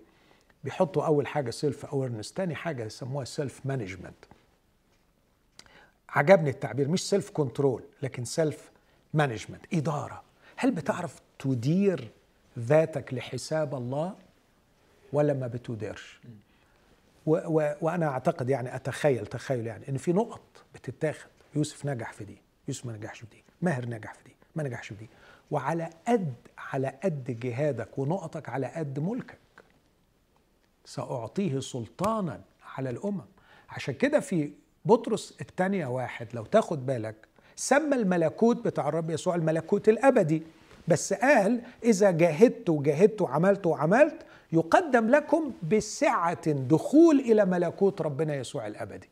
بيحطوا 0.65 1.07
أول 1.07 1.27
حاجة 1.27 1.51
self 1.51 1.87
awareness 1.87 2.33
تاني 2.33 2.55
حاجة 2.55 2.85
يسموها 2.85 3.25
self 3.25 3.61
management 3.65 4.25
عجبني 6.09 6.51
التعبير 6.51 6.89
مش 6.89 7.09
self 7.09 7.31
control 7.31 7.83
لكن 8.03 8.25
self 8.25 8.71
management 9.15 9.75
إدارة. 9.75 10.23
هل 10.57 10.71
بتعرف 10.71 11.21
تدير 11.39 12.11
ذاتك 12.59 13.15
لحساب 13.15 13.75
الله 13.75 14.15
ولا 15.13 15.33
ما 15.33 15.47
بتديرش؟ 15.47 16.21
و 17.27 17.37
و 17.37 17.75
وأنا 17.81 18.07
أعتقد 18.07 18.51
يعني 18.51 18.77
أتخيل 18.77 19.27
تخيل 19.27 19.67
يعني 19.67 19.89
إن 19.89 19.97
في 19.97 20.13
نقط 20.13 20.65
بتتاخد. 20.75 21.31
يوسف 21.55 21.87
نجح 21.87 22.13
في 22.13 22.25
دي 22.25 22.39
يوسف 22.69 22.87
ما 22.87 22.93
نجحش 22.93 23.21
في 23.21 23.27
دي 23.27 23.45
ماهر 23.63 23.87
نجح 23.87 24.15
في 24.15 24.25
دي 24.25 24.37
ما 24.55 24.63
نجحش 24.63 24.89
في 24.89 24.95
دي. 24.95 25.09
وعلى 25.51 25.91
قد 26.09 26.35
على 26.59 26.95
قد 27.05 27.41
جهادك 27.41 27.99
ونقطك 27.99 28.49
على 28.49 28.67
قد 28.67 28.99
ملكك. 28.99 29.39
سأعطيه 30.85 31.61
سلطانا 31.61 32.41
على 32.77 32.91
الأمم. 32.91 33.25
عشان 33.69 33.95
كده 33.95 34.21
في 34.21 34.51
بطرس 34.85 35.35
الثانية 35.41 35.87
واحد 35.87 36.29
لو 36.35 36.45
تاخد 36.45 36.87
بالك 36.87 37.15
سمى 37.57 37.97
الملكوت 37.97 38.65
بتاع 38.65 38.89
الرب 38.89 39.11
يسوع 39.11 39.35
الملكوت 39.35 39.89
الأبدي. 39.89 40.43
بس 40.89 41.13
قال 41.13 41.61
إذا 41.85 42.11
جاهدت 42.11 42.71
وجاهدت 42.71 43.23
وعملت 43.23 43.67
وعملت 43.67 44.17
يقدم 44.53 45.09
لكم 45.09 45.53
بسعة 45.73 46.51
دخول 46.53 47.21
إلى 47.21 47.45
ملكوت 47.45 48.03
ربنا 48.03 48.35
يسوع 48.35 48.67
الأبدي. 48.67 49.09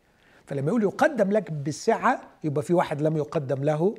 فلما 0.46 0.68
يقول 0.68 0.82
يقدم 0.82 1.30
لك 1.30 1.52
بسعة 1.52 2.20
يبقى 2.44 2.62
في 2.62 2.74
واحد 2.74 3.02
لم 3.02 3.16
يقدم 3.16 3.64
له 3.64 3.94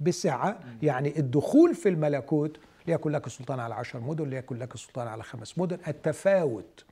بسعة 0.00 0.60
يعني 0.82 1.18
الدخول 1.18 1.74
في 1.74 1.88
الملكوت 1.88 2.58
ليكن 2.86 3.10
لك 3.10 3.28
سلطان 3.28 3.60
على 3.60 3.74
عشر 3.74 4.00
مدن 4.00 4.30
ليكن 4.30 4.56
لك 4.58 4.76
سلطان 4.76 5.08
على 5.08 5.22
خمس 5.22 5.58
مدن 5.58 5.78
التفاوت 5.88 6.84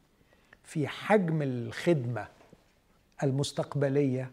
في 0.64 0.88
حجم 0.88 1.42
الخدمة 1.42 2.26
المستقبلية 3.22 4.30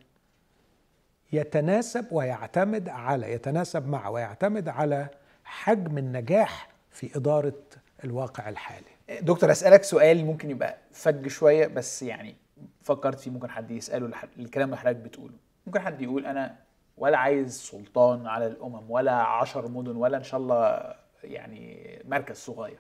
يتناسب 1.34 2.06
ويعتمد 2.12 2.90
على 2.90 3.32
يتناسب 3.34 3.88
مع 3.88 4.10
ويعتمد 4.10 4.70
على 4.70 5.08
حجم 5.44 5.98
النجاح 5.98 6.70
في 6.92 7.18
إدارة 7.18 7.62
الواقع 8.04 8.50
الحالي. 8.50 8.86
دكتور 9.22 9.52
أسألك 9.52 9.84
سؤال 9.84 10.26
ممكن 10.26 10.50
يبقى 10.50 10.78
فج 10.92 11.28
شوية 11.28 11.68
بس 11.68 12.04
يعني 12.04 12.36
فكرت 12.82 13.20
فيه 13.20 13.32
ممكن 13.32 13.50
حد 13.50 13.72
يسأله 13.72 14.12
الكلام 14.40 14.68
اللي 14.70 14.78
حضرتك 14.78 14.96
بتقوله. 14.98 15.34
ممكن 15.68 15.80
حد 15.80 16.02
يقول 16.02 16.26
أنا 16.26 16.56
ولا 17.00 17.18
عايز 17.18 17.60
سلطان 17.60 18.28
على 18.28 18.48
الأمم 18.48 18.92
ولا 18.92 19.12
عشر 19.14 19.68
مدن 19.68 19.96
ولا 19.96 20.18
إن 20.18 20.24
شاء 20.24 20.40
الله 20.40 20.94
يعني 21.24 22.00
مركز 22.08 22.36
صغير. 22.38 22.80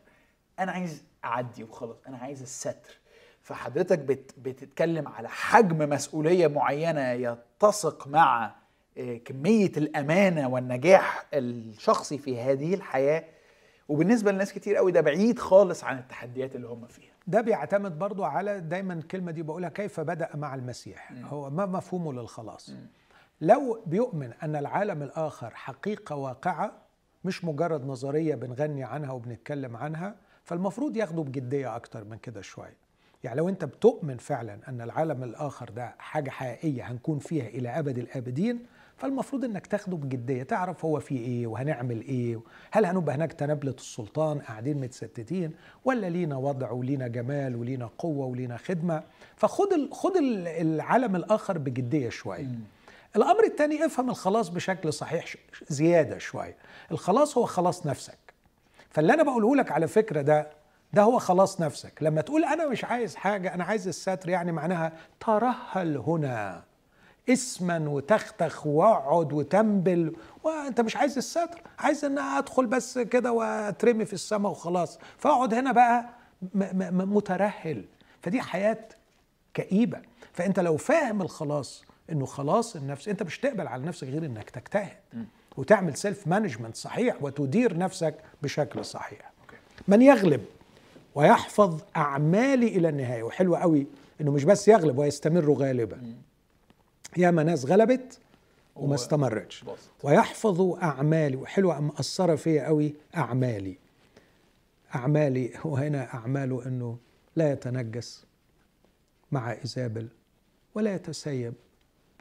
أنا 0.59 0.71
عايز 0.71 1.03
أعدي 1.25 1.63
وخلاص 1.63 1.95
أنا 2.07 2.17
عايز 2.17 2.41
الستر. 2.41 2.99
فحضرتك 3.41 3.99
بت 3.99 4.31
بتتكلم 4.37 5.07
على 5.07 5.29
حجم 5.29 5.89
مسؤولية 5.89 6.47
معينة 6.47 7.11
يتسق 7.11 8.07
مع 8.07 8.55
آه، 8.97 9.17
كمية 9.17 9.71
الأمانة 9.77 10.49
والنجاح 10.49 11.25
الشخصي 11.33 12.17
في 12.17 12.41
هذه 12.41 12.73
الحياة 12.73 13.23
وبالنسبة 13.89 14.31
لناس 14.31 14.53
كتير 14.53 14.75
قوي 14.75 14.91
ده 14.91 15.01
بعيد 15.01 15.39
خالص 15.39 15.83
عن 15.83 15.97
التحديات 15.97 16.55
اللي 16.55 16.67
هم 16.67 16.87
فيها 16.87 17.13
ده 17.27 17.41
بيعتمد 17.41 17.99
برضو 17.99 18.23
على 18.23 18.59
دايما 18.59 18.93
الكلمة 18.93 19.31
دي 19.31 19.41
بقولها 19.43 19.69
كيف 19.69 19.99
بدأ 19.99 20.29
مع 20.35 20.55
المسيح 20.55 21.11
م. 21.11 21.25
هو 21.25 21.49
ما 21.49 21.65
مفهومه 21.65 22.13
للخلاص 22.13 22.69
م. 22.69 22.73
لو 23.41 23.81
بيؤمن 23.85 24.33
أن 24.43 24.55
العالم 24.55 25.03
الآخر 25.03 25.49
حقيقة 25.55 26.15
واقعة 26.15 26.71
مش 27.25 27.45
مجرد 27.45 27.85
نظرية 27.85 28.35
بنغني 28.35 28.83
عنها 28.83 29.11
وبنتكلم 29.11 29.77
عنها 29.77 30.15
فالمفروض 30.43 30.97
ياخده 30.97 31.21
بجدية 31.23 31.75
أكتر 31.75 32.03
من 32.03 32.17
كده 32.17 32.41
شوية. 32.41 32.77
يعني 33.23 33.37
لو 33.37 33.49
أنت 33.49 33.65
بتؤمن 33.65 34.17
فعلا 34.17 34.59
أن 34.67 34.81
العالم 34.81 35.23
الآخر 35.23 35.69
ده 35.69 35.95
حاجة 35.99 36.29
حقيقية 36.29 36.83
هنكون 36.91 37.19
فيها 37.19 37.47
إلى 37.47 37.69
أبد 37.69 37.97
الآبدين 37.97 38.65
فالمفروض 38.97 39.45
إنك 39.45 39.67
تاخده 39.67 39.97
بجدية 39.97 40.43
تعرف 40.43 40.85
هو 40.85 40.99
فيه 40.99 41.19
إيه 41.19 41.47
وهنعمل 41.47 42.01
إيه 42.01 42.39
هل 42.71 42.85
هنبقى 42.85 43.15
هناك 43.15 43.33
تنابله 43.33 43.71
السلطان 43.71 44.39
قاعدين 44.39 44.77
متستتين 44.81 45.51
ولا 45.85 46.09
لينا 46.09 46.37
وضع 46.37 46.71
ولينا 46.71 47.07
جمال 47.07 47.55
ولينا 47.55 47.89
قوة 47.97 48.25
ولينا 48.25 48.57
خدمة. 48.57 49.03
فخد. 49.35 49.69
خد 49.91 50.11
العالم 50.47 51.15
الآخر 51.15 51.57
بجدية 51.57 52.09
شوية. 52.09 52.47
الأمر 53.15 53.43
الثاني 53.43 53.85
افهم 53.85 54.09
الخلاص 54.09 54.49
بشكل 54.49 54.93
صحيح 54.93 55.25
زيادة 55.69 56.17
شوية. 56.17 56.55
الخلاص 56.91 57.37
هو 57.37 57.45
خلاص 57.45 57.85
نفسك. 57.85 58.17
فاللي 58.89 59.13
أنا 59.13 59.23
بقوله 59.23 59.55
لك 59.55 59.71
على 59.71 59.87
فكرة 59.87 60.21
ده 60.21 60.49
ده 60.93 61.01
هو 61.01 61.19
خلاص 61.19 61.61
نفسك. 61.61 61.93
لما 62.01 62.21
تقول 62.21 62.43
أنا 62.45 62.67
مش 62.67 62.85
عايز 62.85 63.15
حاجة 63.15 63.53
أنا 63.53 63.63
عايز 63.63 63.87
الستر 63.87 64.29
يعني 64.29 64.51
معناها 64.51 64.91
ترهل 65.19 65.97
هنا. 65.97 66.63
اسما 67.29 67.89
وتختخ 67.89 68.67
واقعد 68.67 69.33
وتنبل. 69.33 70.15
وانت 70.43 70.81
مش 70.81 70.95
عايز 70.97 71.17
الستر؟ 71.17 71.61
عايز 71.79 72.05
إن 72.05 72.19
أدخل 72.19 72.65
بس 72.65 72.97
كده 72.99 73.31
وأترمي 73.31 74.05
في 74.05 74.13
السماء 74.13 74.51
وخلاص. 74.51 74.99
فأقعد 75.17 75.53
هنا 75.53 75.71
بقى 75.71 76.09
مترهل. 76.91 77.85
فدي 78.21 78.41
حياة 78.41 78.87
كئيبة. 79.53 80.01
فأنت 80.33 80.59
لو 80.59 80.77
فاهم 80.77 81.21
الخلاص 81.21 81.83
انه 82.11 82.25
خلاص 82.25 82.75
النفس 82.75 83.07
انت 83.07 83.23
مش 83.23 83.39
تقبل 83.39 83.67
على 83.67 83.85
نفسك 83.85 84.07
غير 84.07 84.25
انك 84.25 84.49
تجتهد 84.49 84.97
وتعمل 85.57 85.97
self 85.97 86.27
management 86.27 86.75
صحيح 86.75 87.23
وتدير 87.23 87.77
نفسك 87.77 88.15
بشكل 88.41 88.85
صحيح. 88.85 89.31
من 89.87 90.01
يغلب 90.01 90.45
ويحفظ 91.15 91.81
أعمالي 91.95 92.67
إلى 92.67 92.89
النهاية 92.89 93.23
وحلو 93.23 93.55
قوي 93.55 93.87
إنه 94.21 94.31
مش 94.31 94.43
بس 94.43 94.67
يغلب 94.67 94.97
ويستمر 94.97 95.53
غالبا. 95.53 96.13
ياما 97.17 97.43
ناس 97.43 97.65
غلبت 97.65 98.19
وما 98.75 98.95
استمرتش. 98.95 99.65
ويحفظ 100.03 100.61
أعمالي 100.61 101.35
وحلوة 101.35 101.79
مأثرة 101.79 102.35
فيا 102.35 102.65
قوي 102.65 102.93
أعمالي. 103.17 103.77
أعمالي 104.95 105.53
وهنا 105.65 106.13
أعماله 106.13 106.65
إنه 106.65 106.97
لا 107.35 107.51
يتنجس 107.51 108.25
مع 109.31 109.51
إيزابل 109.51 110.07
ولا 110.75 110.95
يتسيب 110.95 111.53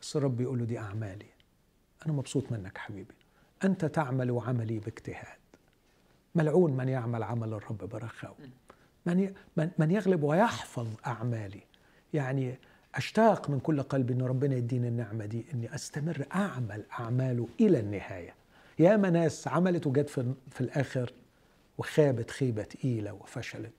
بس 0.01 0.17
الرب 0.17 0.41
يقول 0.41 0.59
له 0.59 0.65
دي 0.65 0.79
أعمالي. 0.79 1.27
أنا 2.07 2.13
مبسوط 2.13 2.53
منك 2.53 2.79
حبيبي. 2.79 3.15
أنت 3.65 3.85
تعمل 3.85 4.41
عملي 4.47 4.79
باجتهاد. 4.79 5.39
ملعون 6.35 6.77
من 6.77 6.89
يعمل 6.89 7.23
عمل 7.23 7.55
الرب 7.55 7.79
برخاوة 7.79 8.37
من 9.07 9.35
من 9.79 9.91
يغلب 9.91 10.23
ويحفظ 10.23 10.87
أعمالي. 11.07 11.63
يعني 12.15 12.59
أشتاق 12.95 13.51
من 13.51 13.61
كل 13.61 13.83
قلبي 13.83 14.13
إن 14.13 14.23
ربنا 14.23 14.57
يديني 14.57 14.89
النعمة 14.89 15.27
دي 15.27 15.45
إني 15.55 15.75
أستمر 15.75 16.27
أعمل 16.35 16.85
أعماله 17.01 17.49
إلى 17.61 17.81
النهاية. 17.81 18.35
يا 18.79 18.97
ناس 18.97 19.49
عملت 19.49 19.87
وجت 19.87 20.09
في, 20.09 20.33
في 20.51 20.61
الآخر 20.61 21.13
وخابت 21.79 22.31
خيبة 22.31 22.63
تقيلة 22.63 23.13
وفشلت. 23.13 23.73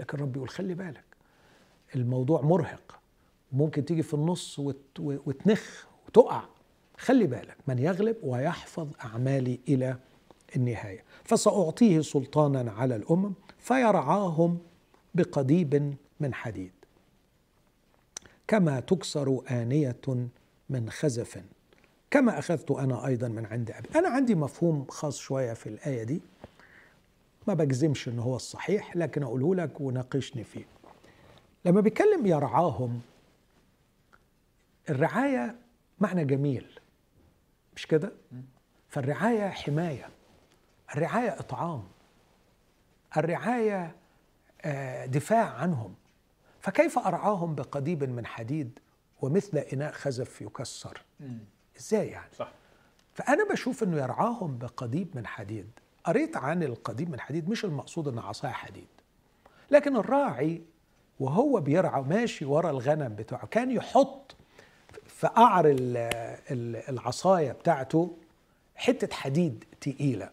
لكن 0.00 0.18
ربي 0.18 0.36
يقول 0.36 0.48
خلي 0.48 0.74
بالك 0.74 1.04
الموضوع 1.94 2.40
مرهق. 2.40 3.00
ممكن 3.54 3.84
تيجي 3.84 4.02
في 4.02 4.14
النص 4.14 4.58
وتنخ 4.98 5.84
وتقع. 6.08 6.42
خلي 6.98 7.26
بالك 7.26 7.56
من 7.68 7.78
يغلب 7.78 8.16
ويحفظ 8.22 8.88
أعمالي 9.04 9.60
إلى 9.68 9.96
النهاية. 10.56 11.04
فسأعطيه 11.24 12.00
سلطانا 12.00 12.72
على 12.72 12.96
الأمم 12.96 13.32
فيرعاهم 13.58 14.58
بقضيب 15.14 15.94
من 16.20 16.34
حديد. 16.34 16.72
كما 18.48 18.80
تكسر 18.80 19.40
آنية 19.50 19.96
من 20.70 20.90
خزف. 20.90 21.42
كما 22.10 22.38
أخذت 22.38 22.70
أنا 22.70 23.06
أيضا 23.06 23.28
من 23.28 23.46
عند 23.46 23.70
أبي. 23.70 23.88
أنا 23.98 24.08
عندي 24.08 24.34
مفهوم 24.34 24.86
خاص 24.88 25.18
شوية 25.18 25.52
في 25.52 25.68
الآية 25.68 26.02
دي. 26.02 26.20
ما 27.48 27.54
بجزمش 27.54 28.08
إن 28.08 28.18
هو 28.18 28.36
الصحيح 28.36 28.96
لكن 28.96 29.22
أقوله 29.22 29.54
لك 29.54 29.80
وناقشني 29.80 30.44
فيه. 30.44 30.64
لما 31.64 31.80
بيتكلم 31.80 32.26
يرعاهم 32.26 33.00
الرعاية 34.90 35.56
معنى 36.00 36.24
جميل. 36.24 36.80
مش 37.76 37.86
كده؟ 37.86 38.12
فالرعاية 38.88 39.48
حماية. 39.48 40.08
الرعاية 40.94 41.38
إطعام. 41.38 41.84
الرعاية 43.16 43.96
آه، 44.62 45.06
دفاع 45.06 45.48
عنهم. 45.54 45.94
فكيف 46.60 46.98
أرعاهم 46.98 47.54
بقضيب 47.54 48.04
من 48.04 48.26
حديد 48.26 48.78
ومثل 49.22 49.58
إناء 49.58 49.92
خزف 49.92 50.42
يكسر؟ 50.42 51.02
إزاي 51.78 52.08
يعني؟ 52.08 52.32
صح. 52.38 52.52
فأنا 53.14 53.44
بشوف 53.50 53.82
أنه 53.82 53.96
يرعاهم 53.96 54.58
بقضيب 54.58 55.08
من 55.16 55.26
حديد. 55.26 55.70
قريت 56.04 56.36
عن 56.36 56.62
القضيب 56.62 57.10
من 57.10 57.20
حديد 57.20 57.48
مش 57.48 57.64
المقصود 57.64 58.08
أن 58.08 58.18
عصاية 58.18 58.52
حديد. 58.52 58.86
لكن 59.70 59.96
الراعي 59.96 60.62
وهو 61.20 61.60
بيرعى 61.60 62.02
ماشي 62.02 62.44
ورا 62.44 62.70
الغنم 62.70 63.14
بتاعه 63.14 63.46
كان 63.46 63.70
يحط 63.70 64.36
في 65.14 65.26
قعر 65.26 65.64
العصاية 66.88 67.52
بتاعته 67.52 68.16
حتة 68.76 69.14
حديد 69.14 69.64
تقيلة 69.80 70.30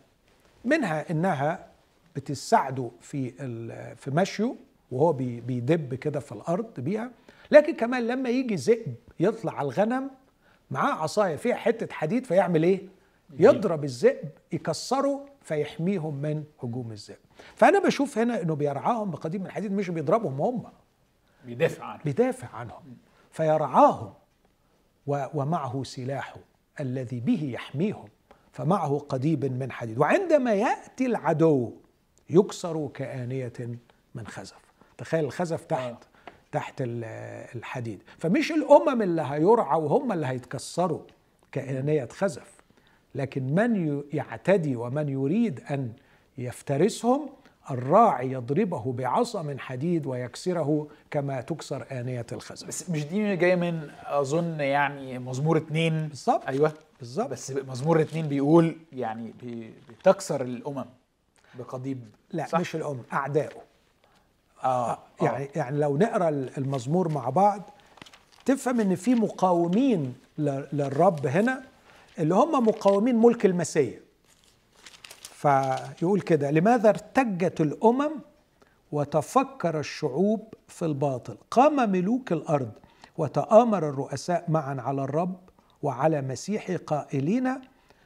منها 0.66 1.12
إنها 1.12 1.68
بتساعده 2.16 2.92
في 3.02 3.32
في 3.96 4.12
مشيه 4.12 4.56
وهو 4.92 5.14
بيدب 5.14 5.96
كده 5.96 6.20
في 6.20 6.32
الأرض 6.32 6.80
بيها 6.80 7.12
لكن 7.52 7.76
كمان 7.76 8.08
لما 8.08 8.30
يجي 8.30 8.56
ذئب 8.56 8.96
يطلع 9.20 9.54
على 9.54 9.66
الغنم 9.66 10.10
معاه 10.72 10.94
عصاية 10.94 11.36
فيها 11.36 11.56
حتة 11.56 11.94
حديد 11.94 12.26
فيعمل 12.26 12.64
إيه؟ 12.64 12.82
يضرب 13.40 13.84
الذئب 13.84 14.30
يكسره 14.52 15.26
فيحميهم 15.42 16.16
من 16.16 16.44
هجوم 16.64 16.92
الذئب. 16.92 17.18
فأنا 17.56 17.80
بشوف 17.80 18.18
هنا 18.18 18.42
إنه 18.42 18.56
بيرعاهم 18.56 19.12
بقديم 19.12 19.46
الحديد 19.46 19.72
مش 19.72 19.90
بيضربهم 19.90 20.42
هم. 20.42 20.64
بيدافع 21.46 21.84
عنهم. 21.86 22.02
بيدافع 22.06 22.48
عنهم. 22.48 22.98
فيرعاهم. 23.32 24.14
ومعه 25.08 25.84
سلاحه 25.84 26.38
الذي 26.80 27.20
به 27.20 27.44
يحميهم 27.54 28.10
فمعه 28.52 28.98
قضيب 28.98 29.46
من 29.46 29.72
حديد. 29.72 29.98
وعندما 29.98 30.54
يأتي 30.54 31.06
العدو 31.06 31.74
يكسر 32.30 32.88
كآنية 32.88 33.54
من 34.16 34.28
خزف. 34.28 34.60
تخيل 34.98 35.26
الخزف 35.26 35.66
تحت 35.66 35.92
آه. 35.92 36.00
تحت 36.52 36.76
الحديد. 37.56 38.04
فمش 38.18 38.52
الأمم 38.52 39.02
اللي 39.02 39.22
هيرعوا 39.22 39.90
هم 39.90 40.12
اللي 40.12 40.28
يفترسهم 46.38 47.30
الراعي 47.72 48.32
يضربه 48.32 48.94
بعصا 48.94 49.42
من 49.42 49.60
حديد 49.60 50.06
ويكسره 50.06 50.88
كما 51.12 51.42
تكسر 51.42 51.86
آنية 51.92 52.26
الخزف. 52.32 52.68
بس 52.68 52.90
مش 52.90 53.06
دي 53.06 53.36
جاية 53.36 53.56
من 53.56 53.90
أظن 54.06 54.60
يعني 54.60 55.20
مزمور 55.20 55.58
اتنين؟ 55.58 56.08
بالظبط. 56.08 56.48
أيوه. 56.48 56.72
بالظبط. 57.00 57.30
بس 57.30 57.52
مزمور 57.52 58.02
اتنين 58.02 58.28
بيقول 58.28 58.78
يعني 58.94 59.34
بتكسر 59.90 60.42
الأمم 60.42 60.86
بقضيب. 61.60 62.08
لا 62.32 62.46
صح؟ 62.46 62.60
مش 62.60 62.76
الأم 62.76 63.04
أعدائه 63.14 63.50
آه 64.64 64.98
يعني 65.22 65.50
يعني 65.56 65.78
لو 65.80 65.98
نقرأ 65.98 66.30
المزمور 66.30 67.10
مع 67.10 67.30
بعض 67.30 67.62
تفهم 68.46 68.80
إن 68.80 68.96
في 68.96 69.16
مقاومين 69.16 70.14
للرب 70.38 71.26
هنا 71.28 71.64
اللي 72.20 72.36
هم 72.36 72.68
مقاومين 72.68 73.16
ملك 73.16 73.46
المسيح. 73.46 73.94
فيقول 75.42 76.22
كده 76.22 76.52
لماذا 76.52 76.90
ارتجت 76.90 77.62
الأمم 77.62 78.12
وتفكر 78.92 79.80
الشعوب 79.80 80.54
في 80.68 80.86
الباطل؟ 80.86 81.38
قام 81.52 81.92
ملوك 81.92 82.32
الأرض 82.32 82.72
وتآمر 83.18 83.90
الرؤساء 83.90 84.46
معا 84.48 84.82
على 84.82 85.04
الرب 85.04 85.36
وعلى 85.84 86.22
مسيحه 86.22 86.76
قائلين 86.78 87.50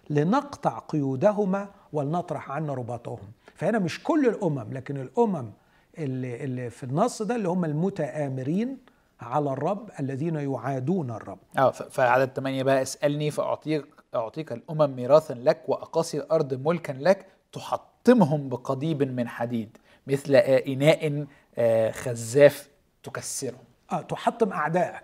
لنقطع 0.09 0.79
قيودهما 0.79 1.69
ولنطرح 1.93 2.51
عنا 2.51 2.73
رباطهم. 2.73 3.17
فهنا 3.55 3.79
مش 3.79 4.03
كل 4.03 4.27
الأمم 4.27 4.73
لكن 4.73 4.97
الأمم 4.97 5.51
اللي, 5.97 6.43
اللي 6.43 6.69
في 6.69 6.83
النص 6.83 7.21
ده 7.21 7.35
اللي 7.35 7.49
هم 7.49 7.65
المتآمرين 7.65 8.77
على 9.21 9.49
الرب 9.53 9.89
الذين 9.99 10.35
يعادون 10.35 11.11
الرب. 11.11 11.39
آه 11.57 11.71
فعدد 11.71 12.29
8 12.35 12.63
بقى 12.63 12.81
اسألني 12.81 13.31
فأعطيك 13.31 13.85
أعطيك 14.15 14.51
الأمم 14.51 14.95
ميراثا 14.95 15.33
لك 15.33 15.61
وأقاصي 15.69 16.17
الأرض 16.17 16.53
ملكا 16.67 16.91
لك 16.91 17.25
تحطمهم 17.51 18.49
بقضيب 18.49 19.03
من 19.03 19.27
حديد 19.27 19.77
مثل 20.07 20.35
اناء 20.35 21.25
آه، 21.57 21.91
خزاف 21.91 22.69
تكسرهم. 23.03 23.63
آه 23.91 24.01
تحطم 24.01 24.51
أعدائك. 24.51 25.03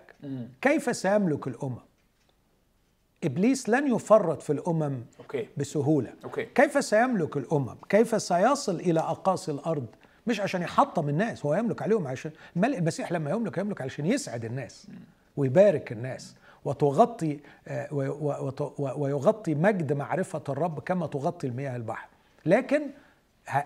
كيف 0.62 0.96
سيملك 0.96 1.46
الأمم؟ 1.46 1.78
إبليس 3.24 3.68
لن 3.68 3.94
يفرط 3.94 4.42
في 4.42 4.52
الأمم 4.52 5.04
okay. 5.20 5.48
بسهولة. 5.56 6.12
okay. 6.24 6.44
كيف 6.44 6.84
سيملك 6.84 7.36
الأمم؟ 7.36 7.74
كيف 7.88 8.22
سيصل 8.22 8.74
إلى 8.80 9.00
أقاصي 9.00 9.50
الأرض؟ 9.52 9.86
مش 10.26 10.40
عشان 10.40 10.62
يحطم 10.62 11.08
الناس 11.08 11.46
هو 11.46 11.54
يملك 11.54 11.82
عليهم 11.82 12.06
عشان 12.06 12.30
المسيح 12.56 13.12
لما 13.12 13.30
يملك 13.30 13.58
يملك 13.58 13.80
علشان 13.80 14.06
يسعد 14.06 14.44
الناس 14.44 14.86
ويبارك 15.36 15.92
الناس. 15.92 16.34
وتغطي 16.64 17.40
آه، 17.68 17.88
ويغطي 18.78 19.54
مجد 19.54 19.92
معرفة 19.92 20.42
الرب 20.48 20.80
كما 20.80 21.06
تغطي 21.06 21.46
المياه 21.46 21.76
البحر. 21.76 22.08
لكن 22.46 22.82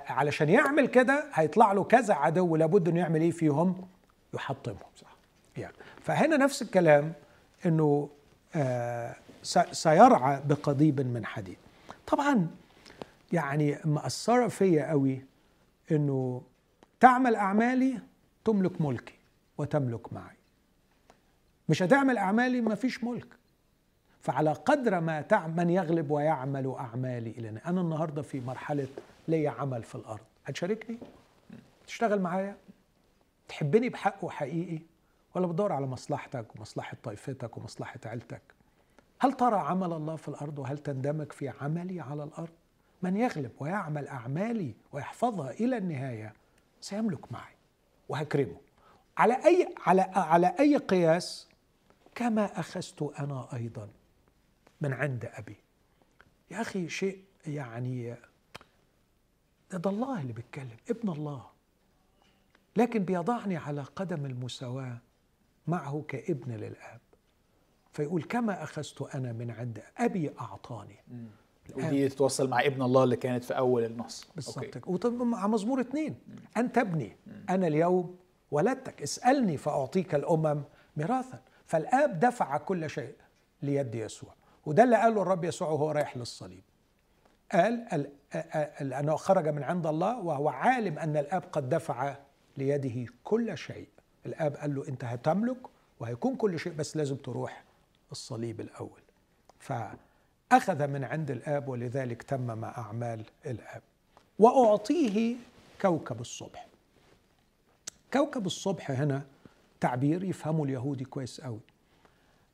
علشان 0.09 0.49
يعمل 0.49 0.87
كده 0.87 1.25
هيطلع 1.33 1.73
له 1.73 1.85
كذا 1.85 2.15
عدو 2.15 2.57
لابد 2.57 2.89
إنه 2.89 3.01
يعمل 3.01 3.21
إيه 3.21 3.31
فيهم؟ 3.31 3.89
يحطمهم 4.35 4.79
صح. 4.97 5.17
يعني 5.57 5.75
فهنا 6.03 6.37
نفس 6.37 6.63
الكلام 6.63 7.13
إنه 7.67 8.09
آه 8.55 9.17
سيرعى 9.73 10.41
بقضيب 10.47 11.01
من 11.01 11.27
حديد. 11.27 11.57
طبعا 12.07 12.47
يعني 13.33 13.79
مأثرة 13.85 14.49
فيا 14.49 14.91
قوي 14.91 15.25
إنه 15.91 16.43
تعمل 17.01 17.35
أعمالي 17.35 17.99
تملك 18.45 18.81
ملكي 18.81 19.15
وتملك 19.59 20.13
معي. 20.13 20.36
مش 21.69 21.83
هتعمل 21.83 22.19
أعمالي 22.19 22.61
ما 22.61 22.75
فيش 22.75 23.05
ملك. 23.05 23.27
فعلى 24.21 24.53
قدر 24.53 25.01
ما 25.01 25.21
تعمل 25.21 25.57
من 25.57 25.71
يغلب 25.71 26.11
ويعمل 26.11 26.75
أعمالي 26.79 27.31
إلى 27.31 27.49
أنا 27.67 27.81
النهارده 27.81 28.23
في 28.23 28.41
مرحلة 28.41 28.89
ليا 29.29 29.51
عمل 29.51 29.83
في 29.83 29.95
الأرض. 29.95 30.25
هتشاركني؟ 30.45 30.99
تشتغل 31.87 32.21
معايا؟ 32.21 32.57
تحبني 33.49 33.89
بحق 33.89 34.25
وحقيقي 34.25 34.79
ولا 35.35 35.47
بتدور 35.47 35.73
على 35.73 35.87
مصلحتك 35.87 36.57
ومصلحة 36.57 36.97
طائفتك 37.03 37.57
ومصلحة 37.57 38.01
عيلتك؟ 38.07 38.43
هل 39.21 39.33
ترى 39.33 39.57
عمل 39.59 39.93
الله 39.93 40.17
في 40.17 40.29
الأرض 40.29 40.59
وهل 40.59 40.79
تندمج 40.79 41.33
في 41.33 41.49
عملي 41.61 42.01
على 42.01 42.25
الأرض؟ 42.25 42.49
من 43.03 43.17
يغلب 43.17 43.51
ويعمل 43.61 44.09
أعمالي 44.09 44.75
ويحفظها 44.93 45.51
إلى 45.51 45.77
النهاية 45.77 46.33
سيملك 46.81 47.33
معي 47.33 47.55
وهكرمه. 48.09 48.57
على 49.19 49.35
اي 49.47 49.75
على 49.87 50.03
على 50.15 50.55
أي 50.61 50.77
قياس 50.77 51.46
كما 52.17 52.61
أخذت 52.61 53.03
أنا 53.03 53.49
أيضا 53.55 53.89
من 54.81 54.93
عند 54.93 55.25
أبي. 55.35 55.57
يا 56.51 56.61
أخي 56.61 56.89
شيء 56.89 57.25
يعني 57.47 58.17
ده, 59.73 59.91
الله 59.91 60.21
اللي 60.21 60.33
بيتكلم 60.33 60.77
ابن 60.91 61.09
الله. 61.09 61.47
لكن 62.77 63.05
بيضعني 63.05 63.57
على 63.57 63.83
قدم 63.83 64.27
المساواة 64.27 64.99
معه 65.67 66.05
كابن 66.09 66.53
للآب. 66.53 67.01
فيقول 67.93 68.23
كما 68.23 68.63
أخذت 68.63 69.03
أنا 69.15 69.33
من 69.33 69.51
عند 69.51 69.83
أبي 69.99 70.31
أعطاني. 70.41 70.97
ودي 71.75 72.09
تتوصل 72.09 72.49
مع 72.49 72.61
ابن 72.61 72.83
الله 72.83 73.05
اللي 73.05 73.17
كانت 73.17 73.45
في 73.45 73.57
أول 73.57 73.85
النص. 73.85 74.29
بالظبط. 74.35 74.89
وطب 74.89 75.13
مع 75.13 75.47
مزمور 75.47 75.81
اتنين. 75.81 76.19
أنت 76.57 76.79
ابني. 76.79 77.17
أنا 77.51 77.67
اليوم 77.67 78.17
ولدتك. 78.51 79.03
اسألني 79.03 79.57
فأعطيك 79.57 80.15
الأمم 80.15 80.63
ميراثا. 80.97 81.41
فالآب 81.67 82.21
دفع 82.21 82.57
كل 82.57 82.91
شيء 82.91 83.15
ليد 83.63 83.95
يسوع. 83.95 84.35
وده 84.67 84.85
اللي 84.85 84.97
قاله 84.97 85.23
الرب 85.23 85.45
يسوع 85.45 85.69
وهو 85.69 85.91
رايح 85.91 86.17
للصليب. 86.17 86.63
قال 87.53 88.11
لأنه 88.81 89.17
خرج 89.17 89.49
من 89.49 89.63
عند 89.63 89.87
الله 89.87 90.19
وهو 90.19 90.49
عالم 90.49 90.99
أن 90.99 91.17
الآب 91.17 91.45
قد 91.53 91.69
دفع 91.69 92.17
ليده 92.57 93.13
كل 93.25 93.59
شيء. 93.59 93.89
الآب 94.27 94.57
قال 94.57 94.75
له 94.75 94.89
أنت 94.89 95.05
هتملك 95.05 95.57
وهيكون 96.01 96.37
كل 96.37 96.59
شيء 96.59 96.73
بس 96.73 96.97
لازم 96.97 97.17
تروح 97.17 97.65
الصليب 98.13 98.61
الأول. 98.61 99.01
فأخذ 99.59 100.87
من 100.87 101.05
عند 101.05 101.31
الآب 101.31 101.69
ولذلك 101.69 102.23
تمم 102.23 102.65
أعمال 102.65 103.25
الآب. 103.47 103.83
وأعطيه 104.39 105.37
كوكب 105.81 106.21
الصبح. 106.21 106.67
كوكب 108.13 108.47
الصبح 108.47 108.91
هنا 108.91 109.23
تعبير 109.87 110.25
يفهمه 110.25 110.65
اليهودي 110.65 111.05
كويس 111.05 111.41
قوي. 111.41 111.59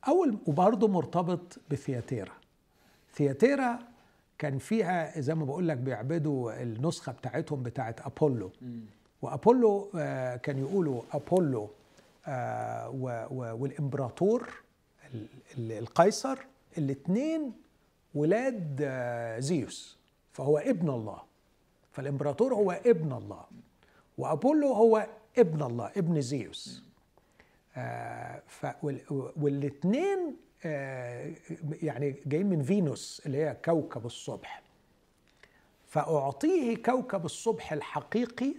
أول 0.07 0.37
وبرضه 0.47 0.87
مرتبط 0.87 1.59
بثياتيرا. 1.71 2.31
ثياتيرا 3.15 3.79
كان 4.37 4.57
فيها 4.57 5.19
زي 5.21 5.35
ما 5.35 5.45
بقول 5.45 5.67
لك 5.67 5.77
بيعبدوا 5.77 6.61
النسخة 6.63 7.11
بتاعتهم 7.11 7.63
بتاعت 7.63 8.01
أبولو. 8.01 8.51
وأبولو 9.21 9.89
آه، 9.95 10.35
كان 10.35 10.57
يقولوا 10.57 11.01
أبولو 11.11 11.69
آه، 12.27 12.89
والإمبراطور 13.59 14.49
ال- 15.13 15.27
ال- 15.57 15.71
القيصر 15.71 16.37
الاثنين 16.77 17.51
ولاد 18.15 18.79
آه، 18.81 19.39
زيوس. 19.39 19.97
فهو 20.33 20.57
ابن 20.57 20.89
الله. 20.89 21.21
فالإمبراطور 21.91 22.53
هو 22.53 22.71
ابن 22.71 23.13
الله. 23.13 23.43
وأبولو 24.17 24.73
هو 24.73 25.07
ابن 25.37 25.61
الله 25.63 25.91
ابن 25.97 26.21
زيوس. 26.21 26.83
والاثنين 29.37 30.35
آه 30.65 31.33
يعني 31.81 32.15
جايين 32.25 32.49
من 32.49 32.63
فينوس 32.63 33.21
اللي 33.25 33.37
هي 33.37 33.57
كوكب 33.65 34.05
الصبح. 34.05 34.61
فأعطيه 35.87 36.75
كوكب 36.83 37.25
الصبح 37.25 37.73
الحقيقي 37.73 38.53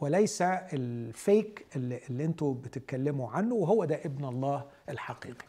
وليس 0.00 0.42
الفيك 0.42 1.66
اللي, 1.76 2.00
اللي 2.10 2.24
أنتوا 2.24 2.54
بتتكلموا 2.54 3.30
عنه 3.30 3.54
وهو 3.54 3.84
ده 3.84 3.94
ابن 4.04 4.24
الله 4.24 4.64
الحقيقي. 4.88 5.44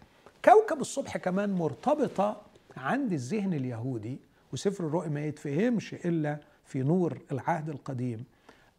كوكب 0.45 0.81
الصبح 0.81 1.17
كمان 1.17 1.53
مرتبطة 1.53 2.41
عند 2.77 3.13
الذهن 3.13 3.53
اليهودي 3.53 4.19
وسفر 4.53 4.87
الرؤيا 4.87 5.09
ما 5.09 5.25
يتفهمش 5.25 5.93
إلا 5.93 6.39
في 6.65 6.79
نور 6.83 7.17
العهد 7.31 7.69
القديم. 7.69 8.23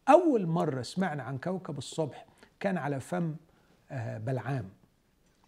أول 0.09 0.47
مرة 0.47 0.81
سمعنا 0.81 1.23
عن 1.23 1.37
كوكب 1.37 1.77
الصبح 1.77 2.25
كان 2.59 2.77
على 2.77 2.99
فم 2.99 3.35
بلعام. 4.17 4.69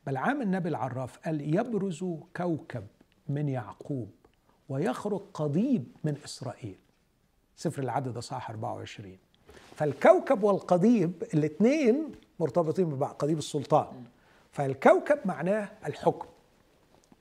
بلعام 0.07 0.41
النبي 0.41 0.69
العراف 0.69 1.17
قال 1.17 1.55
يبرز 1.55 2.05
كوكب 2.37 2.87
من 3.29 3.49
يعقوب 3.49 4.11
ويخرج 4.69 5.21
قضيب 5.33 5.87
من 6.03 6.17
إسرائيل. 6.25 6.77
سفر 7.55 7.83
العدد 7.83 8.19
صح 8.19 8.49
24 8.49 9.17
فالكوكب 9.75 10.43
والقضيب 10.43 11.23
الاثنين 11.33 12.11
مرتبطين 12.39 12.89
ببعض 12.89 13.13
قضيب 13.15 13.37
السلطان. 13.37 14.03
فالكوكب 14.51 15.19
معناه 15.25 15.71
الحكم 15.85 16.27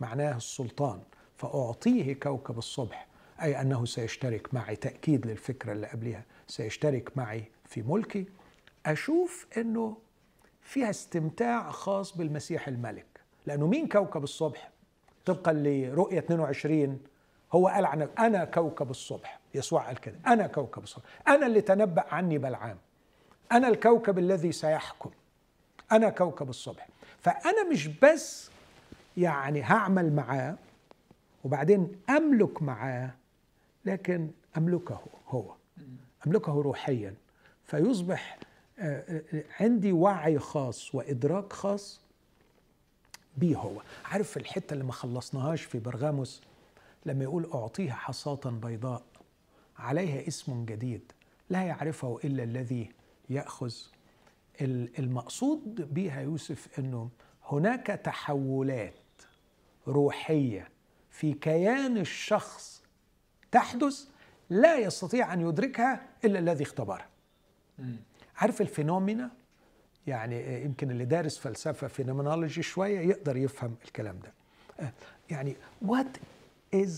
معناه 0.01 0.37
السلطان. 0.37 1.01
فأعطيه 1.37 2.14
كوكب 2.14 2.59
الصبح 2.59 3.07
أي 3.43 3.61
أنه 3.61 3.85
سيشترك 3.85 4.55
معي 4.55 4.77
تأكيد 4.77 5.27
للفكرة 5.27 5.72
اللي 5.72 5.87
قبلها 5.87 6.25
سيشترك 6.47 7.16
معي 7.18 7.45
في 7.64 7.83
ملكي. 7.83 8.27
أشوف 8.87 9.47
أنه 9.57 9.97
فيها 10.64 10.90
استمتاع 10.90 11.70
خاص 11.70 12.16
بالمسيح 12.16 12.68
الملك. 12.68 13.06
لأنه 13.46 13.66
مين 13.66 13.88
كوكب 13.88 14.24
الصبح؟ 14.24 14.70
طبقا 15.24 15.52
لرؤية 15.52 16.18
22 16.18 17.00
هو 17.52 17.68
قال 17.68 17.86
عن 17.86 18.02
أنا 18.18 18.44
كوكب 18.44 18.90
الصبح 18.90 19.40
يسوع 19.54 19.86
قال 19.86 20.00
كده 20.00 20.16
أنا 20.26 20.46
كوكب 20.46 20.82
الصبح. 20.82 21.04
أنا 21.28 21.46
اللي 21.46 21.60
تنبأ 21.60 22.04
عني 22.10 22.38
بلعام 22.38 22.76
أنا 23.52 23.68
الكوكب 23.68 24.18
الذي 24.18 24.52
سيحكم. 24.52 25.10
أنا 25.92 26.10
كوكب 26.10 26.48
الصبح. 26.48 26.88
فأنا 27.20 27.68
مش 27.70 27.86
بس 27.86 28.50
يعني 29.16 29.62
هعمل 29.62 30.12
معاه 30.12 30.54
وبعدين 31.44 31.96
أملك 32.10 32.62
معاه 32.62 33.10
لكن 33.84 34.30
أملكه 34.56 35.00
هو. 35.28 35.54
أملكه 36.26 36.52
روحيا. 36.52 37.14
فيصبح 37.64 38.38
عندي 39.61 39.93
وعي 39.93 40.39
خاص 40.39 40.95
وإدراك 40.95 41.53
خاص 41.53 42.01
بيه 43.37 43.57
هو. 43.57 43.83
عارف 44.05 44.37
الحتة 44.37 44.72
اللي 44.75 44.85
ما 44.85 44.93
خلصناهاش 44.93 45.62
في 45.62 45.79
برغاموس 45.79 46.43
لما 47.07 47.25
يقول 47.25 47.51
أعطيها 47.55 47.95
حصاة 47.95 48.41
بيضاء 48.45 49.03
عليها 49.79 50.29
اسم 50.29 50.64
جديد 50.64 51.12
لا 51.51 51.62
يعرفه 51.62 52.18
إلا 52.25 52.43
الذي 52.43 52.91
يأخذ. 53.31 53.72
المقصود 54.99 55.95
بها 55.95 56.20
يوسف 56.20 56.79
إنه 56.79 57.11
هناك 57.45 57.87
تحولات 57.87 58.95
روحية 59.89 60.68
في 61.11 61.33
كيان 61.33 61.99
الشخص 61.99 62.83
تحدث 63.53 64.09
لا 64.51 64.79
يستطيع 64.79 65.33
أن 65.35 65.41
يدركها 65.41 66.09
إلا 66.25 66.39
الذي 66.39 66.64
اختبرها. 66.64 67.09
عارف 68.37 68.61
الفينومينا؟ 68.61 69.30
يعني 70.07 70.64
يمكن 70.64 70.91
اللي 70.91 71.05
دارس 71.05 71.39
فلسفة 71.39 71.87
فينومينولوجي 71.87 72.62
شوية 72.62 73.01
يقدر 73.01 73.37
يفهم 73.37 73.74
الكلام 73.85 74.18
ده. 74.18 74.32
يعني 75.30 75.57
what 75.87 76.18
is 76.76 76.91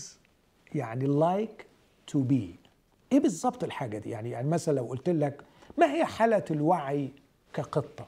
يعني 0.75 1.07
like 1.07 1.63
to 2.11 2.17
be 2.17 2.67
إيه 3.11 3.19
بالظبط 3.19 3.63
الحاجة 3.63 3.97
دي؟ 3.97 4.09
يعني 4.09 4.29
يعني 4.29 4.47
مثلا 4.47 4.73
لو 4.75 4.85
قلت 4.85 5.09
لك 5.09 5.41
ما 5.77 5.93
هي 5.93 6.05
حالة 6.05 6.45
الوعي 6.51 7.11
كقطة؟ 7.53 8.07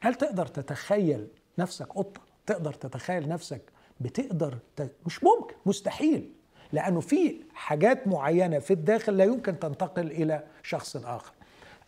هل 0.00 0.14
تقدر 0.14 0.46
تتخيل 0.46 1.28
نفسك 1.58 1.86
قطة؟ 1.86 2.20
تقدر 2.46 2.72
تتخيل 2.72 3.28
نفسك 3.28 3.62
بتقدر 4.00 4.58
ت... 4.76 4.90
مش 5.06 5.24
ممكن 5.24 5.54
مستحيل. 5.66 6.32
لأنه 6.72 7.00
في 7.00 7.40
حاجات 7.54 8.08
معينة 8.08 8.58
في 8.58 8.72
الداخل 8.72 9.16
لا 9.16 9.24
يمكن 9.24 9.58
تنتقل 9.58 10.10
إلى 10.10 10.44
شخص 10.62 10.96
آخر. 10.96 11.32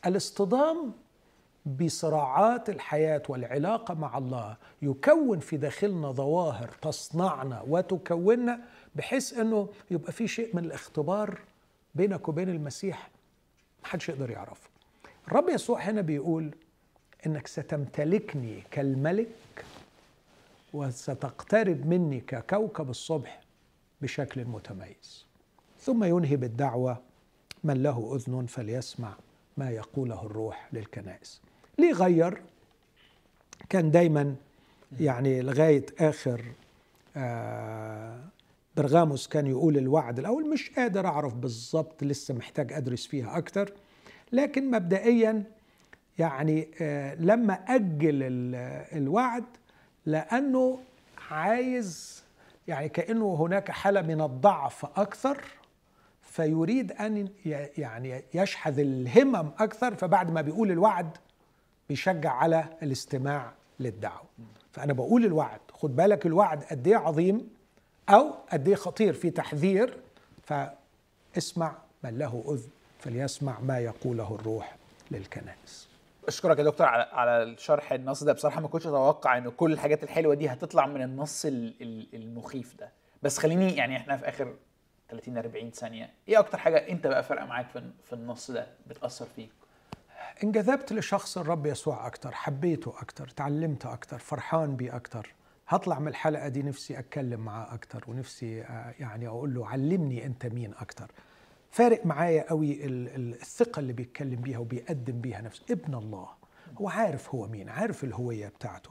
الاصطدام 0.07 0.93
بصراعات 1.67 2.71
الحياة 2.71 3.23
والعلاقة 3.29 3.95
مع 3.95 4.19
الله. 4.19 4.57
يكون 4.83 5.39
في 5.39 5.57
داخلنا 5.57 6.13
ظواهر 6.13 6.69
تصنعنا 6.83 7.65
وتكوننا 7.69 8.61
بحيث 8.95 9.39
إنه 9.39 9.69
يبقى 9.91 10.13
في 10.13 10.29
شيء 10.29 10.57
من 10.57 10.65
الاختبار 10.65 11.39
بينك 11.95 12.29
وبين 12.29 12.49
المسيح 12.49 13.11
محدش 13.85 14.09
يقدر 14.09 14.31
يعرفه. 14.31 14.69
الرب 15.29 15.49
يسوع 15.49 15.81
هنا 15.81 16.01
بيقول 16.01 16.55
إنك 17.27 17.47
ستمتلكني 17.47 18.63
كالملك 18.71 19.65
وستقترب 20.73 21.87
مني 21.87 22.21
ككوكب 22.21 22.91
الصبح 22.91 23.41
بشكل 24.01 24.45
متميز. 24.45 25.27
ثم 25.81 26.05
ينهي 26.05 26.37
بالدعوة 26.37 26.99
من 27.65 27.83
له 27.83 28.17
أذن 28.17 28.47
فليسمع. 28.47 29.15
ما 29.57 29.71
يقوله 29.71 30.27
الروح 30.27 30.69
للكنائس. 30.73 31.41
ليه 31.79 31.93
غير؟ 31.93 32.43
كان 33.69 33.91
دايما 33.91 34.35
يعني 35.01 35.43
لغاية 35.43 35.87
آخر 36.01 36.43
آه 37.17 38.21
برغاموس 38.77 39.29
كان 39.29 39.47
يقول 39.47 39.79
الوعد 39.79 40.19
الأول 40.19 40.51
مش 40.51 40.71
قادر 40.71 41.07
أعرف 41.07 41.35
بالظبط 41.35 42.05
لسه 42.05 42.35
محتاج 42.35 42.73
أدرس 42.73 43.07
فيها 43.07 43.39
أكتر. 43.39 43.73
لكن 44.33 44.71
مبدئيا 44.71 45.45
يعني 46.19 46.69
آه 46.81 47.15
لما 47.15 47.55
أجل 47.55 48.19
الوعد 48.93 49.45
لأنه 50.07 50.79
عايز 51.31 52.23
يعني 52.69 52.89
كأنه 52.89 53.35
هناك 53.35 53.71
حالة 53.71 54.03
من 54.03 54.21
الضعف 54.21 54.85
أكثر 54.85 55.45
فيريد 56.33 56.93
أن 56.93 57.29
يعني 57.79 58.25
يشحذ 58.35 58.79
الهمم 58.79 59.51
أكثر 59.59 59.95
فبعد 59.95 60.31
ما 60.31 60.41
بيقول 60.41 60.71
الوعد 60.71 61.11
بيشجع 61.89 62.33
على 62.33 62.65
الاستماع 62.83 63.53
للدعوة. 63.81 64.25
فأنا 64.73 64.93
بقول 64.93 65.25
الوعد 65.25 65.61
خد 65.73 65.97
بالك 65.97 66.27
الوعد 66.27 66.63
قد 66.65 66.87
إيه 66.87 66.97
عظيم 66.97 67.49
أو 68.09 68.35
قد 68.53 68.69
إيه 68.69 68.75
خطير 68.75 69.13
في 69.13 69.31
تحذير 69.31 69.99
فاسمع 70.43 71.75
من 72.05 72.19
له 72.19 72.45
أذن 72.49 72.71
فليسمع 72.99 73.61
ما 73.61 73.79
يقوله 73.79 74.35
الروح 74.35 74.77
للكنائس. 75.11 75.89
أشكرك 76.29 76.59
يا 76.59 76.65
دكتور 76.65 76.87
على 76.87 77.03
على 77.13 77.43
الشرح 77.43 77.93
النص 77.93 78.25
ده. 78.25 78.33
بصراحة 78.33 78.61
ما 78.61 78.69
كنتش 78.69 78.87
أتوقع 78.87 79.39
إن 79.39 79.49
كل 79.51 79.73
الحاجات 79.73 80.03
الحلوة 80.03 80.35
دي 80.35 80.49
هتطلع 80.49 80.87
من 80.87 81.03
النص 81.03 81.45
المخيف 82.15 82.75
ده. 82.79 82.93
بس 83.23 83.39
خليني 83.39 83.77
يعني 83.77 83.97
إحنا 83.97 84.17
في 84.17 84.29
آخر 84.29 84.55
30 85.13 85.39
40 85.39 85.71
ثانية. 85.71 86.11
إيه 86.29 86.39
أكتر 86.39 86.59
حاجة 86.59 86.77
أنت 86.77 87.07
بقى 87.07 87.23
فارقة 87.23 87.47
معاك 87.47 87.69
في 87.69 87.91
في 88.05 88.13
النص 88.13 88.51
ده 88.51 88.67
بتأثر 88.87 89.27
فيك 89.27 89.51
انجذبت 90.45 90.93
لشخص 90.93 91.39
الرب 91.39 91.67
يسوع 91.67 92.07
أكتر 92.07 92.33
حبيته 92.33 92.95
أكتر 93.01 93.29
تعلمت 93.29 93.87
أكتر 93.87 94.19
فرحان 94.19 94.77
بيه 94.77 94.97
أكتر. 94.97 95.35
هطلع 95.69 95.99
من 95.99 96.09
الحلقة 96.09 96.49
دي 96.49 96.63
نفسي 96.63 96.99
أتكلم 96.99 97.41
معاه 97.41 97.75
أكتر 97.75 98.05
ونفسي 98.09 98.63
آه، 98.63 98.95
يعني 98.99 99.29
أقول 99.29 99.55
له 99.55 99.67
علمني 99.69 100.27
أنت 100.27 100.47
مين 100.47 100.75
أكتر. 100.81 101.11
فارق 101.71 102.07
معايا 102.07 102.49
قوي 102.49 102.87
الثقة 102.87 103.81
اللي 103.81 103.93
بيتكلم 103.93 104.41
بيها 104.41 104.59
وبيقدم 104.59 105.21
بيها 105.21 105.41
نفسه. 105.41 105.63
ابن 105.71 105.95
الله 105.95 106.29
هو 106.81 106.89
عارف 106.89 107.35
هو 107.35 107.47
مين 107.49 107.69
عارف 107.69 108.05
الهوية 108.05 108.49
بتاعته. 108.49 108.91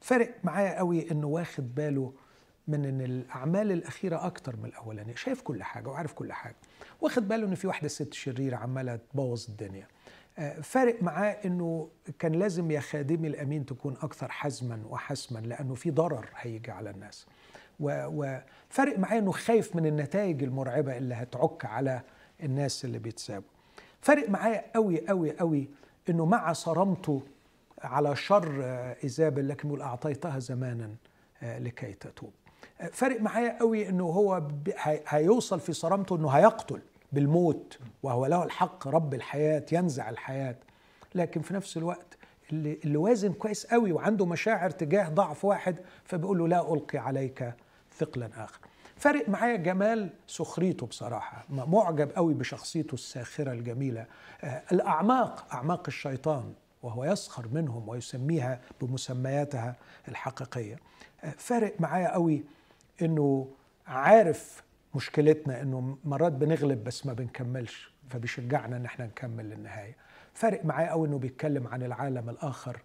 فارق 0.00 0.34
معايا 0.44 0.78
قوي 0.78 1.10
إنه 1.10 1.26
واخد 1.26 1.74
باله 1.74 2.12
من 2.68 2.84
إن 2.84 3.00
الأعمال 3.00 3.72
الأخيرة 3.72 4.26
أكتر 4.26 4.56
من 4.56 4.64
الأولانية. 4.64 5.14
شايف 5.14 5.42
كل 5.42 5.62
حاجة 5.62 5.88
وعارف 5.88 6.12
كل 6.12 6.32
حاجة. 6.32 6.56
واخد 7.00 7.28
باله 7.28 7.46
إن 7.46 7.54
في 7.54 7.66
واحدة 7.66 7.88
ست 7.88 8.14
شريرة 8.14 8.56
عمالة 8.56 8.96
تبوظ 8.96 9.46
الدنيا. 9.48 9.86
آه، 10.38 10.60
فارق 10.60 11.02
معاه 11.02 11.30
إنه 11.44 11.88
كان 12.18 12.32
لازم 12.32 12.70
يا 12.70 12.80
خادمي 12.80 13.28
الأمين 13.28 13.66
تكون 13.66 13.96
أكثر 14.02 14.30
حزما 14.30 14.82
وحسما 14.88 15.38
لأنه 15.38 15.74
في 15.74 15.90
ضرر 15.90 16.28
هيجي 16.36 16.70
على 16.70 16.90
الناس. 16.90 17.26
وفارق 17.80 18.98
معاه 18.98 19.18
إنه 19.18 19.32
خايف 19.32 19.76
من 19.76 19.86
النتائج 19.86 20.42
المرعبة 20.42 20.96
اللي 20.96 21.14
هتعك 21.14 21.64
على 21.64 22.00
الناس 22.42 22.84
اللي 22.84 22.98
بيتسابوا. 22.98 23.48
فارق 24.00 24.30
معايا 24.30 24.64
قوي 24.74 25.08
قوي 25.08 25.36
قوي 25.38 25.68
إنه 26.08 26.26
مع 26.26 26.52
صرامته 26.52 27.22
على 27.82 28.16
شر 28.16 28.62
إيزابل 29.04 29.48
لكن 29.48 29.80
أعطيتها 29.80 30.38
زمانا 30.38 30.90
آه، 31.42 31.58
لكي 31.58 31.92
تتوب. 31.92 32.32
آه، 32.32 32.41
فارق 32.92 33.20
معايا 33.20 33.58
قوي 33.58 33.88
إنه 33.88 34.04
هو 34.04 34.42
هيوصل 35.06 35.60
في 35.60 35.72
صرامته 35.72 36.16
إنه 36.16 36.28
هيقتل 36.28 36.80
بالموت 37.12 37.78
وهو 38.02 38.26
له 38.26 38.44
الحق 38.44 38.88
رب 38.88 39.14
الحياة 39.14 39.66
ينزع 39.72 40.10
الحياة. 40.10 40.56
لكن 41.14 41.40
في 41.42 41.54
نفس 41.54 41.76
الوقت 41.76 42.18
اللي, 42.52 42.78
اللي 42.84 42.96
وازن 42.96 43.32
كويس 43.32 43.66
قوي 43.66 43.92
وعنده 43.92 44.26
مشاعر 44.26 44.70
تجاه 44.70 45.08
ضعف 45.08 45.44
واحد 45.44 45.76
فبيقول 46.04 46.38
له 46.38 46.48
لا 46.48 46.74
ألقي 46.74 46.98
عليك 46.98 47.52
ثقلا 47.98 48.30
آخر. 48.36 48.60
فارق 48.96 49.28
معايا 49.28 49.56
جمال 49.56 50.10
سخريته 50.26 50.86
بصراحة 50.86 51.44
معجب 51.50 52.10
قوي 52.10 52.34
بشخصيته 52.34 52.94
الساخرة 52.94 53.52
الجميلة. 53.52 54.06
آه، 54.44 54.62
الأعماق 54.72 55.46
أعماق 55.52 55.82
الشيطان 55.88 56.52
وهو 56.82 57.04
يسخر 57.04 57.48
منهم 57.52 57.88
ويسميها 57.88 58.60
بمسمياتها 58.80 59.76
الحقيقية. 60.08 60.76
آه، 61.24 61.34
فارق 61.38 61.80
معايا 61.80 62.12
قوي 62.12 62.44
أنه 63.02 63.48
عارف 63.86 64.62
مشكلتنا 64.94 65.62
أنه 65.62 65.96
مرات 66.04 66.32
بنغلب 66.32 66.84
بس 66.84 67.06
ما 67.06 67.12
بنكملش 67.12 67.92
فبيشجعنا 68.10 68.76
أن 68.76 68.84
إحنا 68.84 69.06
نكمل 69.06 69.50
للنهاية. 69.50 69.96
فارق 70.34 70.64
معايا 70.64 70.90
قوي 70.90 71.08
أنه 71.08 71.18
بيتكلم 71.18 71.66
عن 71.66 71.82
العالم 71.82 72.30
الآخر 72.30 72.80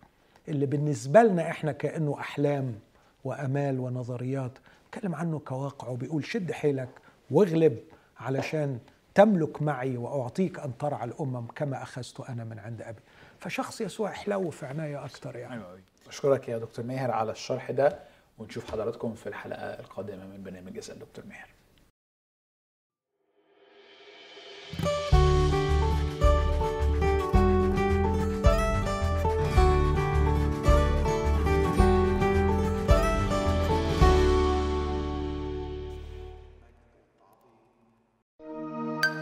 اللي 0.47 0.65
بالنسبة 0.65 1.23
لنا 1.23 1.49
إحنا 1.49 1.71
كأنه 1.71 2.19
أحلام 2.19 2.79
وأمال 3.23 3.79
ونظريات 3.79 4.51
بيتكلم 4.83 5.15
عنه 5.15 5.39
كواقع 5.39 5.87
وبيقول 5.87 6.25
شد 6.25 6.51
حيلك 6.51 6.89
واغلب 7.31 7.77
علشان 8.19 8.79
تملك 9.15 9.61
معي 9.61 9.97
وأعطيك 9.97 10.59
أن 10.59 10.77
ترعى 10.77 11.03
الأمم 11.07 11.47
كما 11.47 11.83
أخذت 11.83 12.19
أنا 12.19 12.43
من 12.43 12.59
عند 12.59 12.81
أبي. 12.81 12.99
فشخص 13.39 13.81
يسوع 13.81 14.11
حلو 14.11 14.49
في 14.49 14.65
عناية 14.65 15.05
أكثر 15.05 15.35
يعني. 15.35 15.53
أيوة 15.53 15.79
أشكرك 16.07 16.49
يا 16.49 16.57
دكتور 16.57 16.85
ماهر 16.85 17.11
على 17.11 17.31
الشرح 17.31 17.71
ده. 17.71 17.99
ونشوف 18.37 18.71
حضراتكم 18.71 19.15
في 19.15 19.29
الحلقة 19.29 19.79
القادمة 19.79 20.25
من 20.25 20.43
برنامج 20.43 20.77
اسال 20.77 20.99
دكتور 20.99 21.25
ماهر. 21.25 21.47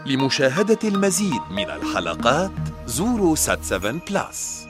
لمشاهدة 0.06 0.78
المزيد 0.84 1.42
من 1.50 1.70
الحلقات 1.70 2.50
زوروا 2.86 3.36
سات 3.36 3.62
7 3.62 3.92
بلاس. 4.08 4.65